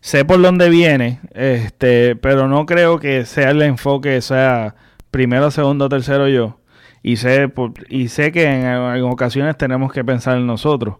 sé 0.00 0.24
por 0.24 0.40
dónde 0.40 0.70
viene, 0.70 1.18
este, 1.34 2.14
pero 2.14 2.46
no 2.46 2.64
creo 2.64 3.00
que 3.00 3.24
sea 3.24 3.50
el 3.50 3.62
enfoque 3.62 4.20
sea 4.20 4.76
primero, 5.10 5.50
segundo, 5.50 5.88
tercero 5.88 6.28
yo. 6.28 6.60
Y 7.02 7.16
sé, 7.16 7.52
y 7.88 8.08
sé 8.08 8.30
que 8.30 8.44
en, 8.44 9.02
ocasiones 9.02 9.58
tenemos 9.58 9.92
que 9.92 10.04
pensar 10.04 10.36
en 10.36 10.46
nosotros. 10.46 10.98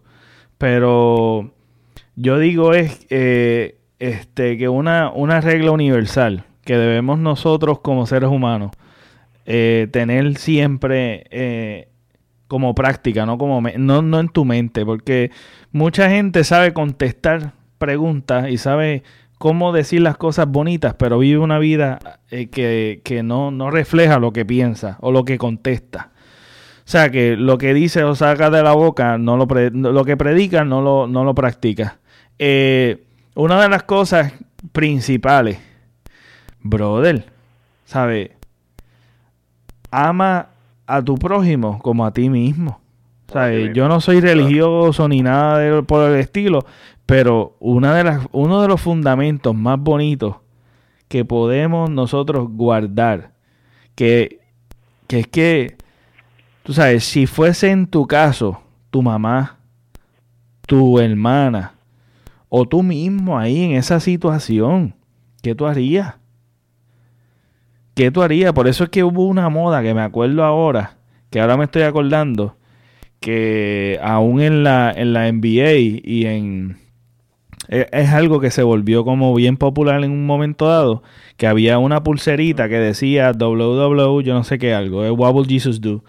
Pero 0.57 1.53
yo 2.17 2.39
digo 2.39 2.73
es 2.73 3.07
eh, 3.09 3.77
este, 3.99 4.57
que 4.57 4.67
una, 4.67 5.11
una 5.11 5.39
regla 5.39 5.71
universal 5.71 6.43
que 6.65 6.77
debemos 6.77 7.19
nosotros 7.19 7.79
como 7.79 8.05
seres 8.05 8.29
humanos 8.29 8.71
eh, 9.45 9.87
tener 9.91 10.37
siempre 10.37 11.23
eh, 11.31 11.88
como 12.49 12.73
práctica, 12.73 13.27
no 13.27 13.37
como 13.37 13.61
no, 13.61 14.01
no 14.01 14.19
en 14.19 14.27
tu 14.27 14.43
mente, 14.43 14.83
porque 14.83 15.29
mucha 15.71 16.09
gente 16.09 16.43
sabe 16.43 16.73
contestar 16.73 17.53
preguntas 17.77 18.49
y 18.49 18.57
sabe 18.57 19.03
cómo 19.37 19.71
decir 19.71 20.01
las 20.01 20.17
cosas 20.17 20.47
bonitas, 20.47 20.95
pero 20.95 21.19
vive 21.19 21.37
una 21.37 21.59
vida 21.59 21.99
eh, 22.31 22.49
que, 22.49 23.23
no, 23.23 23.51
no, 23.51 23.69
refleja 23.69 24.17
lo 24.17 24.33
que 24.33 24.45
piensa 24.45 24.97
o 24.99 25.11
lo 25.11 25.25
que 25.25 25.37
contesta. 25.37 26.09
O 26.79 26.91
sea, 26.91 27.11
que 27.11 27.37
lo 27.37 27.59
que 27.59 27.75
dice 27.75 28.03
o 28.03 28.15
saca 28.15 28.49
de 28.49 28.63
la 28.63 28.73
boca, 28.73 29.19
no 29.19 29.37
lo, 29.37 29.45
lo 29.45 30.03
que 30.03 30.17
predica 30.17 30.65
no 30.65 30.81
lo, 30.81 31.05
no 31.05 31.23
lo 31.23 31.35
practica. 31.35 31.99
Eh, 32.39 33.03
una 33.35 33.61
de 33.61 33.69
las 33.69 33.83
cosas 33.83 34.33
principales, 34.71 35.59
brother, 36.61 37.25
¿sabe? 37.85 38.37
Ama 39.91 40.47
a 40.89 41.03
tu 41.03 41.15
prójimo 41.15 41.79
como 41.79 42.03
a 42.05 42.11
ti 42.11 42.29
mismo. 42.29 42.81
¿Sabe? 43.31 43.71
Yo 43.75 43.87
no 43.87 44.01
soy 44.01 44.21
religioso 44.21 45.07
ni 45.07 45.21
nada 45.21 45.83
por 45.83 46.09
el 46.09 46.19
estilo, 46.19 46.65
pero 47.05 47.55
una 47.59 47.93
de 47.93 48.03
las, 48.03 48.27
uno 48.31 48.59
de 48.61 48.67
los 48.67 48.81
fundamentos 48.81 49.55
más 49.55 49.79
bonitos 49.79 50.37
que 51.07 51.25
podemos 51.25 51.91
nosotros 51.91 52.47
guardar, 52.49 53.33
que, 53.93 54.39
que 55.07 55.19
es 55.19 55.27
que, 55.27 55.77
tú 56.63 56.73
sabes, 56.73 57.03
si 57.03 57.27
fuese 57.27 57.69
en 57.69 57.85
tu 57.85 58.07
caso 58.07 58.59
tu 58.89 59.03
mamá, 59.03 59.57
tu 60.65 60.99
hermana 60.99 61.73
o 62.49 62.67
tú 62.67 62.81
mismo 62.81 63.37
ahí 63.37 63.63
en 63.63 63.71
esa 63.73 63.99
situación, 63.99 64.95
¿qué 65.43 65.53
tú 65.53 65.67
harías? 65.67 66.15
¿Qué 67.99 68.11
tú 68.11 68.21
harías? 68.21 68.53
Por 68.53 68.69
eso 68.69 68.85
es 68.85 68.89
que 68.91 69.03
hubo 69.03 69.25
una 69.25 69.49
moda 69.49 69.83
que 69.83 69.93
me 69.93 69.99
acuerdo 69.99 70.45
ahora, 70.45 70.95
que 71.29 71.41
ahora 71.41 71.57
me 71.57 71.65
estoy 71.65 71.81
acordando, 71.81 72.55
que 73.19 73.99
aún 74.01 74.39
en 74.39 74.63
la, 74.63 74.89
en 74.95 75.11
la 75.11 75.29
NBA 75.29 75.73
y 76.05 76.25
en, 76.25 76.77
e, 77.67 77.89
es 77.91 78.09
algo 78.13 78.39
que 78.39 78.51
se 78.51 78.63
volvió 78.63 79.03
como 79.03 79.35
bien 79.35 79.57
popular 79.57 80.01
en 80.01 80.11
un 80.11 80.25
momento 80.25 80.69
dado, 80.69 81.03
que 81.35 81.45
había 81.45 81.77
una 81.77 82.01
pulserita 82.01 82.69
que 82.69 82.79
decía 82.79 83.33
www, 83.33 84.21
yo 84.21 84.33
no 84.33 84.45
sé 84.45 84.57
qué 84.59 84.73
algo, 84.73 85.03
es 85.03 85.11
What 85.11 85.33
Will 85.33 85.49
Jesus 85.49 85.81
Do? 85.81 86.01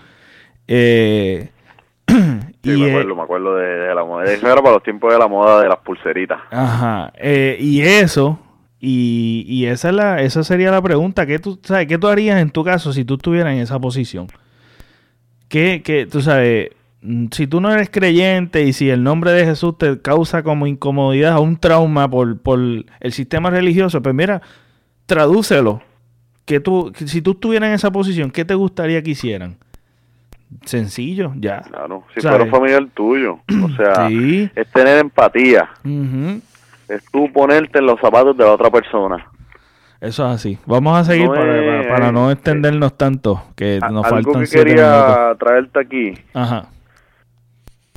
Eh, 0.68 1.48
sí, 2.06 2.70
me 2.70 2.88
acuerdo, 2.88 3.16
me 3.16 3.22
acuerdo 3.22 3.56
de, 3.56 3.92
la 3.92 4.04
moda. 4.04 4.26
Eso 4.26 4.46
era 4.46 4.62
para 4.62 4.74
los 4.74 4.84
tiempos 4.84 5.12
de 5.12 5.18
la 5.18 5.26
moda 5.26 5.60
de 5.60 5.68
las 5.68 5.78
pulseritas. 5.78 6.38
Ajá. 6.52 7.12
Eh, 7.16 7.56
y 7.58 7.80
eso, 7.80 8.38
y, 8.80 9.44
y 9.46 9.66
esa, 9.66 9.90
es 9.90 9.94
la, 9.94 10.22
esa 10.22 10.42
sería 10.42 10.70
la 10.70 10.80
pregunta. 10.80 11.26
¿Qué 11.26 11.38
tú, 11.38 11.60
sabes, 11.62 11.86
¿Qué 11.86 11.98
tú 11.98 12.08
harías 12.08 12.40
en 12.40 12.50
tu 12.50 12.64
caso 12.64 12.94
si 12.94 13.04
tú 13.04 13.14
estuvieras 13.14 13.52
en 13.52 13.60
esa 13.60 13.78
posición? 13.78 14.28
¿Qué, 15.48 15.82
qué 15.84 16.06
tú 16.06 16.22
sabes? 16.22 16.70
Mm, 17.02 17.26
si 17.30 17.46
tú 17.46 17.60
no 17.60 17.70
eres 17.70 17.90
creyente 17.90 18.62
y 18.62 18.72
si 18.72 18.88
el 18.88 19.02
nombre 19.02 19.32
de 19.32 19.44
Jesús 19.44 19.76
te 19.76 20.00
causa 20.00 20.42
como 20.42 20.66
incomodidad 20.66 21.36
o 21.36 21.42
un 21.42 21.58
trauma 21.58 22.08
por, 22.08 22.38
el 23.00 23.12
sistema 23.12 23.50
religioso, 23.50 24.00
pues 24.00 24.14
mira, 24.14 24.40
tradúcelo. 25.04 25.82
Que 26.46 26.58
tú, 26.58 26.92
si 27.06 27.22
tú 27.22 27.32
estuvieras 27.32 27.68
en 27.68 27.74
esa 27.74 27.92
posición, 27.92 28.30
¿qué 28.30 28.44
te 28.44 28.54
gustaría 28.54 29.02
que 29.02 29.10
hicieran? 29.10 29.58
Sencillo, 30.64 31.32
ya. 31.36 31.60
Claro, 31.60 32.04
si 32.12 32.22
fuera 32.22 32.42
un 32.42 32.50
familiar 32.50 32.88
tuyo. 32.92 33.38
O 33.62 33.68
sea, 33.76 34.08
es 34.08 34.68
tener 34.72 34.98
empatía. 34.98 35.70
Es 36.90 37.04
tú 37.10 37.32
ponerte 37.32 37.78
en 37.78 37.86
los 37.86 38.00
zapatos 38.00 38.36
de 38.36 38.44
la 38.44 38.52
otra 38.52 38.70
persona. 38.70 39.26
Eso 40.00 40.26
es 40.26 40.34
así. 40.34 40.58
Vamos 40.66 40.98
a 40.98 41.04
seguir 41.04 41.28
para, 41.28 42.10
no 42.10 42.30
extendernos 42.30 42.96
tanto, 42.96 43.42
que 43.54 43.78
nos 43.90 44.04
algo 44.06 44.32
que 44.32 44.46
quería 44.46 45.34
traerte 45.38 45.78
aquí. 45.78 46.14
Ajá 46.34 46.68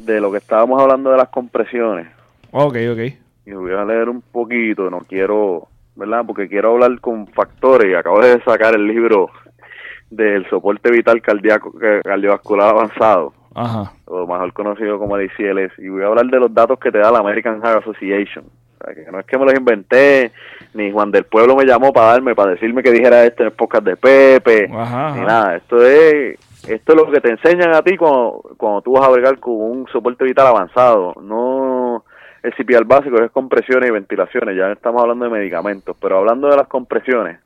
de 0.05 0.19
lo 0.19 0.31
que 0.31 0.37
estábamos 0.37 0.81
hablando 0.81 1.11
de 1.11 1.17
las 1.17 1.29
compresiones. 1.29 2.07
Ok, 2.51 2.75
ok. 2.91 2.99
Y 3.45 3.51
voy 3.51 3.73
a 3.73 3.85
leer 3.85 4.09
un 4.09 4.21
poquito, 4.21 4.89
no 4.89 4.99
quiero, 4.99 5.67
¿verdad? 5.95 6.23
Porque 6.25 6.47
quiero 6.47 6.71
hablar 6.71 6.99
con 6.99 7.27
factores 7.27 7.91
y 7.91 7.93
acabo 7.93 8.21
de 8.21 8.41
sacar 8.43 8.75
el 8.75 8.87
libro 8.87 9.29
del 10.09 10.47
soporte 10.49 10.91
vital 10.91 11.21
cardíaco, 11.21 11.73
cardiovascular 12.03 12.69
avanzado, 12.69 13.33
Ajá. 13.55 13.91
o 14.05 14.27
mejor 14.27 14.53
conocido 14.53 14.99
como 14.99 15.17
el 15.17 15.25
ICLS, 15.25 15.79
y 15.79 15.89
voy 15.89 16.03
a 16.03 16.07
hablar 16.07 16.27
de 16.27 16.39
los 16.39 16.53
datos 16.53 16.79
que 16.79 16.91
te 16.91 16.99
da 16.99 17.11
la 17.11 17.19
American 17.19 17.61
Heart 17.61 17.81
Association. 17.81 18.45
O 18.83 18.85
sea, 18.85 18.95
que 18.95 19.11
no 19.11 19.19
es 19.19 19.25
que 19.25 19.37
me 19.37 19.45
los 19.45 19.53
inventé, 19.53 20.31
ni 20.73 20.91
Juan 20.91 21.11
del 21.11 21.23
Pueblo 21.23 21.55
me 21.55 21.65
llamó 21.65 21.93
para 21.93 22.07
darme, 22.07 22.35
para 22.35 22.51
decirme 22.51 22.83
que 22.83 22.91
dijera 22.91 23.23
esto 23.23 23.43
en 23.43 23.47
el 23.47 23.55
podcast 23.55 23.85
de 23.85 23.95
Pepe, 23.95 24.67
ni 24.67 25.21
nada. 25.21 25.55
Esto 25.55 25.85
es 25.85 26.37
esto 26.67 26.93
es 26.93 26.97
lo 26.97 27.11
que 27.11 27.19
te 27.19 27.29
enseñan 27.29 27.73
a 27.73 27.81
ti 27.81 27.97
cuando, 27.97 28.41
cuando 28.57 28.81
tú 28.81 28.93
vas 28.93 29.05
a 29.05 29.11
bregar 29.11 29.37
con 29.39 29.53
un 29.53 29.87
soporte 29.91 30.23
vital 30.23 30.47
avanzado. 30.47 31.13
No 31.21 32.05
el 32.41 32.53
CPR 32.53 32.83
básico 32.83 33.21
es 33.21 33.31
compresiones 33.31 33.89
y 33.89 33.93
ventilaciones, 33.93 34.57
ya 34.57 34.71
estamos 34.71 35.01
hablando 35.01 35.25
de 35.25 35.31
medicamentos, 35.31 35.95
pero 35.99 36.17
hablando 36.17 36.49
de 36.49 36.57
las 36.57 36.67
compresiones, 36.67 37.39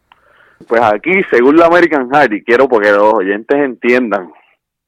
pues 0.68 0.82
aquí, 0.82 1.22
según 1.30 1.56
la 1.56 1.68
American 1.68 2.10
Heart, 2.12 2.34
y 2.34 2.44
quiero 2.44 2.68
porque 2.68 2.92
los 2.92 3.14
oyentes 3.14 3.60
entiendan 3.60 4.32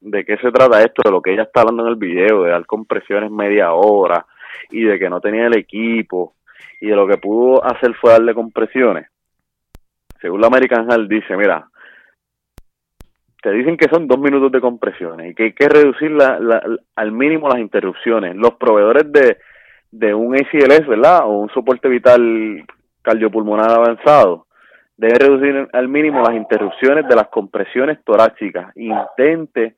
de 0.00 0.24
qué 0.24 0.36
se 0.38 0.50
trata 0.50 0.82
esto, 0.82 1.02
de 1.04 1.12
lo 1.12 1.22
que 1.22 1.32
ella 1.32 1.44
está 1.44 1.60
hablando 1.60 1.84
en 1.84 1.90
el 1.90 1.96
video, 1.96 2.42
de 2.42 2.50
dar 2.50 2.66
compresiones 2.66 3.30
media 3.30 3.72
hora 3.72 4.26
y 4.70 4.82
de 4.82 4.98
que 4.98 5.08
no 5.08 5.20
tenía 5.20 5.46
el 5.46 5.56
equipo 5.56 6.34
y 6.80 6.88
de 6.88 6.96
lo 6.96 7.06
que 7.06 7.18
pudo 7.18 7.64
hacer 7.64 7.94
fue 7.94 8.12
darle 8.12 8.34
compresiones. 8.34 9.08
Según 10.20 10.40
la 10.40 10.48
American 10.48 10.88
Heart 10.88 11.08
dice, 11.08 11.36
mira, 11.36 11.66
te 13.42 13.50
dicen 13.52 13.76
que 13.76 13.88
son 13.88 14.06
dos 14.06 14.18
minutos 14.18 14.52
de 14.52 14.60
compresiones 14.60 15.30
y 15.30 15.34
que 15.34 15.44
hay 15.44 15.52
que 15.52 15.68
reducir 15.68 16.12
al 16.96 17.12
mínimo 17.12 17.48
las 17.48 17.58
interrupciones. 17.58 18.36
Los 18.36 18.54
proveedores 18.54 19.10
de, 19.12 19.38
de 19.90 20.14
un 20.14 20.34
ACLS, 20.34 20.86
¿verdad? 20.86 21.24
O 21.24 21.38
un 21.38 21.48
soporte 21.50 21.88
vital 21.88 22.64
cardiopulmonar 23.02 23.70
avanzado, 23.70 24.46
deben 24.96 25.16
reducir 25.16 25.68
al 25.72 25.88
mínimo 25.88 26.20
las 26.22 26.34
interrupciones 26.34 27.08
de 27.08 27.16
las 27.16 27.28
compresiones 27.28 27.98
torácicas. 28.04 28.76
Intente, 28.76 29.74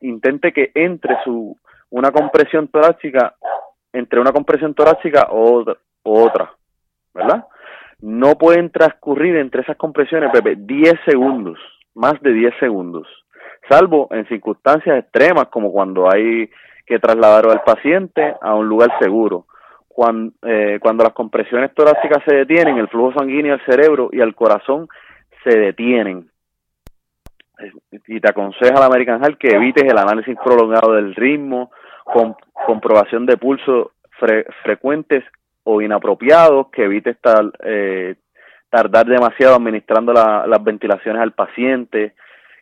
intente 0.00 0.52
que 0.52 0.70
entre 0.74 1.16
su 1.24 1.56
una 1.90 2.10
compresión 2.10 2.68
torácica, 2.68 3.34
entre 3.98 4.20
una 4.20 4.32
compresión 4.32 4.74
torácica 4.74 5.28
o 5.30 5.64
otra, 6.02 6.52
¿verdad? 7.14 7.46
No 8.00 8.36
pueden 8.36 8.70
transcurrir 8.70 9.36
entre 9.36 9.62
esas 9.62 9.76
compresiones, 9.76 10.30
Pepe, 10.32 10.56
10 10.56 10.94
segundos 11.04 11.58
más 11.98 12.20
de 12.22 12.32
10 12.32 12.54
segundos, 12.60 13.06
salvo 13.68 14.08
en 14.12 14.26
circunstancias 14.28 14.98
extremas 14.98 15.48
como 15.48 15.72
cuando 15.72 16.10
hay 16.10 16.48
que 16.86 16.98
trasladar 16.98 17.46
al 17.48 17.62
paciente 17.64 18.34
a 18.40 18.54
un 18.54 18.68
lugar 18.68 18.90
seguro. 19.00 19.46
Cuando, 19.88 20.32
eh, 20.42 20.78
cuando 20.80 21.02
las 21.02 21.12
compresiones 21.12 21.74
torácicas 21.74 22.22
se 22.24 22.36
detienen, 22.36 22.78
el 22.78 22.88
flujo 22.88 23.18
sanguíneo 23.18 23.54
al 23.54 23.64
cerebro 23.66 24.10
y 24.12 24.20
al 24.20 24.34
corazón 24.34 24.88
se 25.42 25.58
detienen. 25.58 26.30
Y 28.06 28.20
te 28.20 28.30
aconseja 28.30 28.78
la 28.78 28.86
American 28.86 29.20
Heart 29.20 29.38
que 29.38 29.48
evites 29.48 29.82
el 29.82 29.98
análisis 29.98 30.36
prolongado 30.42 30.92
del 30.92 31.16
ritmo, 31.16 31.72
con 32.12 32.36
comprobación 32.66 33.26
de 33.26 33.36
pulso 33.36 33.92
frecuentes 34.62 35.24
o 35.64 35.80
inapropiados, 35.80 36.68
que 36.68 36.84
evites 36.84 37.16
estar 37.16 37.44
eh, 37.60 38.16
tardar 38.70 39.06
demasiado 39.06 39.56
administrando 39.56 40.12
las 40.12 40.64
ventilaciones 40.64 41.22
al 41.22 41.32
paciente. 41.32 42.14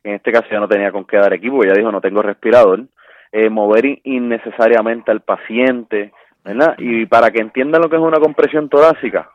En 0.05 0.15
este 0.15 0.33
caso 0.33 0.47
ya 0.51 0.61
no 0.61 0.69
tenía 0.69 0.93
con 0.93 1.05
qué 1.05 1.17
dar 1.17 1.33
equipo, 1.33 1.65
ya 1.65 1.73
dijo 1.73 1.91
no 1.91 2.01
tengo 2.01 2.23
respirador. 2.23 2.85
Eh, 3.33 3.51
mover 3.51 4.01
innecesariamente 4.05 5.11
al 5.11 5.21
paciente, 5.21 6.13
¿verdad? 6.45 6.77
Y 6.79 7.07
para 7.07 7.31
que 7.31 7.41
entiendan 7.41 7.83
lo 7.83 7.91
que 7.91 7.97
es 7.97 8.03
una 8.03 8.21
compresión 8.21 8.69
torácica 8.69 9.31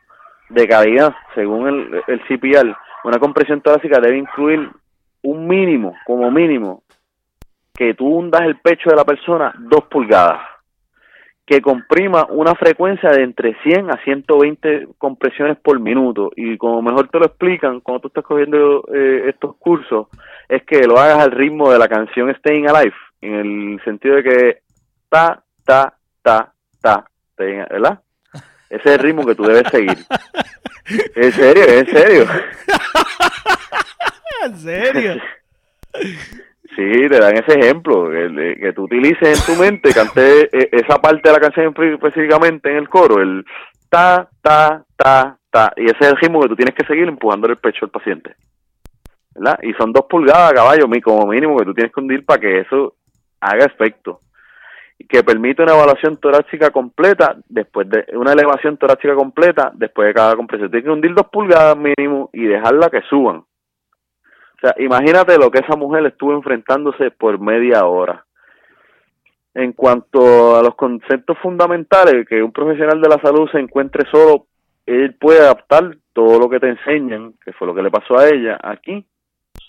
de 0.49 0.67
calidad, 0.67 1.13
según 1.35 1.67
el, 1.67 2.01
el 2.07 2.21
CPR, 2.21 2.75
una 3.03 3.19
compresión 3.19 3.61
torácica 3.61 3.99
debe 3.99 4.17
incluir 4.17 4.69
un 5.23 5.47
mínimo, 5.47 5.95
como 6.05 6.31
mínimo, 6.31 6.83
que 7.81 7.95
tú 7.95 8.05
hundas 8.05 8.43
el 8.43 8.59
pecho 8.59 8.91
de 8.91 8.95
la 8.95 9.03
persona 9.03 9.55
dos 9.57 9.85
pulgadas 9.85 10.39
que 11.47 11.63
comprima 11.63 12.27
una 12.29 12.53
frecuencia 12.53 13.09
de 13.09 13.23
entre 13.23 13.55
100 13.63 13.89
a 13.89 13.97
120 14.03 14.89
compresiones 14.99 15.57
por 15.57 15.79
minuto. 15.79 16.31
Y 16.35 16.59
como 16.59 16.83
mejor 16.83 17.09
te 17.09 17.17
lo 17.17 17.25
explican 17.25 17.79
cuando 17.79 18.01
tú 18.01 18.07
estás 18.09 18.23
cogiendo 18.23 18.85
eh, 18.93 19.29
estos 19.29 19.55
cursos, 19.55 20.09
es 20.47 20.61
que 20.63 20.85
lo 20.85 20.99
hagas 20.99 21.23
al 21.23 21.31
ritmo 21.31 21.71
de 21.71 21.79
la 21.79 21.87
canción 21.87 22.31
Staying 22.35 22.69
Alive 22.69 22.93
en 23.21 23.33
el 23.33 23.83
sentido 23.83 24.17
de 24.17 24.23
que 24.23 24.61
ta, 25.09 25.43
ta, 25.65 25.97
ta, 26.21 26.53
ta, 26.79 27.05
¿verdad? 27.35 27.99
Ese 28.69 28.89
es 28.89 28.95
el 28.95 28.99
ritmo 28.99 29.25
que 29.25 29.33
tú 29.33 29.41
debes 29.41 29.67
seguir. 29.71 29.97
¿En 31.15 31.31
serio? 31.31 31.63
¿En 31.67 31.87
serio? 31.87 32.25
¿En 34.45 34.55
serio? 34.55 35.21
Sí, 36.75 37.07
te 37.09 37.19
dan 37.19 37.35
ese 37.35 37.59
ejemplo, 37.59 38.09
que, 38.09 38.71
tú 38.73 38.83
utilices 38.83 39.39
en 39.39 39.45
tu 39.55 39.61
mente, 39.61 39.93
canté 39.93 40.43
eh, 40.43 40.69
esa 40.71 41.01
parte 41.01 41.27
de 41.27 41.33
la 41.33 41.39
canción 41.39 41.73
específicamente 41.77 42.71
en 42.71 42.77
el 42.77 42.87
coro, 42.87 43.21
el 43.21 43.45
ta, 43.89 44.29
ta, 44.41 44.83
ta, 44.95 45.37
ta, 45.49 45.73
y 45.75 45.85
ese 45.85 45.97
es 45.99 46.07
el 46.07 46.17
ritmo 46.17 46.41
que 46.41 46.47
tú 46.47 46.55
tienes 46.55 46.73
que 46.73 46.85
seguir 46.85 47.09
empujando 47.09 47.47
el 47.47 47.57
pecho 47.57 47.85
al 47.85 47.91
paciente. 47.91 48.35
¿verdad? 49.35 49.59
Y 49.63 49.73
son 49.73 49.91
dos 49.91 50.05
pulgadas, 50.09 50.53
caballo, 50.53 50.85
como 51.03 51.27
mínimo, 51.27 51.57
que 51.57 51.65
tú 51.65 51.73
tienes 51.73 51.93
que 51.93 51.99
hundir 51.99 52.25
para 52.25 52.39
que 52.39 52.59
eso 52.59 52.95
haga 53.39 53.65
efecto. 53.65 54.21
Que 55.09 55.23
permite 55.23 55.63
una 55.63 55.73
evaluación 55.73 56.17
torácica 56.17 56.69
completa, 56.69 57.35
después 57.49 57.89
de 57.89 58.05
una 58.13 58.33
elevación 58.33 58.77
torácica 58.77 59.15
completa, 59.15 59.71
después 59.73 60.07
de 60.07 60.13
cada 60.13 60.35
compresión. 60.35 60.69
Tienes 60.69 60.85
que 60.85 60.91
hundir 60.91 61.13
dos 61.15 61.27
pulgadas 61.31 61.75
mínimo 61.75 62.29
y 62.33 62.45
dejarla 62.45 62.89
que 62.89 63.01
suban. 63.09 63.43
O 64.61 64.67
sea, 64.67 64.75
imagínate 64.77 65.39
lo 65.39 65.49
que 65.49 65.59
esa 65.59 65.75
mujer 65.75 66.05
estuvo 66.05 66.33
enfrentándose 66.33 67.09
por 67.09 67.39
media 67.39 67.85
hora. 67.85 68.23
En 69.55 69.73
cuanto 69.73 70.55
a 70.55 70.61
los 70.61 70.75
conceptos 70.75 71.35
fundamentales, 71.39 72.27
que 72.27 72.43
un 72.43 72.51
profesional 72.51 73.01
de 73.01 73.09
la 73.09 73.19
salud 73.21 73.49
se 73.51 73.59
encuentre 73.59 74.07
solo, 74.11 74.45
él 74.85 75.15
puede 75.15 75.39
adaptar 75.39 75.97
todo 76.13 76.39
lo 76.39 76.47
que 76.47 76.59
te 76.59 76.69
enseñan, 76.69 77.33
que 77.43 77.53
fue 77.53 77.67
lo 77.67 77.73
que 77.73 77.81
le 77.81 77.89
pasó 77.89 78.19
a 78.19 78.29
ella 78.29 78.59
aquí, 78.61 79.03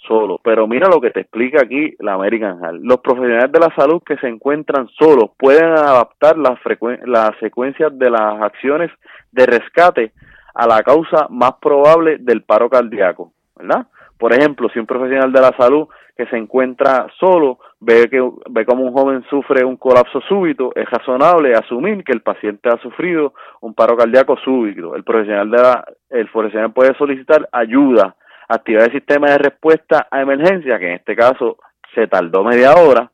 solo. 0.07 0.39
Pero 0.45 0.67
mira 0.67 0.89
lo 0.89 1.01
que 1.01 1.11
te 1.11 1.21
explica 1.21 1.63
aquí 1.63 1.95
la 1.99 2.13
American 2.15 2.61
Heart. 2.61 2.83
Los 2.83 3.01
profesionales 3.01 3.51
de 3.51 3.61
la 3.61 3.75
salud 3.75 4.03
que 4.05 4.19
se 4.19 4.29
encuentran 4.29 4.89
solos 4.89 5.31
pueden 5.39 5.71
adaptar 5.71 6.37
las, 6.37 6.59
las 7.07 7.31
secuencias 7.41 7.99
de 7.99 8.11
las 8.11 8.43
acciones 8.43 8.91
de 9.31 9.47
rescate 9.47 10.13
a 10.55 10.67
la 10.67 10.83
causa 10.83 11.29
más 11.31 11.55
probable 11.63 12.19
del 12.19 12.43
paro 12.43 12.69
cardíaco, 12.69 13.33
¿verdad? 13.57 13.87
Por 14.23 14.33
ejemplo, 14.33 14.69
si 14.69 14.79
un 14.79 14.87
profesional 14.87 15.33
de 15.33 15.41
la 15.41 15.53
salud 15.57 15.89
que 16.17 16.27
se 16.27 16.37
encuentra 16.37 17.09
solo 17.19 17.59
ve 17.81 18.09
que 18.09 18.23
ve 18.51 18.65
como 18.65 18.85
un 18.85 18.93
joven 18.93 19.25
sufre 19.29 19.65
un 19.65 19.77
colapso 19.77 20.21
súbito, 20.21 20.71
es 20.77 20.89
razonable 20.89 21.57
asumir 21.57 22.05
que 22.05 22.13
el 22.13 22.21
paciente 22.21 22.69
ha 22.69 22.77
sufrido 22.77 23.35
un 23.63 23.75
paro 23.75 23.97
cardíaco 23.97 24.37
súbito. 24.37 24.95
El 24.95 25.03
profesional 25.03 25.51
de 25.51 25.59
la, 25.59 25.85
el 26.11 26.29
profesional 26.31 26.73
puede 26.73 26.95
solicitar 26.95 27.49
ayuda 27.51 28.15
activar 28.47 28.85
el 28.85 28.93
sistema 28.93 29.27
de 29.27 29.39
respuesta 29.39 30.07
a 30.09 30.21
emergencia, 30.21 30.79
que 30.79 30.87
en 30.87 30.95
este 30.95 31.17
caso 31.17 31.57
se 31.93 32.07
tardó 32.07 32.45
media 32.45 32.75
hora, 32.75 33.11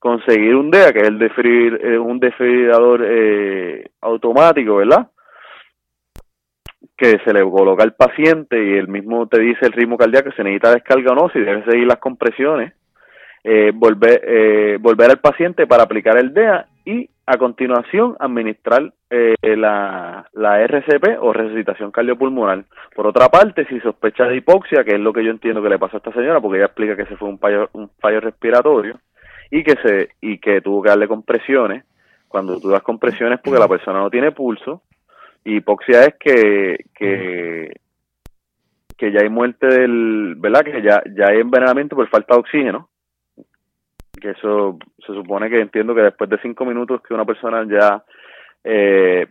conseguir 0.00 0.56
un 0.56 0.72
DEA, 0.72 0.92
que 0.92 0.98
es 1.02 1.08
el 1.08 1.22
eh, 1.22 1.98
un 2.00 2.18
desfibrilador 2.18 3.04
eh, 3.06 3.90
automático, 4.00 4.74
¿verdad? 4.74 5.06
Que 6.96 7.18
se 7.24 7.32
le 7.32 7.42
coloca 7.42 7.82
al 7.82 7.94
paciente 7.94 8.56
y 8.56 8.76
el 8.76 8.88
mismo 8.88 9.26
te 9.26 9.40
dice 9.40 9.66
el 9.66 9.72
ritmo 9.72 9.96
cardíaco, 9.96 10.30
se 10.32 10.44
necesita 10.44 10.72
descarga 10.72 11.12
o 11.12 11.14
no, 11.14 11.28
si 11.30 11.40
debe 11.40 11.64
seguir 11.64 11.86
las 11.86 11.98
compresiones, 11.98 12.72
eh, 13.44 13.72
volver, 13.74 14.20
eh, 14.24 14.78
volver 14.80 15.10
al 15.10 15.18
paciente 15.18 15.66
para 15.66 15.84
aplicar 15.84 16.18
el 16.18 16.34
DEA 16.34 16.66
y 16.84 17.08
a 17.26 17.36
continuación 17.36 18.16
administrar 18.18 18.92
eh, 19.10 19.34
la, 19.42 20.26
RCP 20.34 21.18
o 21.20 21.32
resucitación 21.32 21.90
cardiopulmonar. 21.90 22.64
Por 22.94 23.06
otra 23.06 23.28
parte, 23.28 23.66
si 23.66 23.78
sospecha 23.80 24.24
de 24.24 24.36
hipoxia, 24.36 24.82
que 24.82 24.94
es 24.94 25.00
lo 25.00 25.12
que 25.12 25.22
yo 25.22 25.30
entiendo 25.30 25.62
que 25.62 25.68
le 25.68 25.78
pasó 25.78 25.96
a 25.96 25.98
esta 25.98 26.12
señora, 26.12 26.40
porque 26.40 26.56
ella 26.56 26.66
explica 26.66 26.96
que 26.96 27.02
ese 27.02 27.16
fue 27.16 27.28
un 27.28 27.38
fallo, 27.38 27.68
un 27.74 27.90
fallo 28.00 28.20
respiratorio 28.20 28.98
y 29.50 29.62
que 29.62 29.76
se 29.82 30.08
y 30.20 30.38
que 30.38 30.60
tuvo 30.60 30.82
que 30.82 30.88
darle 30.88 31.06
compresiones. 31.06 31.84
Cuando 32.28 32.58
tú 32.60 32.68
das 32.70 32.82
compresiones 32.82 33.40
porque 33.42 33.60
la 33.60 33.68
persona 33.68 33.98
no 34.00 34.10
tiene 34.10 34.32
pulso, 34.32 34.82
hipoxia 35.56 36.04
es 36.04 36.14
que, 36.18 36.84
que 36.94 37.80
que 38.96 39.12
ya 39.12 39.20
hay 39.20 39.28
muerte 39.28 39.68
del, 39.68 40.34
¿verdad? 40.38 40.64
Que 40.64 40.82
ya, 40.82 41.00
ya 41.16 41.28
hay 41.28 41.38
envenenamiento 41.38 41.94
por 41.94 42.08
falta 42.08 42.34
de 42.34 42.40
oxígeno 42.40 42.88
que 44.18 44.30
eso 44.30 44.78
se 44.98 45.12
supone 45.14 45.48
que 45.48 45.60
entiendo 45.60 45.94
que 45.94 46.02
después 46.02 46.28
de 46.28 46.40
cinco 46.42 46.64
minutos 46.64 47.00
que 47.02 47.14
una 47.14 47.24
persona 47.24 47.64
ya 47.68 48.04
eh, 48.64 49.26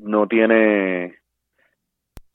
no 0.00 0.26
tiene 0.26 1.20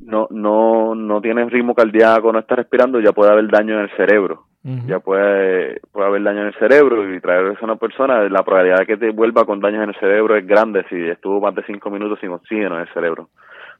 no 0.03 0.27
no 0.29 0.95
no 0.95 1.21
tiene 1.21 1.45
ritmo 1.45 1.73
cardíaco 1.73 2.31
no 2.31 2.39
está 2.39 2.55
respirando 2.55 2.99
ya 2.99 3.11
puede 3.11 3.31
haber 3.31 3.49
daño 3.49 3.75
en 3.75 3.81
el 3.81 3.97
cerebro 3.97 4.45
ya 4.85 4.99
puede 4.99 5.79
puede 5.93 6.07
haber 6.07 6.23
daño 6.23 6.41
en 6.41 6.47
el 6.47 6.55
cerebro 6.55 7.13
y 7.13 7.21
traer 7.21 7.57
a 7.57 7.63
una 7.63 7.77
persona 7.77 8.27
la 8.27 8.43
probabilidad 8.43 8.79
de 8.79 8.85
que 8.85 8.97
te 8.97 9.11
vuelva 9.11 9.45
con 9.45 9.61
daños 9.61 9.81
en 9.83 9.89
el 9.89 9.99
cerebro 9.99 10.35
es 10.35 10.45
grande 10.45 10.83
si 10.89 10.95
estuvo 11.07 11.39
más 11.39 11.55
de 11.55 11.63
cinco 11.63 11.89
minutos 11.89 12.19
sin 12.19 12.31
oxígeno 12.31 12.75
en 12.75 12.81
el 12.81 12.93
cerebro 12.93 13.29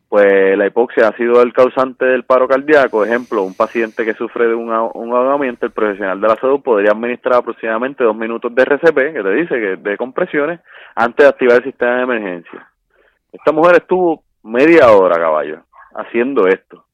pues 0.10 0.58
la 0.58 0.68
hipoxia 0.68 1.10
ha 1.10 1.18
sido 1.18 1.42
el 1.42 1.52
causante 1.52 2.06
del 2.06 2.24
paro 2.24 2.48
cardíaco. 2.48 3.04
Ejemplo, 3.04 3.44
un 3.44 3.54
paciente 3.54 4.06
que 4.06 4.14
sufre 4.14 4.48
de 4.48 4.56
un, 4.56 4.72
ahogamiento, 4.72 5.66
el 5.66 5.74
profesional 5.74 6.22
de 6.22 6.28
la 6.28 6.38
salud 6.38 6.62
podría 6.62 6.92
administrar 6.92 7.40
aproximadamente 7.40 8.04
dos 8.04 8.16
minutos 8.16 8.54
de 8.56 8.64
RCP, 8.64 9.14
que 9.14 9.24
te 9.24 9.32
dice 9.32 9.56
que 9.56 9.76
de 9.76 9.98
compresiones, 9.98 10.62
antes 10.96 11.26
de 11.26 11.30
activar 11.30 11.58
el 11.58 11.64
sistema 11.64 11.98
de 11.98 12.04
emergencia. 12.04 12.68
Esta 13.34 13.52
mujer 13.52 13.78
estuvo 13.82 14.24
media 14.44 14.90
hora, 14.92 15.16
caballo, 15.20 15.64
haciendo 15.98 16.48
esto. 16.48 16.86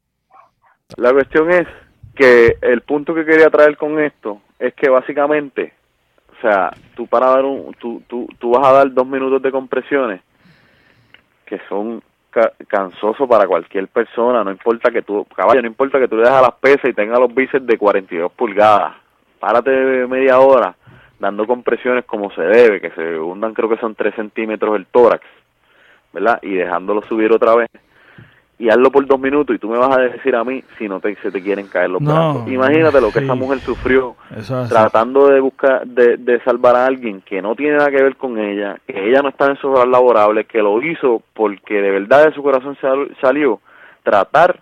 La 0.97 1.11
cuestión 1.11 1.51
es 1.51 1.67
que 2.15 2.57
el 2.61 2.81
punto 2.81 3.13
que 3.13 3.25
quería 3.25 3.49
traer 3.49 3.77
con 3.77 3.99
esto 3.99 4.41
es 4.57 4.73
que 4.73 4.89
básicamente, 4.89 5.73
o 6.37 6.41
sea, 6.41 6.71
tú 6.95 7.05
para 7.07 7.27
dar 7.27 7.45
un, 7.45 7.73
tú, 7.75 8.01
tú, 8.07 8.27
tú 8.39 8.51
vas 8.51 8.65
a 8.65 8.73
dar 8.73 8.91
dos 8.91 9.05
minutos 9.05 9.41
de 9.41 9.51
compresiones 9.51 10.21
que 11.45 11.59
son 11.69 12.01
cansoso 12.67 13.27
para 13.27 13.45
cualquier 13.45 13.87
persona, 13.89 14.43
no 14.43 14.49
importa 14.49 14.89
que 14.89 15.03
tú, 15.03 15.23
caballo, 15.35 15.61
no 15.61 15.67
importa 15.67 15.99
que 15.99 16.07
tú 16.07 16.15
le 16.15 16.23
dejas 16.23 16.41
las 16.41 16.55
pesas 16.55 16.89
y 16.89 16.93
tengas 16.93 17.19
los 17.19 17.33
bíceps 17.33 17.67
de 17.67 17.77
42 17.77 18.31
pulgadas, 18.31 18.93
párate 19.39 20.07
media 20.07 20.39
hora 20.39 20.75
dando 21.19 21.45
compresiones 21.45 22.05
como 22.05 22.31
se 22.31 22.41
debe, 22.41 22.81
que 22.81 22.89
se 22.91 23.19
hundan 23.19 23.53
creo 23.53 23.69
que 23.69 23.77
son 23.77 23.93
3 23.93 24.15
centímetros 24.15 24.75
el 24.75 24.87
tórax, 24.87 25.23
¿verdad? 26.11 26.39
Y 26.41 26.55
dejándolo 26.55 27.03
subir 27.03 27.31
otra 27.31 27.55
vez 27.55 27.69
y 28.59 28.69
hazlo 28.69 28.91
por 28.91 29.05
dos 29.05 29.19
minutos 29.19 29.55
y 29.55 29.59
tú 29.59 29.67
me 29.67 29.77
vas 29.77 29.97
a 29.97 30.01
decir 30.01 30.35
a 30.35 30.43
mí 30.43 30.63
si 30.77 30.87
no 30.87 30.99
te, 30.99 31.15
se 31.17 31.31
te 31.31 31.41
quieren 31.41 31.67
caer 31.67 31.89
los 31.89 32.03
brazos. 32.03 32.47
Imagínate 32.47 33.01
lo 33.01 33.11
que 33.11 33.19
esa 33.19 33.35
mujer 33.35 33.59
sufrió 33.59 34.15
tratando 34.69 35.27
de 35.27 35.39
buscar, 35.39 35.85
de, 35.85 36.17
de, 36.17 36.39
salvar 36.41 36.75
a 36.75 36.85
alguien 36.85 37.21
que 37.21 37.41
no 37.41 37.55
tiene 37.55 37.77
nada 37.77 37.89
que 37.89 38.01
ver 38.01 38.15
con 38.15 38.37
ella, 38.37 38.77
que 38.87 39.09
ella 39.09 39.21
no 39.21 39.29
está 39.29 39.47
en 39.47 39.57
su 39.57 39.67
horas 39.69 39.87
laborable, 39.87 40.45
que 40.45 40.59
lo 40.59 40.81
hizo 40.81 41.23
porque 41.33 41.81
de 41.81 41.91
verdad 41.91 42.25
de 42.25 42.33
su 42.33 42.43
corazón 42.43 42.77
salió 43.19 43.59
tratar 44.03 44.61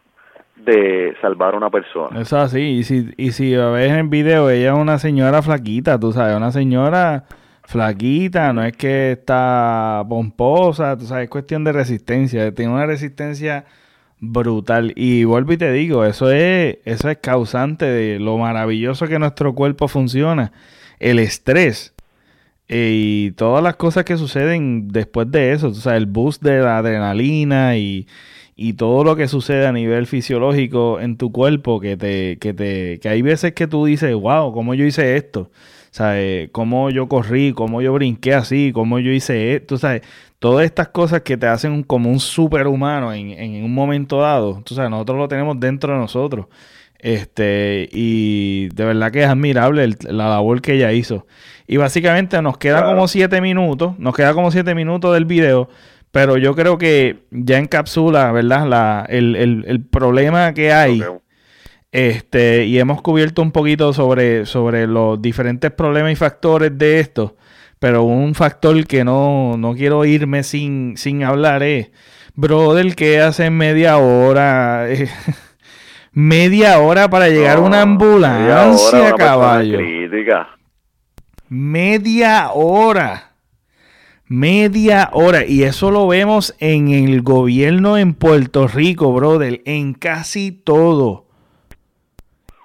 de 0.55 1.15
salvar 1.21 1.53
a 1.53 1.57
una 1.57 1.69
persona. 1.69 2.21
Eso 2.21 2.37
así, 2.37 2.59
y 2.59 2.83
si, 2.83 3.09
y 3.17 3.31
si 3.31 3.55
ves 3.55 3.91
en 3.91 4.09
video, 4.09 4.49
ella 4.49 4.73
es 4.73 4.77
una 4.77 4.99
señora 4.99 5.41
flaquita, 5.41 5.99
tú 5.99 6.11
sabes, 6.11 6.35
una 6.37 6.51
señora 6.51 7.25
flaquita, 7.63 8.53
no 8.53 8.63
es 8.63 8.75
que 8.75 9.13
está 9.13 10.05
pomposa, 10.07 10.97
tú 10.97 11.05
sabes, 11.05 11.25
es 11.25 11.29
cuestión 11.29 11.63
de 11.63 11.71
resistencia, 11.71 12.53
tiene 12.53 12.73
una 12.73 12.85
resistencia 12.85 13.65
brutal. 14.19 14.93
Y 14.95 15.23
vuelvo 15.25 15.53
y 15.53 15.57
te 15.57 15.71
digo, 15.71 16.05
eso 16.05 16.31
es, 16.31 16.77
eso 16.85 17.09
es 17.09 17.17
causante 17.17 17.85
de 17.85 18.19
lo 18.19 18.37
maravilloso 18.37 19.07
que 19.07 19.19
nuestro 19.19 19.53
cuerpo 19.55 19.87
funciona. 19.87 20.53
El 20.99 21.19
estrés 21.19 21.93
eh, 22.67 22.91
y 22.93 23.31
todas 23.31 23.63
las 23.63 23.75
cosas 23.75 24.05
que 24.05 24.17
suceden 24.17 24.87
después 24.89 25.29
de 25.29 25.51
eso, 25.51 25.69
o 25.69 25.73
sea, 25.73 25.97
el 25.97 26.05
boost 26.05 26.41
de 26.41 26.59
la 26.61 26.77
adrenalina 26.77 27.75
y, 27.77 28.07
y 28.55 28.73
todo 28.73 29.03
lo 29.03 29.15
que 29.15 29.27
sucede 29.27 29.67
a 29.67 29.73
nivel 29.73 30.07
fisiológico 30.07 30.99
en 31.01 31.17
tu 31.17 31.31
cuerpo, 31.31 31.79
que 31.81 31.97
te, 31.97 32.37
que 32.39 32.53
te, 32.53 32.99
que 32.99 33.09
hay 33.09 33.21
veces 33.23 33.53
que 33.53 33.67
tú 33.67 33.85
dices, 33.85 34.13
wow, 34.15 34.53
¿cómo 34.53 34.73
yo 34.73 34.85
hice 34.85 35.17
esto? 35.17 35.51
¿Sabes? 35.91 36.49
Cómo 36.51 36.89
yo 36.89 37.07
corrí, 37.07 37.53
cómo 37.53 37.81
yo 37.81 37.93
brinqué 37.93 38.33
así, 38.33 38.71
cómo 38.73 38.99
yo 38.99 39.11
hice 39.11 39.55
esto, 39.55 39.77
¿sabes? 39.77 40.01
todas 40.41 40.65
estas 40.65 40.87
cosas 40.87 41.21
que 41.21 41.37
te 41.37 41.45
hacen 41.45 41.83
como 41.83 42.09
un 42.09 42.19
superhumano 42.19 43.13
en, 43.13 43.29
en 43.29 43.63
un 43.63 43.71
momento 43.75 44.21
dado, 44.21 44.59
tú 44.65 44.73
sabes, 44.73 44.89
nosotros 44.89 45.19
lo 45.19 45.27
tenemos 45.27 45.59
dentro 45.59 45.93
de 45.93 45.99
nosotros. 45.99 46.47
Este, 46.97 47.87
y 47.91 48.69
de 48.69 48.85
verdad 48.85 49.11
que 49.11 49.21
es 49.21 49.27
admirable 49.27 49.87
la 50.09 50.29
labor 50.29 50.63
que 50.63 50.73
ella 50.73 50.93
hizo. 50.93 51.27
Y 51.67 51.77
básicamente 51.77 52.41
nos 52.41 52.57
queda 52.57 52.83
como 52.83 53.07
siete 53.07 53.39
minutos, 53.39 53.97
nos 53.99 54.15
queda 54.15 54.33
como 54.33 54.49
siete 54.49 54.73
minutos 54.73 55.13
del 55.13 55.25
video, 55.25 55.69
pero 56.09 56.37
yo 56.37 56.55
creo 56.55 56.79
que 56.79 57.19
ya 57.29 57.59
encapsula, 57.59 58.31
¿verdad? 58.31 58.65
La, 58.67 59.05
el, 59.09 59.35
el, 59.35 59.65
el 59.67 59.81
problema 59.85 60.55
que 60.55 60.73
hay. 60.73 61.03
Este, 61.91 62.65
y 62.65 62.79
hemos 62.79 63.01
cubierto 63.01 63.41
un 63.41 63.51
poquito 63.51 63.91
sobre, 63.91 64.45
sobre 64.45 64.87
los 64.87 65.21
diferentes 65.21 65.71
problemas 65.71 66.13
y 66.13 66.15
factores 66.15 66.77
de 66.77 66.99
esto. 66.99 67.35
Pero 67.79 68.03
un 68.03 68.35
factor 68.35 68.85
que 68.85 69.03
no, 69.03 69.57
no 69.57 69.73
quiero 69.73 70.05
irme 70.05 70.43
sin, 70.43 70.95
sin 70.97 71.23
hablar 71.23 71.63
es, 71.63 71.91
brother, 72.35 72.95
que 72.95 73.19
hace 73.19 73.49
media 73.49 73.97
hora? 73.97 74.87
media 76.13 76.79
hora 76.79 77.09
para 77.09 77.27
llegar 77.27 77.57
a 77.57 77.61
una 77.61 77.81
ambulancia, 77.81 79.13
caballo. 79.15 79.79
Media 81.49 82.51
hora. 82.53 83.33
Media 84.27 85.09
hora. 85.11 85.45
Y 85.45 85.63
eso 85.63 85.91
lo 85.91 86.07
vemos 86.07 86.55
en 86.59 86.89
el 86.89 87.21
gobierno 87.21 87.97
en 87.97 88.13
Puerto 88.13 88.67
Rico, 88.67 89.11
brother. 89.11 89.61
En 89.65 89.93
casi 89.93 90.51
todo. 90.51 91.30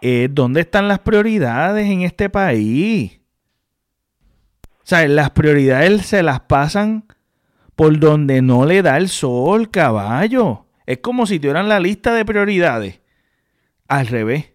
Eh, 0.03 0.29
¿Dónde 0.31 0.61
están 0.61 0.89
las 0.89 1.01
prioridades 1.01 1.87
en 1.87 2.03
este 2.03 2.29
país? 2.29 3.21
O 4.69 4.89
sea, 4.89 5.07
las 5.09 5.31
prioridades 5.31 6.07
se 6.07 6.23
las 6.23 6.41
pasan 6.41 7.05
por 7.75 7.99
donde 7.99 8.41
no 8.43 8.65
le 8.65 8.83
da 8.83 8.97
el 8.97 9.09
sol, 9.09 9.71
caballo. 9.71 10.67
Es 10.87 10.99
como 10.99 11.27
si 11.27 11.41
tuvieran 11.41 11.69
la 11.69 11.81
lista 11.81 12.15
de 12.15 12.25
prioridades. 12.25 13.01
Al 13.89 14.07
revés. 14.07 14.53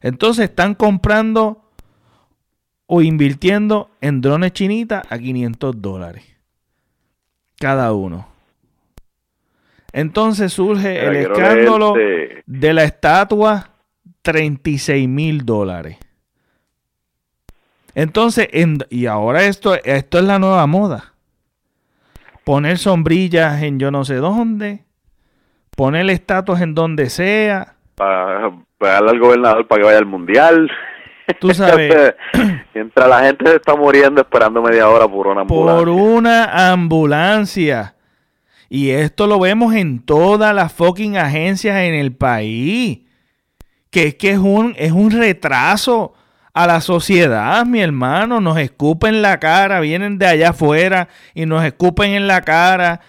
Entonces 0.00 0.46
están 0.46 0.74
comprando 0.74 1.70
o 2.86 3.02
invirtiendo 3.02 3.90
en 4.00 4.20
drones 4.20 4.52
chinitas 4.52 5.02
a 5.10 5.18
500 5.18 5.82
dólares. 5.82 6.24
Cada 7.58 7.92
uno. 7.92 8.28
Entonces 9.92 10.52
surge 10.52 11.04
el 11.04 11.16
escándalo 11.16 11.94
de 12.46 12.72
la 12.72 12.84
estatua 12.84 13.70
36 14.28 15.08
mil 15.08 15.46
dólares. 15.46 15.96
Entonces, 17.94 18.46
y 18.90 19.06
ahora 19.06 19.44
esto, 19.44 19.74
esto 19.82 20.18
es 20.18 20.24
la 20.24 20.38
nueva 20.38 20.66
moda. 20.66 21.14
Poner 22.44 22.76
sombrillas 22.76 23.62
en 23.62 23.78
yo 23.78 23.90
no 23.90 24.04
sé 24.04 24.16
dónde. 24.16 24.84
Poner 25.74 26.10
estatuas 26.10 26.60
en 26.60 26.74
donde 26.74 27.08
sea. 27.08 27.76
Para 27.94 28.52
pagarle 28.76 29.10
al 29.12 29.18
gobernador 29.18 29.66
para 29.66 29.80
que 29.80 29.86
vaya 29.86 29.98
al 29.98 30.04
mundial. 30.04 30.70
Tú 31.40 31.48
sabes. 31.54 32.14
Mientras 32.74 33.08
la 33.08 33.20
gente 33.20 33.48
se 33.48 33.56
está 33.56 33.76
muriendo 33.76 34.20
esperando 34.20 34.60
media 34.60 34.90
hora 34.90 35.08
por 35.08 35.26
una 35.26 35.40
ambulancia. 35.40 35.78
Por 35.78 35.88
una 35.88 36.70
ambulancia. 36.70 37.94
Y 38.68 38.90
esto 38.90 39.26
lo 39.26 39.40
vemos 39.40 39.74
en 39.74 40.04
todas 40.04 40.54
las 40.54 40.70
fucking 40.74 41.16
agencias 41.16 41.78
en 41.78 41.94
el 41.94 42.14
país. 42.14 43.07
Que 43.90 44.08
es 44.08 44.14
que 44.16 44.32
es 44.32 44.38
un, 44.38 44.74
es 44.76 44.92
un 44.92 45.10
retraso 45.10 46.14
a 46.52 46.66
la 46.66 46.80
sociedad, 46.80 47.64
mi 47.66 47.80
hermano. 47.80 48.40
Nos 48.40 48.58
escupen 48.58 49.22
la 49.22 49.38
cara, 49.38 49.80
vienen 49.80 50.18
de 50.18 50.26
allá 50.26 50.50
afuera 50.50 51.08
y 51.34 51.46
nos 51.46 51.64
escupen 51.64 52.12
en 52.12 52.26
la 52.26 52.42
cara. 52.42 53.00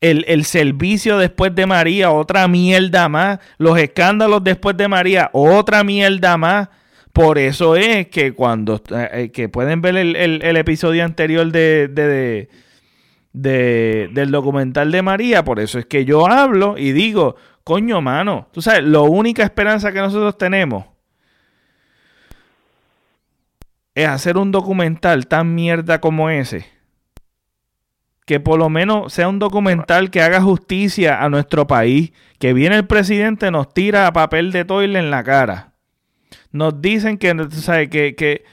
El, 0.00 0.24
el, 0.28 0.44
servicio 0.44 1.18
después 1.18 1.54
de 1.56 1.66
María, 1.66 2.10
otra 2.12 2.46
mierda 2.46 3.08
más. 3.08 3.40
Los 3.56 3.78
escándalos 3.78 4.44
después 4.44 4.76
de 4.76 4.86
María, 4.86 5.30
otra 5.32 5.82
mierda 5.82 6.36
más. 6.36 6.68
Por 7.12 7.38
eso 7.38 7.74
es 7.74 8.06
que 8.08 8.32
cuando 8.32 8.80
eh, 8.90 9.30
que 9.32 9.48
pueden 9.48 9.80
ver 9.80 9.96
el, 9.96 10.14
el, 10.16 10.56
episodio 10.56 11.04
anterior 11.04 11.50
de, 11.50 11.88
de, 11.88 12.48
de, 13.32 14.08
del 14.12 14.30
documental 14.30 14.92
de 14.92 15.02
María, 15.02 15.44
por 15.44 15.58
eso 15.58 15.80
es 15.80 15.86
que 15.86 16.04
yo 16.04 16.28
hablo 16.28 16.76
y 16.78 16.92
digo, 16.92 17.34
coño, 17.68 18.00
mano, 18.00 18.48
tú 18.50 18.62
sabes, 18.62 18.82
la 18.82 19.00
única 19.00 19.42
esperanza 19.42 19.92
que 19.92 19.98
nosotros 19.98 20.38
tenemos 20.38 20.86
es 23.94 24.08
hacer 24.08 24.38
un 24.38 24.50
documental 24.50 25.26
tan 25.26 25.54
mierda 25.54 26.00
como 26.00 26.30
ese. 26.30 26.64
Que 28.24 28.40
por 28.40 28.58
lo 28.58 28.70
menos 28.70 29.12
sea 29.12 29.28
un 29.28 29.38
documental 29.38 30.10
que 30.10 30.22
haga 30.22 30.40
justicia 30.40 31.22
a 31.22 31.28
nuestro 31.28 31.66
país. 31.66 32.14
Que 32.38 32.54
viene 32.54 32.76
el 32.76 32.86
presidente, 32.86 33.50
nos 33.50 33.74
tira 33.74 34.10
papel 34.14 34.50
de 34.50 34.64
toile 34.64 34.98
en 34.98 35.10
la 35.10 35.22
cara 35.22 35.74
nos 36.52 36.80
dicen 36.80 37.18
que, 37.18 37.34
que, 37.90 38.14
que, 38.14 38.44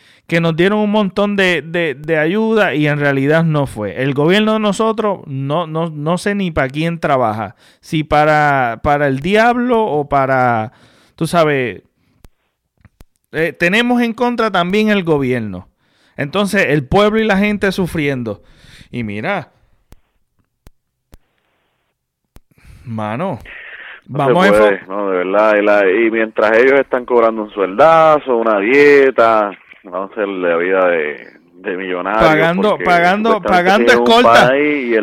nos 0.41 0.55
dieron 0.55 0.79
un 0.79 0.91
montón 0.91 1.35
de, 1.35 2.17
ayuda 2.19 2.73
y 2.73 2.87
en 2.87 2.99
realidad 2.99 3.43
no 3.43 3.67
fue. 3.67 4.01
El 4.01 4.13
gobierno 4.13 4.53
de 4.53 4.59
nosotros 4.59 5.19
no, 5.27 5.67
no, 5.67 5.89
no 5.89 6.17
sé 6.17 6.33
ni 6.35 6.51
para 6.51 6.69
quién 6.69 6.99
trabaja. 6.99 7.55
Si 7.79 8.03
para, 8.03 8.79
para 8.83 9.07
el 9.07 9.19
diablo 9.19 9.83
o 9.83 10.09
para, 10.09 10.71
tú 11.15 11.27
sabes, 11.27 11.83
eh, 13.31 13.53
tenemos 13.53 14.01
en 14.01 14.13
contra 14.13 14.49
también 14.49 14.89
el 14.89 15.03
gobierno. 15.03 15.67
Entonces 16.17 16.67
el 16.69 16.87
pueblo 16.87 17.19
y 17.19 17.25
la 17.25 17.37
gente 17.37 17.71
sufriendo. 17.71 18.41
Y 18.89 19.03
mira, 19.03 19.51
mano, 22.83 23.39
Vamos 24.07 24.47
a 24.47 24.71
no, 24.87 25.09
de 25.09 25.17
verdad. 25.25 25.85
Y, 25.87 26.11
mientras 26.11 26.57
ellos 26.57 26.79
están 26.79 27.05
cobrando 27.05 27.43
un 27.43 27.49
sueldazo, 27.49 28.37
una 28.37 28.59
dieta, 28.59 29.51
vamos 29.91 30.09
a 30.09 30.13
hacer 30.13 30.27
la 30.27 30.57
vida 30.57 30.87
de, 30.87 31.27
de 31.53 31.77
millonarios. 31.77 32.23
Pagando, 32.23 32.77
pagando, 32.83 33.41
pagando 33.41 33.91
escolta. 33.91 34.51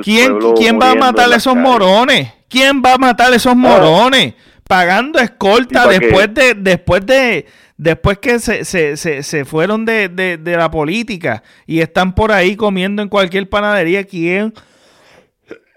¿Quién, 0.02 0.38
¿quién 0.56 0.78
va 0.80 0.92
a 0.92 0.94
matar 0.94 1.32
a 1.32 1.36
esos 1.36 1.56
morones? 1.56 2.32
¿Quién 2.48 2.82
va 2.84 2.94
a 2.94 2.98
matar 2.98 3.32
a 3.32 3.36
esos 3.36 3.52
ah. 3.52 3.56
morones? 3.56 4.34
Pagando 4.68 5.18
escolta 5.18 5.86
después 5.86 6.32
de, 6.32 6.54
después 6.54 7.04
de, 7.04 7.46
después 7.76 8.18
que 8.18 8.38
se, 8.38 8.64
se, 8.64 8.96
se, 8.96 9.22
se 9.22 9.44
fueron 9.44 9.84
de, 9.84 10.08
de, 10.08 10.38
de 10.38 10.56
la 10.56 10.70
política 10.70 11.42
y 11.66 11.80
están 11.80 12.14
por 12.14 12.32
ahí 12.32 12.56
comiendo 12.56 13.02
en 13.02 13.08
cualquier 13.08 13.48
panadería. 13.48 14.04
¿Quién? 14.04 14.54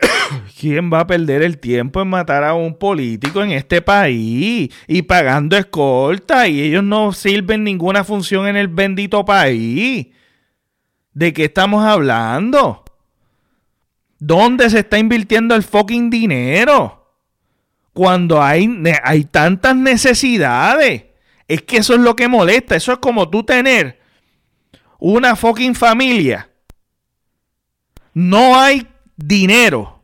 ¿Quién 0.60 0.92
va 0.92 1.02
a 1.02 1.08
perder 1.08 1.42
el 1.42 1.58
tiempo 1.58 2.02
en 2.02 2.08
matar 2.08 2.44
a 2.44 2.54
un 2.54 2.78
político 2.78 3.44
en 3.44 3.52
este 3.52 3.82
país 3.82 4.70
y 4.88 5.02
pagando 5.04 5.58
escolta 5.58 6.48
y 6.48 6.62
ellos 6.62 6.84
no 6.84 7.12
sirven 7.14 7.64
ninguna 7.64 8.04
función 8.04 8.48
en 8.48 8.56
el 8.56 8.68
bendito 8.68 9.26
país? 9.26 10.08
¿De 11.14 11.34
qué 11.34 11.46
estamos 11.46 11.86
hablando? 11.86 12.84
¿Dónde 14.20 14.70
se 14.70 14.80
está 14.80 14.98
invirtiendo 14.98 15.56
el 15.56 15.64
fucking 15.64 16.10
dinero? 16.10 17.14
Cuando 17.94 18.42
hay, 18.42 18.70
hay 19.04 19.24
tantas 19.26 19.76
necesidades. 19.76 21.06
Es 21.48 21.62
que 21.62 21.78
eso 21.78 21.94
es 21.94 22.00
lo 22.00 22.16
que 22.16 22.28
molesta. 22.28 22.76
Eso 22.76 22.92
es 22.92 22.98
como 22.98 23.30
tú 23.30 23.44
tener 23.44 24.02
una 25.00 25.36
fucking 25.36 25.76
familia. 25.76 26.50
No 28.14 28.60
hay 28.60 28.88
dinero 29.16 29.95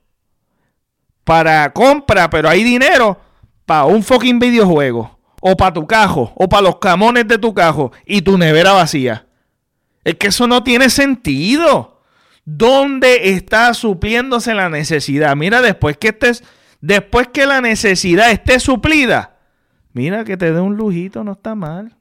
para 1.32 1.72
compra, 1.72 2.30
pero 2.30 2.50
hay 2.50 2.62
dinero 2.62 3.18
para 3.66 3.86
un 3.86 4.04
fucking 4.04 4.38
videojuego, 4.38 5.18
o 5.40 5.56
para 5.56 5.72
tu 5.72 5.88
cajo, 5.88 6.34
o 6.36 6.50
para 6.50 6.64
los 6.64 6.80
camones 6.80 7.26
de 7.26 7.38
tu 7.38 7.54
cajo 7.54 7.94
y 8.06 8.22
tu 8.22 8.38
nevera 8.38 8.74
vacía. 8.74 9.28
Es 10.04 10.16
que 10.16 10.28
eso 10.28 10.46
no 10.46 10.62
tiene 10.62 10.90
sentido. 10.90 12.02
¿Dónde 12.44 13.30
está 13.30 13.74
supliéndose 13.74 14.54
la 14.54 14.68
necesidad? 14.68 15.38
Mira, 15.38 15.62
después 15.62 15.96
que 15.96 16.10
estés, 16.10 16.44
después 16.82 17.30
que 17.30 17.46
la 17.46 17.62
necesidad 17.62 18.30
esté 18.30 18.60
suplida, 18.60 19.38
mira 19.94 20.26
que 20.26 20.36
te 20.36 20.52
dé 20.52 20.60
un 20.60 20.76
lujito, 20.76 21.24
no 21.24 21.32
está 21.32 21.56
mal. 21.56 21.96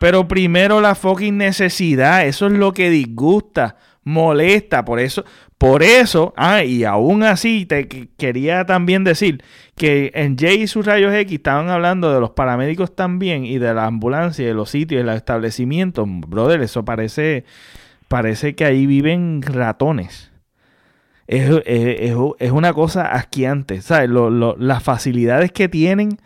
Pero 0.00 0.26
primero 0.26 0.80
la 0.80 0.96
fucking 0.96 1.38
necesidad, 1.38 2.26
eso 2.26 2.48
es 2.48 2.54
lo 2.54 2.72
que 2.72 2.90
disgusta 2.90 3.76
molesta. 4.06 4.84
Por 4.84 5.00
eso, 5.00 5.24
por 5.58 5.82
eso, 5.82 6.34
ah, 6.36 6.64
y 6.64 6.84
aún 6.84 7.22
así 7.22 7.64
te 7.64 7.88
quería 8.18 8.66
también 8.66 9.04
decir 9.04 9.42
que 9.74 10.12
en 10.14 10.36
Jay 10.36 10.62
y 10.62 10.66
sus 10.66 10.84
rayos 10.84 11.14
X 11.14 11.32
estaban 11.34 11.70
hablando 11.70 12.12
de 12.12 12.20
los 12.20 12.30
paramédicos 12.30 12.94
también 12.94 13.46
y 13.46 13.58
de 13.58 13.72
la 13.72 13.86
ambulancia, 13.86 14.46
de 14.46 14.52
los 14.52 14.68
sitios, 14.68 15.00
de 15.00 15.04
los 15.04 15.16
establecimientos. 15.16 16.06
Brother, 16.06 16.60
eso 16.60 16.84
parece, 16.84 17.44
parece 18.08 18.54
que 18.54 18.66
ahí 18.66 18.84
viven 18.84 19.40
ratones. 19.42 20.30
Es, 21.26 21.50
es 21.66 22.50
una 22.52 22.72
cosa 22.74 23.06
asquiante, 23.06 23.80
¿sabes? 23.80 24.10
las 24.58 24.82
facilidades 24.82 25.52
que 25.52 25.68
tienen 25.68 26.18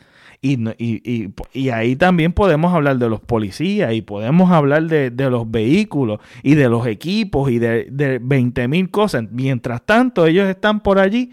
y, 0.43 0.57
y, 0.79 1.35
y, 1.53 1.69
ahí 1.69 1.97
también 1.97 2.33
podemos 2.33 2.73
hablar 2.73 2.97
de 2.97 3.11
los 3.11 3.21
policías 3.21 3.93
y 3.93 4.01
podemos 4.01 4.51
hablar 4.51 4.85
de, 4.85 5.31
los 5.31 5.51
vehículos 5.51 6.19
y 6.43 6.55
de 6.55 6.71
los 6.71 6.87
equipos 6.87 7.51
y 7.51 7.59
de, 7.59 7.89
de 7.91 8.19
20 8.23 8.67
mil 8.69 8.91
cosas. 8.91 9.25
Mientras 9.31 9.83
tanto, 9.83 10.25
ellos 10.25 10.49
están 10.49 10.81
por 10.81 10.99
allí. 10.99 11.31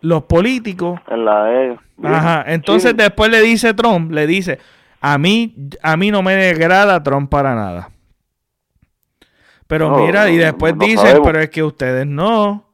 Los 0.00 0.22
políticos. 0.22 0.98
En 1.08 1.26
la 1.26 1.44
de 1.44 1.78
Ajá. 2.02 2.44
Entonces 2.46 2.96
después 2.96 3.30
le 3.30 3.42
dice 3.42 3.74
Trump, 3.74 4.10
le 4.12 4.26
dice, 4.26 4.58
a 5.02 5.18
mí, 5.18 5.54
a 5.82 5.98
mí 5.98 6.10
no 6.10 6.22
me 6.22 6.34
degrada 6.34 7.02
Trump 7.02 7.28
para 7.28 7.54
nada. 7.54 7.90
Pero 9.66 9.94
mira, 9.98 10.30
y 10.30 10.38
después 10.38 10.74
dice, 10.78 11.20
pero 11.22 11.38
es 11.38 11.50
que 11.50 11.62
ustedes 11.62 12.06
no 12.06 12.69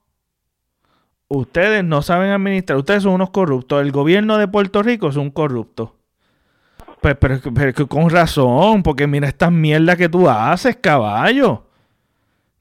ustedes 1.29 1.85
no 1.85 2.03
saben 2.03 2.31
administrar, 2.31 2.79
ustedes 2.79 3.03
son 3.03 3.15
unos 3.15 3.31
corruptos, 3.31 3.83
el 3.83 3.93
gobierno 3.93 4.39
de 4.39 4.49
Puerto 4.49 4.83
Rico 4.83 5.09
es 5.09 5.17
un 5.17 5.31
corrupto. 5.31 5.97
Pues, 7.01 7.17
pero, 7.19 7.89
con 7.89 8.11
razón, 8.11 8.83
porque 8.83 9.07
mira 9.07 9.29
estas 9.29 9.53
mierdas 9.53 9.97
que 9.97 10.09
tú 10.09 10.29
haces, 10.29 10.77
caballo. 10.77 11.65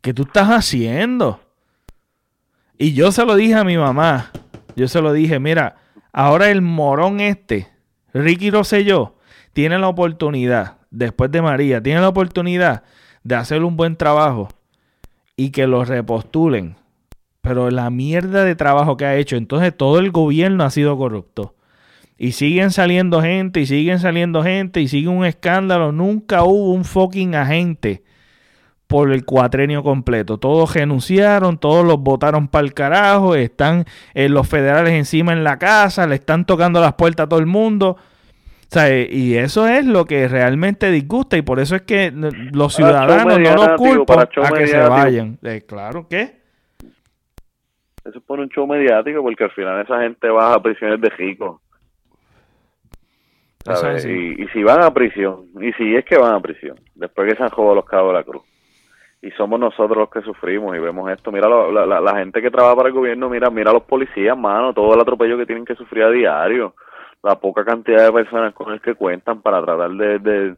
¿Qué 0.02 0.14
tú 0.14 0.24
estás 0.24 0.50
haciendo? 0.50 1.40
Y 2.78 2.94
yo 2.94 3.12
se 3.12 3.26
lo 3.26 3.36
dije 3.36 3.56
a 3.56 3.64
mi 3.64 3.78
mamá. 3.78 4.32
Yo 4.76 4.88
se 4.88 5.02
lo 5.02 5.14
dije, 5.14 5.40
mira, 5.40 5.78
ahora 6.12 6.50
el 6.50 6.62
morón 6.62 7.22
este, 7.22 7.70
Ricky 8.14 8.52
Rosselló, 8.52 9.16
tiene 9.54 9.80
la 9.80 9.88
oportunidad 9.88 10.78
después 10.92 11.32
de 11.32 11.42
María, 11.42 11.82
tiene 11.82 12.02
la 12.02 12.10
oportunidad 12.10 12.84
de 13.24 13.36
hacer 13.36 13.64
un 13.64 13.78
buen 13.78 13.96
trabajo 13.96 14.50
y 15.38 15.52
que 15.52 15.66
lo 15.66 15.86
repostulen. 15.86 16.76
Pero 17.46 17.70
la 17.70 17.92
mierda 17.92 18.44
de 18.44 18.56
trabajo 18.56 18.98
que 18.98 19.06
ha 19.06 19.16
hecho, 19.16 19.36
entonces 19.36 19.76
todo 19.78 20.00
el 20.00 20.10
gobierno 20.10 20.64
ha 20.64 20.72
sido 20.72 20.98
corrupto. 20.98 21.54
Y 22.18 22.32
siguen 22.32 22.72
saliendo 22.72 23.22
gente, 23.22 23.60
y 23.62 23.68
siguen 23.68 24.00
saliendo 24.00 24.42
gente, 24.42 24.82
y 24.82 24.88
sigue 24.88 25.10
un 25.10 25.26
escándalo. 25.26 25.92
Nunca 25.92 26.44
hubo 26.44 26.72
un 26.72 26.86
fucking 26.86 27.36
agente 27.36 28.04
por 28.88 29.12
el 29.12 29.26
cuatrenio 29.26 29.84
completo. 29.84 30.40
Todos 30.40 30.74
renunciaron, 30.74 31.60
todos 31.60 31.86
los 31.86 32.00
votaron 32.00 32.48
para 32.48 32.66
el 32.66 32.74
carajo, 32.74 33.36
están 33.36 33.86
eh, 34.16 34.28
los 34.28 34.48
federales 34.48 34.94
encima 34.94 35.32
en 35.32 35.44
la 35.44 35.60
casa, 35.60 36.08
le 36.08 36.16
están 36.16 36.46
tocando 36.46 36.82
las 36.82 36.94
puertas 36.94 37.26
a 37.26 37.30
todo 37.30 37.40
el 37.40 37.46
mundo. 37.46 37.98
y 39.12 39.36
eso 39.36 39.68
es 39.68 39.86
lo 39.86 40.06
que 40.06 40.28
realmente 40.28 40.90
disgusta 40.90 41.38
y 41.38 41.44
por 41.44 41.60
eso 41.60 41.76
es 41.76 41.84
que 41.84 42.12
los 42.12 42.76
ciudadanos 42.76 43.40
no 43.40 43.56
los 43.56 43.78
culpan 43.78 44.20
a 44.20 44.52
que 44.52 44.68
se 44.68 44.80
vayan. 44.80 45.38
Eh, 45.44 45.64
claro, 45.68 46.08
¿qué? 46.10 46.45
Eso 48.06 48.20
es 48.20 48.24
por 48.24 48.40
un 48.40 48.50
show 48.50 48.68
mediático 48.68 49.22
porque 49.24 49.46
al 49.46 49.52
final 49.52 49.82
esa 49.82 50.02
gente 50.02 50.30
va 50.30 50.54
a 50.54 50.62
prisiones 50.62 51.02
de 51.02 51.10
ricos. 51.10 51.60
Y, 54.06 54.44
y, 54.44 54.48
si 54.50 54.64
van 54.64 54.84
a 54.84 54.94
prisión, 54.94 55.48
y 55.60 55.74
si 55.74 55.96
es 55.96 56.06
que 56.06 56.20
van 56.20 56.36
a 56.36 56.40
prisión, 56.40 56.80
después 56.94 57.28
que 57.28 57.36
se 57.36 57.44
han 57.44 57.50
jugado 57.50 57.74
los 57.74 57.86
cabos 57.86 58.14
de 58.14 58.20
la 58.20 58.24
cruz, 58.24 58.44
y 59.26 59.32
somos 59.32 59.60
nosotros 59.60 59.98
los 59.98 60.10
que 60.12 60.22
sufrimos 60.22 60.76
y 60.76 60.80
vemos 60.80 61.10
esto. 61.10 61.32
Mira 61.32 61.50
la, 61.50 62.16
gente 62.16 62.44
que 62.44 62.52
trabaja 62.52 62.76
para 62.76 62.90
el 62.90 62.94
gobierno, 62.94 63.28
mira, 63.28 63.50
mira 63.50 63.72
a 63.72 63.74
los 63.74 63.82
policías, 63.82 64.38
mano, 64.38 64.72
todo 64.72 64.94
el 64.94 65.02
atropello 65.02 65.36
que 65.36 65.48
tienen 65.48 65.66
que 65.66 65.74
sufrir 65.74 66.04
a 66.04 66.12
diario, 66.12 66.76
la 67.24 67.40
poca 67.40 67.66
cantidad 67.66 68.06
de 68.06 68.12
personas 68.12 68.54
con 68.54 68.72
las 68.72 68.82
que 68.82 68.94
cuentan 68.94 69.42
para 69.42 69.64
tratar 69.64 69.90
de, 69.90 70.20
de, 70.20 70.56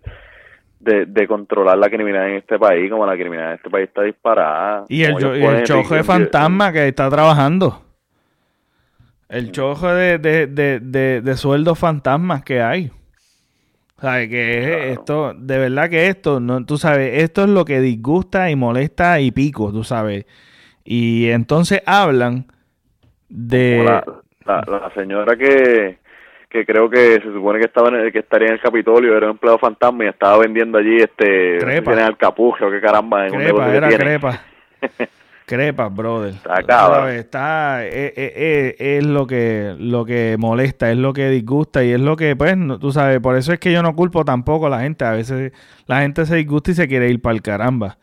controlar 1.28 1.78
la 1.78 1.90
criminalidad 1.90 2.30
en 2.30 2.38
este 2.38 2.58
país, 2.58 2.90
como 2.90 3.06
la 3.06 3.14
criminalidad 3.14 3.52
en 3.52 3.56
este 3.58 3.70
país 3.70 3.88
está 3.88 4.04
disparada. 4.04 4.86
Y 4.90 5.04
el, 5.04 5.24
el 5.24 5.64
chojo 5.64 5.96
de 5.96 6.04
fantasma 6.04 6.72
que 6.72 6.88
está 6.88 7.10
trabajando. 7.10 7.84
El 9.30 9.52
chojo 9.52 9.94
de, 9.94 10.18
de, 10.20 10.48
de, 10.48 11.22
de 11.22 11.38
sueldos 11.38 11.78
fantasmas 11.78 12.44
que 12.44 12.62
hay. 12.62 12.92
¿Sabes? 14.00 14.30
Que 14.30 14.92
esto, 14.92 15.34
de 15.34 15.58
verdad 15.58 15.90
que 15.90 16.08
esto, 16.08 16.40
no, 16.40 16.64
tú 16.66 16.78
sabes, 16.78 17.24
esto 17.24 17.44
es 17.44 17.50
lo 17.50 17.66
que 17.66 17.80
disgusta 17.82 18.52
y 18.52 18.56
molesta 18.56 19.20
y 19.20 19.32
pico, 19.32 19.72
tú 19.72 19.84
sabes. 19.84 20.26
Y 20.84 21.30
entonces 21.30 21.82
hablan 21.86 22.46
de... 23.28 23.84
La, 24.46 24.92
señora 24.96 25.36
que, 25.36 25.98
que 26.50 26.66
creo 26.66 26.90
que 26.90 27.16
se 27.16 27.34
supone 27.34 27.60
que 27.60 27.66
estaba 27.66 27.90
en 27.90 28.12
que 28.12 28.20
estaría 28.20 28.48
en 28.48 28.54
el 28.54 28.62
Capitolio, 28.62 29.16
era 29.16 29.28
un 29.28 29.32
empleado 29.34 29.60
fantasma 29.60 30.06
y 30.06 30.08
estaba 30.08 30.38
vendiendo 30.38 30.78
allí 30.78 30.98
este... 30.98 31.58
Crepa. 31.60 31.94
el 31.94 32.18
qué 32.18 32.82
caramba. 32.82 33.28
En 33.28 33.34
crepa, 33.34 33.76
era 33.76 33.90
crepa. 33.90 34.42
Crepas, 35.48 35.96
brother. 35.96 36.34
Está 36.34 37.16
Está, 37.16 37.86
eh, 37.86 38.14
eh, 38.18 38.34
eh, 38.36 38.98
es, 38.98 39.06
lo 39.06 39.26
que 39.26 39.76
lo 39.80 40.04
que 40.04 40.36
molesta, 40.38 40.92
es 40.92 40.98
lo 40.98 41.14
que 41.14 41.30
disgusta 41.30 41.86
y 41.86 41.94
es 41.94 42.02
lo 42.02 42.18
que, 42.18 42.36
pues, 42.36 42.54
tú 42.82 42.92
sabes, 42.92 43.22
por 43.22 43.38
eso 43.38 43.54
es 43.54 43.60
que 43.60 43.72
yo 43.72 43.82
no 43.82 43.96
culpo 43.96 44.26
tampoco 44.26 44.68
a 44.68 44.70
la 44.70 44.82
gente. 44.82 45.06
A 45.06 45.12
veces 45.12 45.54
la 45.86 46.02
gente 46.02 46.26
se 46.26 46.36
disgusta 46.36 46.72
y 46.72 46.74
se 46.74 46.90
quiere 46.90 47.10
ir 47.10 47.22
para 47.22 47.34
el 47.34 47.42
caramba. 47.42 47.98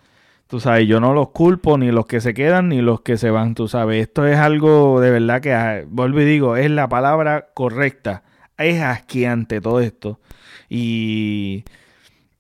Tú 0.47 0.59
sabes, 0.59 0.89
yo 0.89 1.01
no 1.01 1.13
los 1.13 1.33
culpo, 1.33 1.77
ni 1.77 1.91
los 1.91 2.07
que 2.07 2.23
se 2.23 2.33
quedan, 2.33 2.71
ni 2.71 2.81
los 2.81 3.03
que 3.03 3.19
se 3.19 3.31
van, 3.31 3.55
tú 3.55 3.69
sabes. 3.69 4.01
Esto 4.01 4.27
es 4.27 4.39
algo 4.39 4.99
de 5.03 5.11
verdad 5.11 5.43
que, 5.43 5.53
ah, 5.53 5.83
vuelvo 5.87 6.23
y 6.23 6.25
digo, 6.25 6.57
es 6.57 6.71
la 6.71 6.89
palabra 6.89 7.49
correcta. 7.53 8.23
Es 8.59 8.81
asqueante 8.81 9.61
todo 9.61 9.81
esto. 9.81 10.21
Y 10.69 11.65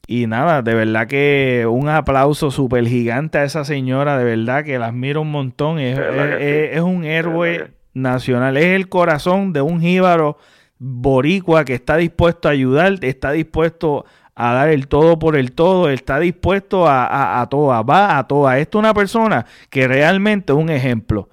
y 0.06 0.26
nada, 0.26 0.62
de 0.62 0.74
verdad 0.74 1.06
que 1.06 1.66
un 1.68 1.88
aplauso 1.88 2.50
súper 2.50 2.86
gigante 2.86 3.38
a 3.38 3.44
esa 3.44 3.64
señora, 3.64 4.18
de 4.18 4.24
verdad 4.24 4.62
que 4.62 4.78
la 4.78 4.86
admiro 4.86 5.22
un 5.22 5.30
montón. 5.30 5.78
Es, 5.78 5.98
es, 5.98 6.80
un 6.80 7.04
héroe 7.04 7.70
nacional, 7.94 8.56
es 8.56 8.76
el 8.76 8.88
corazón 8.88 9.52
de 9.52 9.62
un 9.62 9.80
jíbaro 9.80 10.36
boricua 10.78 11.64
que 11.64 11.74
está 11.74 11.96
dispuesto 11.96 12.48
a 12.48 12.52
ayudar, 12.52 12.98
está 13.02 13.32
dispuesto 13.32 14.04
a 14.34 14.52
dar 14.52 14.68
el 14.68 14.88
todo 14.88 15.18
por 15.18 15.36
el 15.36 15.52
todo, 15.52 15.88
está 15.88 16.18
dispuesto 16.18 16.86
a, 16.86 17.06
a, 17.06 17.40
a 17.40 17.48
toda, 17.48 17.80
va 17.82 18.18
a 18.18 18.26
toda. 18.26 18.58
Esto 18.58 18.78
es 18.78 18.80
una 18.80 18.92
persona 18.92 19.46
que 19.70 19.88
realmente 19.88 20.52
es 20.52 20.58
un 20.58 20.68
ejemplo 20.68 21.30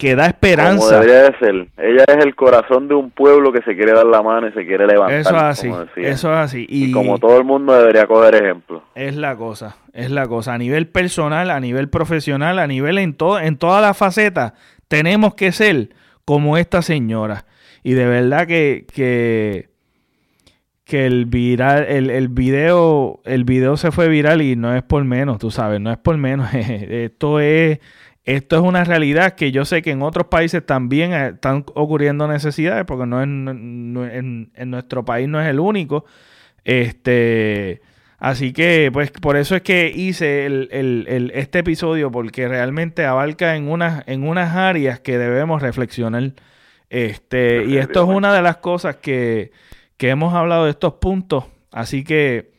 que 0.00 0.16
da 0.16 0.26
esperanza. 0.26 0.78
Como 0.78 0.90
debería 0.92 1.30
de 1.30 1.38
ser. 1.38 1.68
Ella 1.76 2.04
es 2.08 2.24
el 2.24 2.34
corazón 2.34 2.88
de 2.88 2.94
un 2.94 3.10
pueblo 3.10 3.52
que 3.52 3.60
se 3.60 3.76
quiere 3.76 3.92
dar 3.92 4.06
la 4.06 4.22
mano 4.22 4.48
y 4.48 4.52
se 4.52 4.64
quiere 4.66 4.86
levantar. 4.86 5.20
Eso 5.20 5.36
es 5.36 5.42
así. 5.42 5.68
Eso 5.96 6.32
es 6.32 6.38
así. 6.38 6.66
Y, 6.70 6.90
como 6.90 7.18
todo 7.18 7.36
el 7.36 7.44
mundo 7.44 7.74
debería 7.74 8.06
coger 8.06 8.34
ejemplo. 8.34 8.82
Es 8.94 9.14
la 9.14 9.36
cosa. 9.36 9.76
Es 9.92 10.10
la 10.10 10.26
cosa. 10.26 10.54
A 10.54 10.58
nivel 10.58 10.88
personal, 10.88 11.50
a 11.50 11.60
nivel 11.60 11.90
profesional, 11.90 12.58
a 12.58 12.66
nivel 12.66 12.96
en 12.96 13.12
todo, 13.12 13.40
en 13.40 13.58
todas 13.58 13.82
las 13.82 13.94
facetas, 13.94 14.54
tenemos 14.88 15.34
que 15.34 15.52
ser 15.52 15.90
como 16.24 16.56
esta 16.56 16.80
señora. 16.80 17.44
Y 17.82 17.92
de 17.92 18.06
verdad 18.06 18.46
que, 18.46 18.86
que, 18.90 19.68
que 20.84 21.04
el 21.04 21.26
viral, 21.26 21.84
el, 21.86 22.08
el 22.08 22.28
video, 22.28 23.20
el 23.26 23.44
video 23.44 23.76
se 23.76 23.92
fue 23.92 24.08
viral 24.08 24.40
y 24.40 24.56
no 24.56 24.74
es 24.74 24.82
por 24.82 25.04
menos, 25.04 25.36
tú 25.38 25.50
sabes, 25.50 25.78
no 25.78 25.92
es 25.92 25.98
por 25.98 26.16
menos. 26.16 26.48
Esto 26.54 27.38
es 27.38 27.80
esto 28.24 28.56
es 28.56 28.62
una 28.62 28.84
realidad 28.84 29.34
que 29.34 29.50
yo 29.50 29.64
sé 29.64 29.82
que 29.82 29.92
en 29.92 30.02
otros 30.02 30.26
países 30.26 30.64
también 30.64 31.12
eh, 31.12 31.28
están 31.34 31.64
ocurriendo 31.74 32.28
necesidades, 32.28 32.84
porque 32.84 33.06
no, 33.06 33.22
en, 33.22 34.52
nuestro 34.66 35.04
país 35.04 35.28
no 35.28 35.40
es 35.40 35.48
el 35.48 35.58
único. 35.58 36.04
Este, 36.64 37.80
así 38.18 38.52
que, 38.52 38.90
pues, 38.92 39.10
por 39.10 39.36
eso 39.36 39.56
es 39.56 39.62
que 39.62 39.90
hice 39.94 40.46
el, 40.46 41.32
este 41.34 41.60
episodio, 41.60 42.10
porque 42.10 42.46
realmente 42.46 43.06
abarca 43.06 43.56
en 43.56 43.68
unas, 43.68 44.06
en 44.06 44.28
unas 44.28 44.54
áreas 44.54 45.00
que 45.00 45.16
debemos 45.18 45.62
reflexionar. 45.62 46.34
Este, 46.90 47.64
y 47.66 47.78
esto 47.78 48.02
es 48.02 48.08
una 48.08 48.34
de 48.34 48.42
las 48.42 48.58
cosas 48.58 48.96
que, 48.96 49.52
hemos 49.98 50.34
hablado 50.34 50.64
de 50.64 50.70
estos 50.72 50.94
puntos. 50.94 51.44
Así 51.72 52.04
que, 52.04 52.52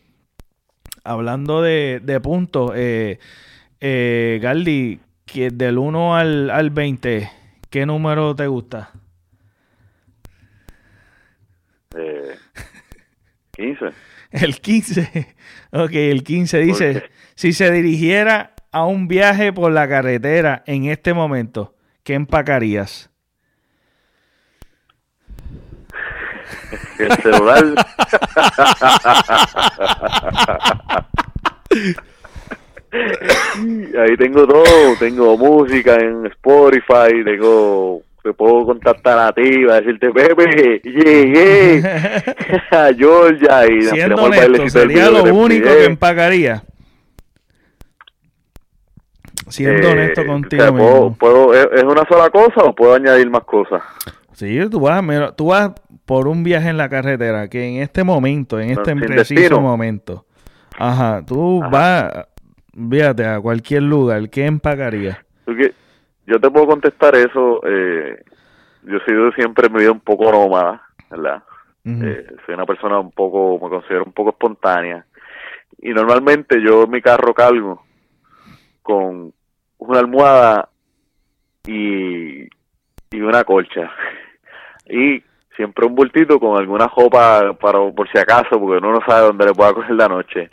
hablando 1.03 1.61
de, 1.61 2.19
puntos, 2.23 2.71
eh, 2.75 3.19
eh, 3.79 4.39
Galdi, 4.41 4.99
que 5.31 5.49
del 5.49 5.77
1 5.77 6.15
al, 6.15 6.49
al 6.49 6.71
20, 6.71 7.31
¿qué 7.69 7.85
número 7.85 8.35
te 8.35 8.47
gusta? 8.47 8.91
Eh, 11.95 12.35
15. 13.51 13.85
El 14.31 14.59
15. 14.59 15.35
Ok, 15.71 15.91
el 15.93 16.23
15 16.23 16.59
dice, 16.59 17.09
si 17.35 17.51
se 17.53 17.69
dirigiera 17.71 18.55
a 18.71 18.85
un 18.85 19.09
viaje 19.09 19.51
por 19.51 19.71
la 19.73 19.87
carretera 19.89 20.63
en 20.65 20.85
este 20.85 21.13
momento, 21.13 21.75
¿qué 22.03 22.13
empacarías? 22.13 23.09
El 26.97 27.11
celular. 27.17 27.73
Ahí 33.99 34.17
tengo 34.17 34.45
todo, 34.47 34.65
tengo 34.99 35.37
música 35.37 35.95
en 35.95 36.25
Spotify, 36.27 37.23
tengo 37.23 38.01
te 38.23 38.33
puedo 38.33 38.65
contactar 38.65 39.17
a 39.17 39.33
ti, 39.33 39.65
a 39.69 39.81
decirte, 39.81 40.11
Pepe, 40.11 40.79
llegué 40.83 41.81
a 42.71 42.91
Georgia 42.95 43.65
y 43.67 43.81
Siendo 43.81 44.23
honesto, 44.23 44.69
sería 44.69 45.09
lo 45.09 45.23
único 45.33 45.67
que 45.69 45.85
empagaría. 45.85 46.63
Siendo 49.47 49.87
eh, 49.87 49.91
honesto 49.91 50.25
contigo. 50.25 51.15
puedo, 51.19 51.53
¿Es 51.53 51.83
una 51.83 52.05
sola 52.07 52.29
cosa 52.29 52.61
o 52.63 52.75
puedo 52.75 52.93
añadir 52.93 53.29
más 53.29 53.43
cosas? 53.43 53.81
Sí, 54.33 54.59
tú 54.69 54.79
vas, 54.79 55.03
tú 55.35 55.47
vas 55.47 55.71
por 56.05 56.27
un 56.27 56.43
viaje 56.43 56.69
en 56.69 56.77
la 56.77 56.89
carretera 56.89 57.47
que 57.47 57.67
en 57.67 57.81
este 57.81 58.03
momento, 58.03 58.59
en 58.59 58.69
este 58.69 58.95
preciso 58.95 59.59
momento, 59.59 60.25
ajá, 60.77 61.23
tú 61.25 61.61
vas 61.71 62.27
Fíjate, 62.73 63.25
a 63.25 63.39
cualquier 63.39 63.83
lugar, 63.83 64.29
¿qué 64.29 64.45
empagaría? 64.45 65.23
yo 66.25 66.39
te 66.39 66.49
puedo 66.49 66.67
contestar 66.67 67.15
eso. 67.15 67.61
Eh, 67.65 68.23
yo 68.83 68.97
he 68.97 69.05
sido 69.05 69.31
siempre 69.33 69.69
me 69.69 69.89
un 69.89 69.99
poco 69.99 70.31
nómada, 70.31 70.81
¿verdad? 71.09 71.43
Eh, 71.83 72.27
soy 72.45 72.55
una 72.55 72.65
persona 72.65 72.99
un 72.99 73.11
poco, 73.11 73.59
me 73.61 73.69
considero 73.69 74.03
un 74.05 74.13
poco 74.13 74.29
espontánea. 74.29 75.05
Y 75.81 75.89
normalmente 75.89 76.61
yo 76.61 76.83
en 76.83 76.91
mi 76.91 77.01
carro 77.01 77.33
cargo 77.33 77.83
con 78.81 79.33
una 79.79 79.99
almohada 79.99 80.69
y, 81.65 82.43
y 82.43 83.21
una 83.21 83.43
colcha. 83.43 83.91
Y 84.89 85.23
siempre 85.55 85.85
un 85.85 85.95
bultito 85.95 86.37
con 86.37 86.57
alguna 86.57 86.87
ropa 86.87 87.53
para 87.53 87.79
por 87.91 88.11
si 88.11 88.17
acaso, 88.17 88.59
porque 88.59 88.79
uno 88.79 88.91
no 88.91 88.99
sabe 89.05 89.27
dónde 89.27 89.45
le 89.45 89.53
pueda 89.53 89.73
coger 89.73 89.95
la 89.95 90.09
noche. 90.09 90.49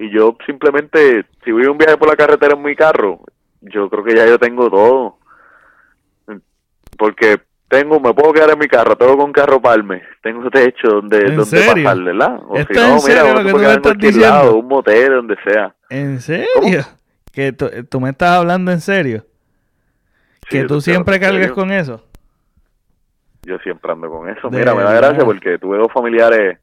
Y 0.00 0.08
yo 0.08 0.34
simplemente, 0.46 1.26
si 1.44 1.52
voy 1.52 1.66
a 1.66 1.70
un 1.70 1.76
viaje 1.76 1.98
por 1.98 2.08
la 2.08 2.16
carretera 2.16 2.54
en 2.54 2.62
mi 2.62 2.74
carro, 2.74 3.20
yo 3.60 3.90
creo 3.90 4.02
que 4.02 4.16
ya 4.16 4.26
yo 4.26 4.38
tengo 4.38 4.70
todo. 4.70 5.18
Porque 6.96 7.38
tengo, 7.68 8.00
me 8.00 8.14
puedo 8.14 8.32
quedar 8.32 8.50
en 8.50 8.58
mi 8.58 8.66
carro, 8.66 8.96
tengo 8.96 9.18
con 9.18 9.30
carro 9.30 9.60
palme, 9.60 10.02
tengo 10.22 10.48
techo 10.48 10.88
donde, 10.88 11.18
¿En 11.18 11.36
donde 11.36 11.44
serio? 11.44 11.84
pasar, 11.84 12.02
¿verdad? 12.02 12.40
O 12.48 12.56
¿Esto 12.56 12.72
si 12.72 12.80
no, 12.80 12.96
mira, 13.06 13.44
que 13.44 13.50
tú 13.50 13.58
me 13.58 13.72
estás 13.74 13.98
diciendo? 13.98 14.26
lado, 14.26 14.56
un 14.56 14.68
motel, 14.68 15.12
donde 15.12 15.36
sea. 15.44 15.74
¿En 15.90 16.20
serio? 16.22 16.48
Que 17.30 17.52
tú, 17.52 18.00
me 18.00 18.08
estás 18.08 18.38
hablando 18.38 18.72
en 18.72 18.80
serio. 18.80 19.26
Sí, 20.48 20.60
que 20.60 20.64
tú 20.64 20.80
siempre 20.80 21.20
cargas 21.20 21.52
con 21.52 21.70
eso. 21.70 22.02
Yo 23.42 23.58
siempre 23.58 23.92
ando 23.92 24.08
con 24.08 24.30
eso. 24.30 24.48
De 24.48 24.58
Mira, 24.58 24.74
me 24.74 24.82
da 24.82 24.94
gracia 24.94 25.26
porque 25.26 25.58
tuve 25.58 25.76
dos 25.76 25.92
familiares 25.92 26.58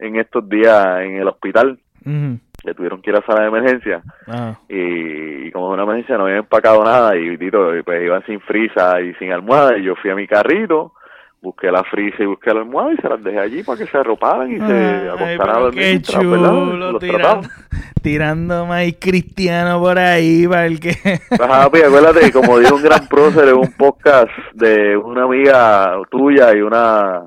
en 0.00 0.16
estos 0.16 0.48
días 0.48 1.02
en 1.02 1.18
el 1.18 1.28
hospital 1.28 1.78
Ujú. 2.04 2.38
Que 2.62 2.74
tuvieron 2.74 3.00
que 3.00 3.10
ir 3.10 3.16
a 3.16 3.26
sala 3.26 3.42
de 3.42 3.48
emergencia. 3.48 4.02
Ah, 4.26 4.54
y, 4.68 5.46
y 5.46 5.50
como 5.50 5.68
es 5.68 5.74
una 5.74 5.84
emergencia 5.84 6.16
no 6.16 6.24
habían 6.24 6.40
empacado 6.40 6.84
nada 6.84 7.16
y 7.16 7.36
Tito, 7.38 7.76
y 7.76 7.82
pues 7.82 8.02
iban 8.02 8.24
sin 8.26 8.40
frisa 8.40 9.00
y 9.00 9.14
sin 9.14 9.32
almohada. 9.32 9.78
Y 9.78 9.84
yo 9.84 9.94
fui 9.96 10.10
a 10.10 10.14
mi 10.14 10.26
carrito 10.26 10.92
busqué 11.42 11.70
la 11.70 11.82
frisa 11.84 12.22
y 12.22 12.26
busqué 12.26 12.52
la 12.52 12.60
almohada 12.60 12.92
y 12.92 12.96
se 12.96 13.08
las 13.08 13.22
dejé 13.22 13.38
allí 13.38 13.62
para 13.62 13.78
que 13.78 13.86
se 13.86 13.96
arroparan 13.96 14.50
y 14.50 14.58
se 14.58 14.64
Ay, 14.64 15.08
acostaran 15.08 15.56
a 15.56 15.60
dormir 15.60 15.82
qué 15.82 16.02
chulo, 16.02 16.76
los 16.76 17.00
tirando, 17.00 17.48
tirando 18.02 18.66
maíz 18.66 18.96
cristiano 19.00 19.80
por 19.80 19.98
ahí 19.98 20.46
para 20.46 20.66
el 20.66 20.78
que... 20.78 20.90
Ajá, 21.40 21.70
pues, 21.70 21.84
acuérdate, 21.84 22.30
como 22.32 22.58
dijo 22.58 22.74
un 22.74 22.82
gran 22.82 23.06
prócer 23.08 23.48
en 23.48 23.54
un 23.54 23.72
podcast 23.72 24.30
de 24.54 24.96
una 24.96 25.24
amiga 25.24 25.96
tuya 26.10 26.54
y 26.54 26.60
una 26.60 27.22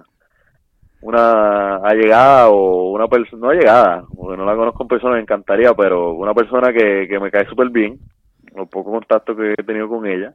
una 1.03 1.75
allegada 1.77 2.49
o 2.49 2.91
una 2.91 3.07
persona, 3.07 3.41
no 3.41 3.49
allegada, 3.49 4.03
porque 4.15 4.37
no 4.37 4.45
la 4.45 4.55
conozco 4.55 4.83
en 4.83 4.87
persona, 4.87 5.15
me 5.15 5.21
encantaría, 5.21 5.73
pero 5.73 6.13
una 6.13 6.33
persona 6.33 6.71
que, 6.71 7.07
que 7.09 7.19
me 7.19 7.29
cae 7.29 7.45
súper 7.45 7.69
bien, 7.69 7.99
los 8.55 8.69
pocos 8.69 8.93
contactos 8.93 9.35
que 9.35 9.53
he 9.57 9.63
tenido 9.63 9.89
con 9.89 10.05
ella, 10.05 10.33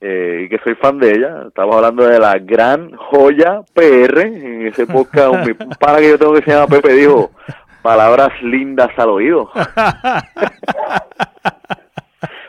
eh, 0.00 0.42
y 0.44 0.48
que 0.48 0.58
soy 0.64 0.74
fan 0.74 0.98
de 0.98 1.12
ella, 1.12 1.44
estamos 1.46 1.76
hablando 1.76 2.04
de 2.04 2.18
la 2.18 2.36
gran 2.38 2.90
joya 2.96 3.62
PR, 3.72 4.22
en 4.22 4.66
ese 4.66 4.88
podcast, 4.88 5.34
un, 5.34 5.56
un 5.66 5.70
pana 5.80 5.98
que 5.98 6.08
yo 6.08 6.18
tengo 6.18 6.34
que 6.34 6.42
se 6.42 6.50
llama 6.50 6.66
Pepe 6.66 6.94
dijo, 6.94 7.30
palabras 7.80 8.30
lindas 8.42 8.90
al 8.96 9.10
oído. 9.10 9.50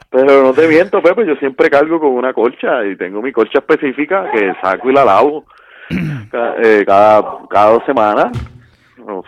Pero 0.09 0.43
no 0.43 0.53
te 0.53 0.67
miento, 0.67 1.01
Pepe, 1.03 1.25
yo 1.25 1.35
siempre 1.35 1.69
cargo 1.69 1.99
con 1.99 2.11
una 2.11 2.33
colcha 2.33 2.83
y 2.85 2.95
tengo 2.95 3.21
mi 3.21 3.31
colcha 3.31 3.59
específica 3.59 4.31
que 4.31 4.53
saco 4.61 4.89
y 4.89 4.93
la 4.93 5.05
lavo 5.05 5.45
eh, 6.63 6.83
cada, 6.85 7.23
cada 7.49 7.71
dos 7.71 7.83
semanas. 7.85 8.27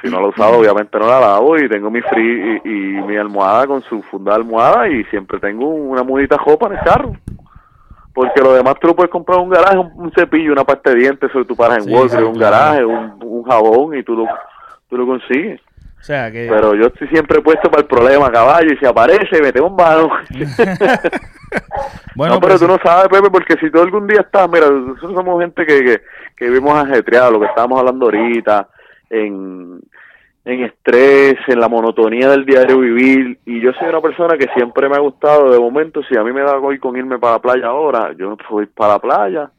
Si 0.02 0.10
no 0.10 0.22
la 0.22 0.28
he 0.28 0.30
usado, 0.30 0.60
obviamente 0.60 0.98
no 0.98 1.06
la 1.06 1.20
lavo 1.20 1.58
y 1.58 1.68
tengo 1.68 1.92
mi 1.92 2.00
free 2.02 2.62
y, 2.64 2.70
y 2.70 3.02
mi 3.02 3.18
almohada 3.18 3.68
con 3.68 3.82
su 3.82 4.02
funda 4.04 4.32
de 4.32 4.38
almohada 4.38 4.88
y 4.88 5.04
siempre 5.06 5.38
tengo 5.38 5.68
una 5.68 6.02
mudita 6.02 6.38
jopa 6.38 6.68
en 6.68 6.74
el 6.74 6.80
carro. 6.80 7.12
Porque 8.14 8.40
lo 8.42 8.54
demás 8.54 8.76
tú 8.80 8.88
lo 8.88 8.96
puedes 8.96 9.12
comprar 9.12 9.40
un 9.40 9.50
garaje, 9.50 9.78
un, 9.78 9.92
un 9.96 10.12
cepillo, 10.14 10.54
una 10.54 10.64
pasta 10.64 10.92
de 10.92 10.96
dientes, 10.96 11.30
eso 11.30 11.44
tú 11.44 11.58
paras 11.58 11.80
en 11.80 12.10
Sí, 12.10 12.18
un 12.24 12.38
garaje, 12.40 12.86
un, 12.86 13.18
un 13.22 13.44
jabón 13.44 13.98
y 13.98 14.04
tú 14.04 14.16
lo, 14.16 14.26
tú 14.90 14.96
lo 14.96 15.06
consigues. 15.06 15.60
O 16.06 16.08
sea, 16.08 16.32
que... 16.32 16.46
Pero 16.48 16.76
yo 16.76 16.86
estoy 16.86 17.08
siempre 17.08 17.42
puesto 17.42 17.68
para 17.68 17.82
el 17.82 17.88
problema, 17.88 18.32
caballo, 18.32 18.72
y 18.72 18.78
si 18.78 18.86
aparece, 18.86 19.42
me 19.42 19.52
tengo 19.52 19.70
un 19.70 19.76
mano. 19.76 20.08
Bueno, 22.16 22.36
no, 22.36 22.40
pero 22.40 22.52
pues, 22.52 22.62
tú 22.62 22.68
no 22.68 22.78
sabes, 22.84 23.10
Pepe, 23.10 23.32
porque 23.32 23.56
si 23.58 23.72
tú 23.72 23.82
algún 23.82 24.06
día 24.06 24.22
estás, 24.22 24.48
mira, 24.50 24.70
nosotros 24.70 25.14
somos 25.16 25.42
gente 25.42 25.66
que, 25.66 25.84
que, 25.84 26.02
que 26.38 26.46
vivimos 26.46 26.76
ajetreados, 26.76 27.34
lo 27.34 27.40
que 27.40 27.48
estábamos 27.48 27.80
hablando 27.80 28.06
ahorita, 28.06 28.70
en, 29.10 29.80
en 30.46 30.64
estrés, 30.64 31.38
en 31.48 31.60
la 31.60 31.68
monotonía 31.68 32.30
del 32.30 32.46
diario 32.46 32.78
vivir, 32.78 33.40
y 33.48 33.60
yo 33.60 33.74
soy 33.74 33.90
una 33.90 34.00
persona 34.00 34.38
que 34.38 34.48
siempre 34.54 34.88
me 34.88 34.96
ha 34.96 35.00
gustado, 35.00 35.52
de 35.52 35.60
momento, 35.60 36.04
si 36.04 36.16
a 36.16 36.24
mí 36.24 36.32
me 36.32 36.42
da 36.42 36.56
hoy 36.60 36.78
con 36.78 36.96
irme 36.96 37.18
para 37.18 37.34
la 37.34 37.42
playa 37.42 37.68
ahora, 37.68 38.14
yo 38.16 38.38
ir 38.62 38.70
para 38.76 38.94
la 38.94 39.00
playa, 39.00 39.50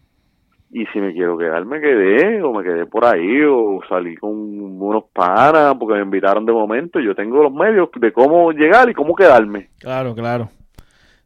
y 0.71 0.85
si 0.87 1.01
me 1.01 1.13
quiero 1.13 1.39
quedar, 1.39 1.65
me 1.65 1.81
quedé, 1.81 2.43
o 2.43 2.53
me 2.53 2.63
quedé 2.63 2.87
por 2.87 3.05
ahí, 3.05 3.43
o 3.43 3.81
salí 3.89 4.17
con 4.17 4.33
unos 4.33 5.05
panas, 5.13 5.75
porque 5.79 5.95
me 5.95 6.03
invitaron 6.03 6.45
de 6.45 6.53
momento, 6.53 7.01
yo 7.01 7.15
tengo 7.15 7.43
los 7.43 7.53
medios 7.53 7.89
de 7.99 8.13
cómo 8.13 8.53
llegar 8.53 8.91
y 8.91 8.95
cómo 8.95 9.15
quedarme. 9.15 9.71
Claro, 9.79 10.15
claro. 10.15 10.51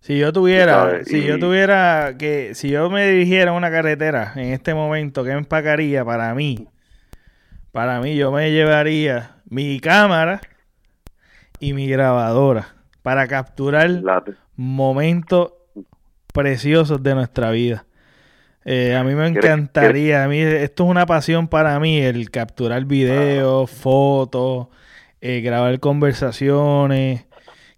Si 0.00 0.18
yo 0.18 0.32
tuviera, 0.32 1.04
si 1.04 1.26
yo 1.26 1.38
tuviera 1.38 2.14
que, 2.18 2.54
si 2.54 2.70
yo 2.70 2.88
me 2.88 3.06
dirigiera 3.06 3.50
a 3.50 3.54
una 3.54 3.70
carretera 3.70 4.32
en 4.36 4.52
este 4.52 4.72
momento, 4.72 5.24
¿qué 5.24 5.32
empacaría 5.32 6.04
para 6.04 6.34
mí? 6.34 6.68
Para 7.70 8.00
mí, 8.00 8.16
yo 8.16 8.32
me 8.32 8.50
llevaría 8.50 9.36
mi 9.48 9.78
cámara 9.78 10.40
y 11.58 11.74
mi 11.74 11.86
grabadora 11.86 12.68
para 13.02 13.28
capturar 13.28 13.90
momentos 14.56 15.52
preciosos 16.32 17.02
de 17.02 17.14
nuestra 17.14 17.50
vida. 17.50 17.84
Eh, 18.64 18.94
a 18.94 19.02
mí 19.04 19.14
me 19.14 19.30
¿Quieres- 19.32 19.44
encantaría, 19.44 20.24
a 20.24 20.28
mí 20.28 20.38
esto 20.40 20.84
es 20.84 20.90
una 20.90 21.06
pasión 21.06 21.48
para 21.48 21.78
mí, 21.80 21.98
el 22.00 22.30
capturar 22.30 22.84
videos, 22.84 23.70
fotos, 23.70 24.68
eh, 25.20 25.40
grabar 25.40 25.78
conversaciones. 25.80 27.26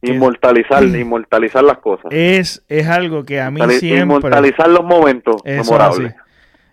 Inmortalizar, 0.03 0.83
inmortalizar 0.85 1.63
las 1.63 1.79
cosas. 1.79 2.07
Es, 2.11 2.65
es 2.69 2.89
algo 2.89 3.25
que 3.25 3.41
a 3.41 3.51
mí 3.51 3.61
Inmortali- 3.61 3.79
siempre... 3.79 4.03
Inmortalizar 4.17 4.69
los 4.69 4.85
momentos 4.85 5.37
Eso 5.45 5.75
es 5.77 5.81
así. 5.81 6.03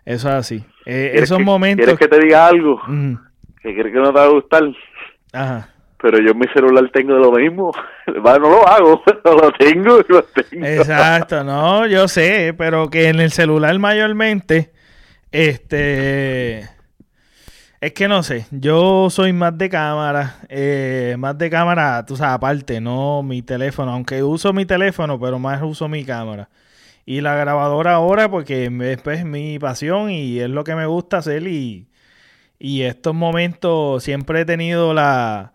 Eso 0.05 0.28
es 0.30 0.34
así. 0.36 0.55
Eh, 0.86 1.10
¿Quieres 1.12 1.24
esos 1.24 1.38
que- 1.38 1.43
momentos... 1.43 1.86
¿Quieres 1.86 1.99
que 1.99 2.07
te 2.07 2.20
diga 2.26 2.47
algo? 2.47 2.82
Que 3.62 3.74
crees 3.76 3.93
que 3.93 3.99
no 3.99 4.07
te 4.12 4.20
va 4.20 4.24
a 4.24 4.30
gustar. 4.30 4.64
Ajá. 5.34 5.70
Pero 6.02 6.20
yo 6.20 6.32
en 6.32 6.39
mi 6.39 6.47
celular 6.54 6.89
tengo 6.91 7.14
lo 7.14 7.32
mismo. 7.32 7.72
No 8.08 8.38
lo 8.39 8.68
hago, 8.68 9.02
no 9.26 9.34
lo 9.34 9.52
tengo, 9.52 10.00
lo 10.08 10.24
tengo. 10.24 10.66
Exacto, 10.66 11.43
no, 11.43 11.86
yo 11.86 12.08
sé, 12.08 12.56
pero 12.58 12.89
que 12.89 13.10
en 13.10 13.20
el 13.20 13.32
celular 13.32 13.78
mayormente, 13.78 14.72
este, 15.32 16.68
es 17.82 17.93
que 17.93 18.08
no 18.10 18.24
sé, 18.24 18.45
yo 18.52 19.10
soy 19.10 19.32
más 19.32 19.58
de 19.58 19.70
cámara, 19.70 20.38
eh, 20.50 21.16
más 21.18 21.38
de 21.38 21.50
cámara, 21.50 22.06
tú 22.06 22.18
sabes, 22.18 22.36
aparte, 22.36 22.82
no 22.82 23.24
mi 23.24 23.41
teléfono, 23.41 23.93
aunque 23.93 24.22
uso 24.22 24.52
mi 24.52 24.66
teléfono, 24.66 25.18
pero 25.20 25.39
más 25.39 25.62
uso 25.62 25.88
mi 25.88 26.04
cámara. 26.04 26.50
Y 27.06 27.22
la 27.22 27.36
grabadora 27.36 27.93
ahora, 27.93 28.30
porque 28.30 28.66
es 28.66 29.02
pues, 29.02 29.24
mi 29.24 29.60
pasión 29.60 30.12
y 30.12 30.39
es 30.39 30.50
lo 30.50 30.64
que 30.66 30.76
me 30.76 30.88
gusta 30.88 31.18
hacer 31.18 31.47
y, 31.47 31.88
y 32.60 32.82
estos 32.82 33.16
momentos 33.16 34.04
siempre 34.04 34.41
he 34.41 34.45
tenido 34.45 34.93
la 34.93 35.54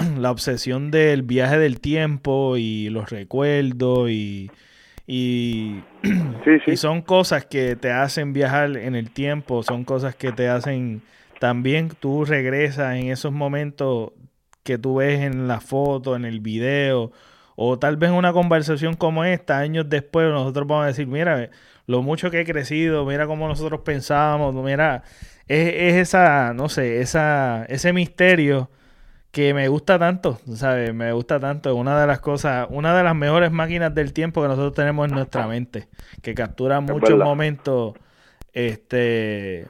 la 0.18 0.30
obsesión 0.30 0.90
del 0.90 1.22
viaje 1.22 1.58
del 1.58 1.80
tiempo 1.80 2.56
y 2.56 2.88
los 2.90 3.10
recuerdos 3.10 4.10
y, 4.10 4.50
y, 5.06 5.80
Sí, 6.44 6.58
sí. 6.64 6.72
y 6.72 6.76
son 6.76 7.02
cosas 7.02 7.46
que 7.46 7.76
te 7.76 7.92
hacen 7.92 8.32
viajar 8.32 8.76
en 8.76 8.94
el 8.94 9.10
tiempo, 9.10 9.62
son 9.62 9.84
cosas 9.84 10.14
que 10.14 10.32
te 10.32 10.48
hacen 10.48 11.02
también 11.38 11.88
tú 11.88 12.24
regresas 12.24 12.96
en 12.96 13.08
esos 13.08 13.32
momentos 13.32 14.12
que 14.62 14.78
tú 14.78 14.96
ves 14.96 15.20
en 15.20 15.48
la 15.48 15.60
foto, 15.60 16.16
en 16.16 16.24
el 16.24 16.40
video 16.40 17.12
o 17.56 17.78
tal 17.78 17.96
vez 17.96 18.10
una 18.10 18.32
conversación 18.32 18.94
como 18.94 19.24
esta, 19.24 19.58
años 19.58 19.88
después 19.88 20.28
nosotros 20.30 20.66
vamos 20.66 20.84
a 20.84 20.88
decir, 20.88 21.06
mira, 21.06 21.50
lo 21.86 22.02
mucho 22.02 22.30
que 22.30 22.40
he 22.40 22.44
crecido, 22.44 23.04
mira 23.04 23.26
cómo 23.26 23.48
nosotros 23.48 23.80
pensábamos, 23.84 24.54
mira, 24.54 25.02
es, 25.48 25.68
es 25.74 25.94
esa, 25.96 26.54
no 26.54 26.68
sé, 26.68 27.00
esa, 27.00 27.64
ese 27.68 27.92
misterio 27.92 28.70
que 29.30 29.54
me 29.54 29.68
gusta 29.68 29.98
tanto, 29.98 30.40
¿sabes? 30.54 30.92
Me 30.92 31.12
gusta 31.12 31.38
tanto. 31.38 31.74
Una 31.76 32.00
de 32.00 32.06
las 32.06 32.20
cosas, 32.20 32.66
una 32.70 32.96
de 32.96 33.04
las 33.04 33.14
mejores 33.14 33.52
máquinas 33.52 33.94
del 33.94 34.12
tiempo 34.12 34.42
que 34.42 34.48
nosotros 34.48 34.74
tenemos 34.74 35.08
en 35.08 35.14
nuestra 35.14 35.46
mente, 35.46 35.88
que 36.22 36.34
captura 36.34 36.80
muchos 36.80 37.16
momentos, 37.18 37.94
este, 38.52 39.68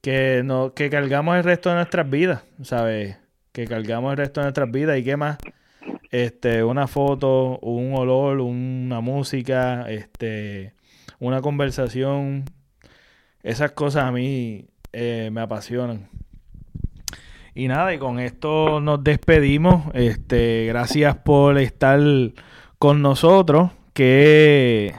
que 0.00 0.42
no, 0.44 0.74
que 0.74 0.90
cargamos 0.90 1.36
el 1.36 1.44
resto 1.44 1.70
de 1.70 1.76
nuestras 1.76 2.10
vidas, 2.10 2.42
¿sabes? 2.62 3.16
Que 3.52 3.66
cargamos 3.66 4.10
el 4.10 4.18
resto 4.18 4.40
de 4.40 4.46
nuestras 4.46 4.70
vidas 4.70 4.98
y 4.98 5.04
qué 5.04 5.16
más, 5.16 5.38
este, 6.10 6.64
una 6.64 6.88
foto, 6.88 7.58
un 7.60 7.94
olor, 7.94 8.40
una 8.40 9.00
música, 9.00 9.88
este, 9.88 10.74
una 11.20 11.40
conversación, 11.40 12.44
esas 13.42 13.72
cosas 13.72 14.04
a 14.04 14.12
mí 14.12 14.66
eh, 14.92 15.30
me 15.32 15.40
apasionan. 15.40 16.08
Y 17.54 17.68
nada, 17.68 17.94
y 17.94 17.98
con 17.98 18.18
esto 18.18 18.80
nos 18.80 19.04
despedimos. 19.04 19.84
Este, 19.94 20.66
gracias 20.66 21.16
por 21.16 21.56
estar 21.58 22.00
con 22.78 23.00
nosotros. 23.00 23.70
Que 23.92 24.92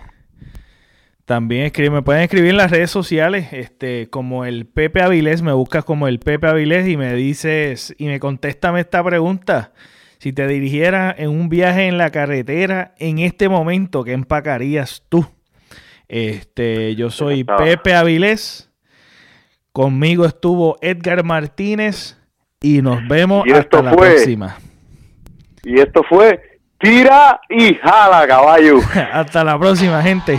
también 1.25 1.65
escribe, 1.65 1.89
me 1.89 2.01
pueden 2.01 2.21
escribir 2.21 2.51
en 2.51 2.57
las 2.57 2.71
redes 2.71 2.89
sociales, 2.89 3.49
este, 3.51 4.09
como 4.09 4.45
el 4.45 4.65
Pepe 4.67 5.01
Avilés, 5.01 5.41
me 5.41 5.51
buscas 5.51 5.83
como 5.83 6.07
el 6.07 6.19
Pepe 6.19 6.47
Avilés 6.47 6.87
y 6.87 6.95
me 6.95 7.13
dices, 7.13 7.93
y 7.97 8.05
me 8.05 8.21
contéstame 8.21 8.79
esta 8.79 9.03
pregunta. 9.03 9.73
Si 10.19 10.31
te 10.31 10.47
dirigieras 10.47 11.15
en 11.17 11.31
un 11.31 11.49
viaje 11.49 11.87
en 11.87 11.97
la 11.97 12.09
carretera 12.09 12.95
en 12.99 13.19
este 13.19 13.49
momento, 13.49 14.05
¿qué 14.05 14.13
empacarías 14.13 15.03
tú? 15.09 15.27
Este, 16.07 16.95
yo 16.95 17.09
soy. 17.09 17.43
Pepe 17.43 17.95
Avilés. 17.95 18.71
Conmigo 19.73 20.25
estuvo 20.25 20.77
Edgar 20.79 21.25
Martínez 21.25 22.17
y 22.65 22.81
nos 22.81 23.07
vemos 23.07 23.45
Y 23.45 23.51
esto 23.51 23.77
hasta 23.77 23.81
la 23.83 23.93
fue- 23.93 24.09
próxima. 24.11 24.57
Y 25.63 25.79
esto 25.79 26.01
fue 26.07 26.59
Tira 26.79 27.39
y 27.49 27.75
Jala, 27.75 28.27
caballo. 28.27 28.79
hasta 29.13 29.43
la 29.43 29.57
próxima, 29.57 30.01
gente. 30.01 30.37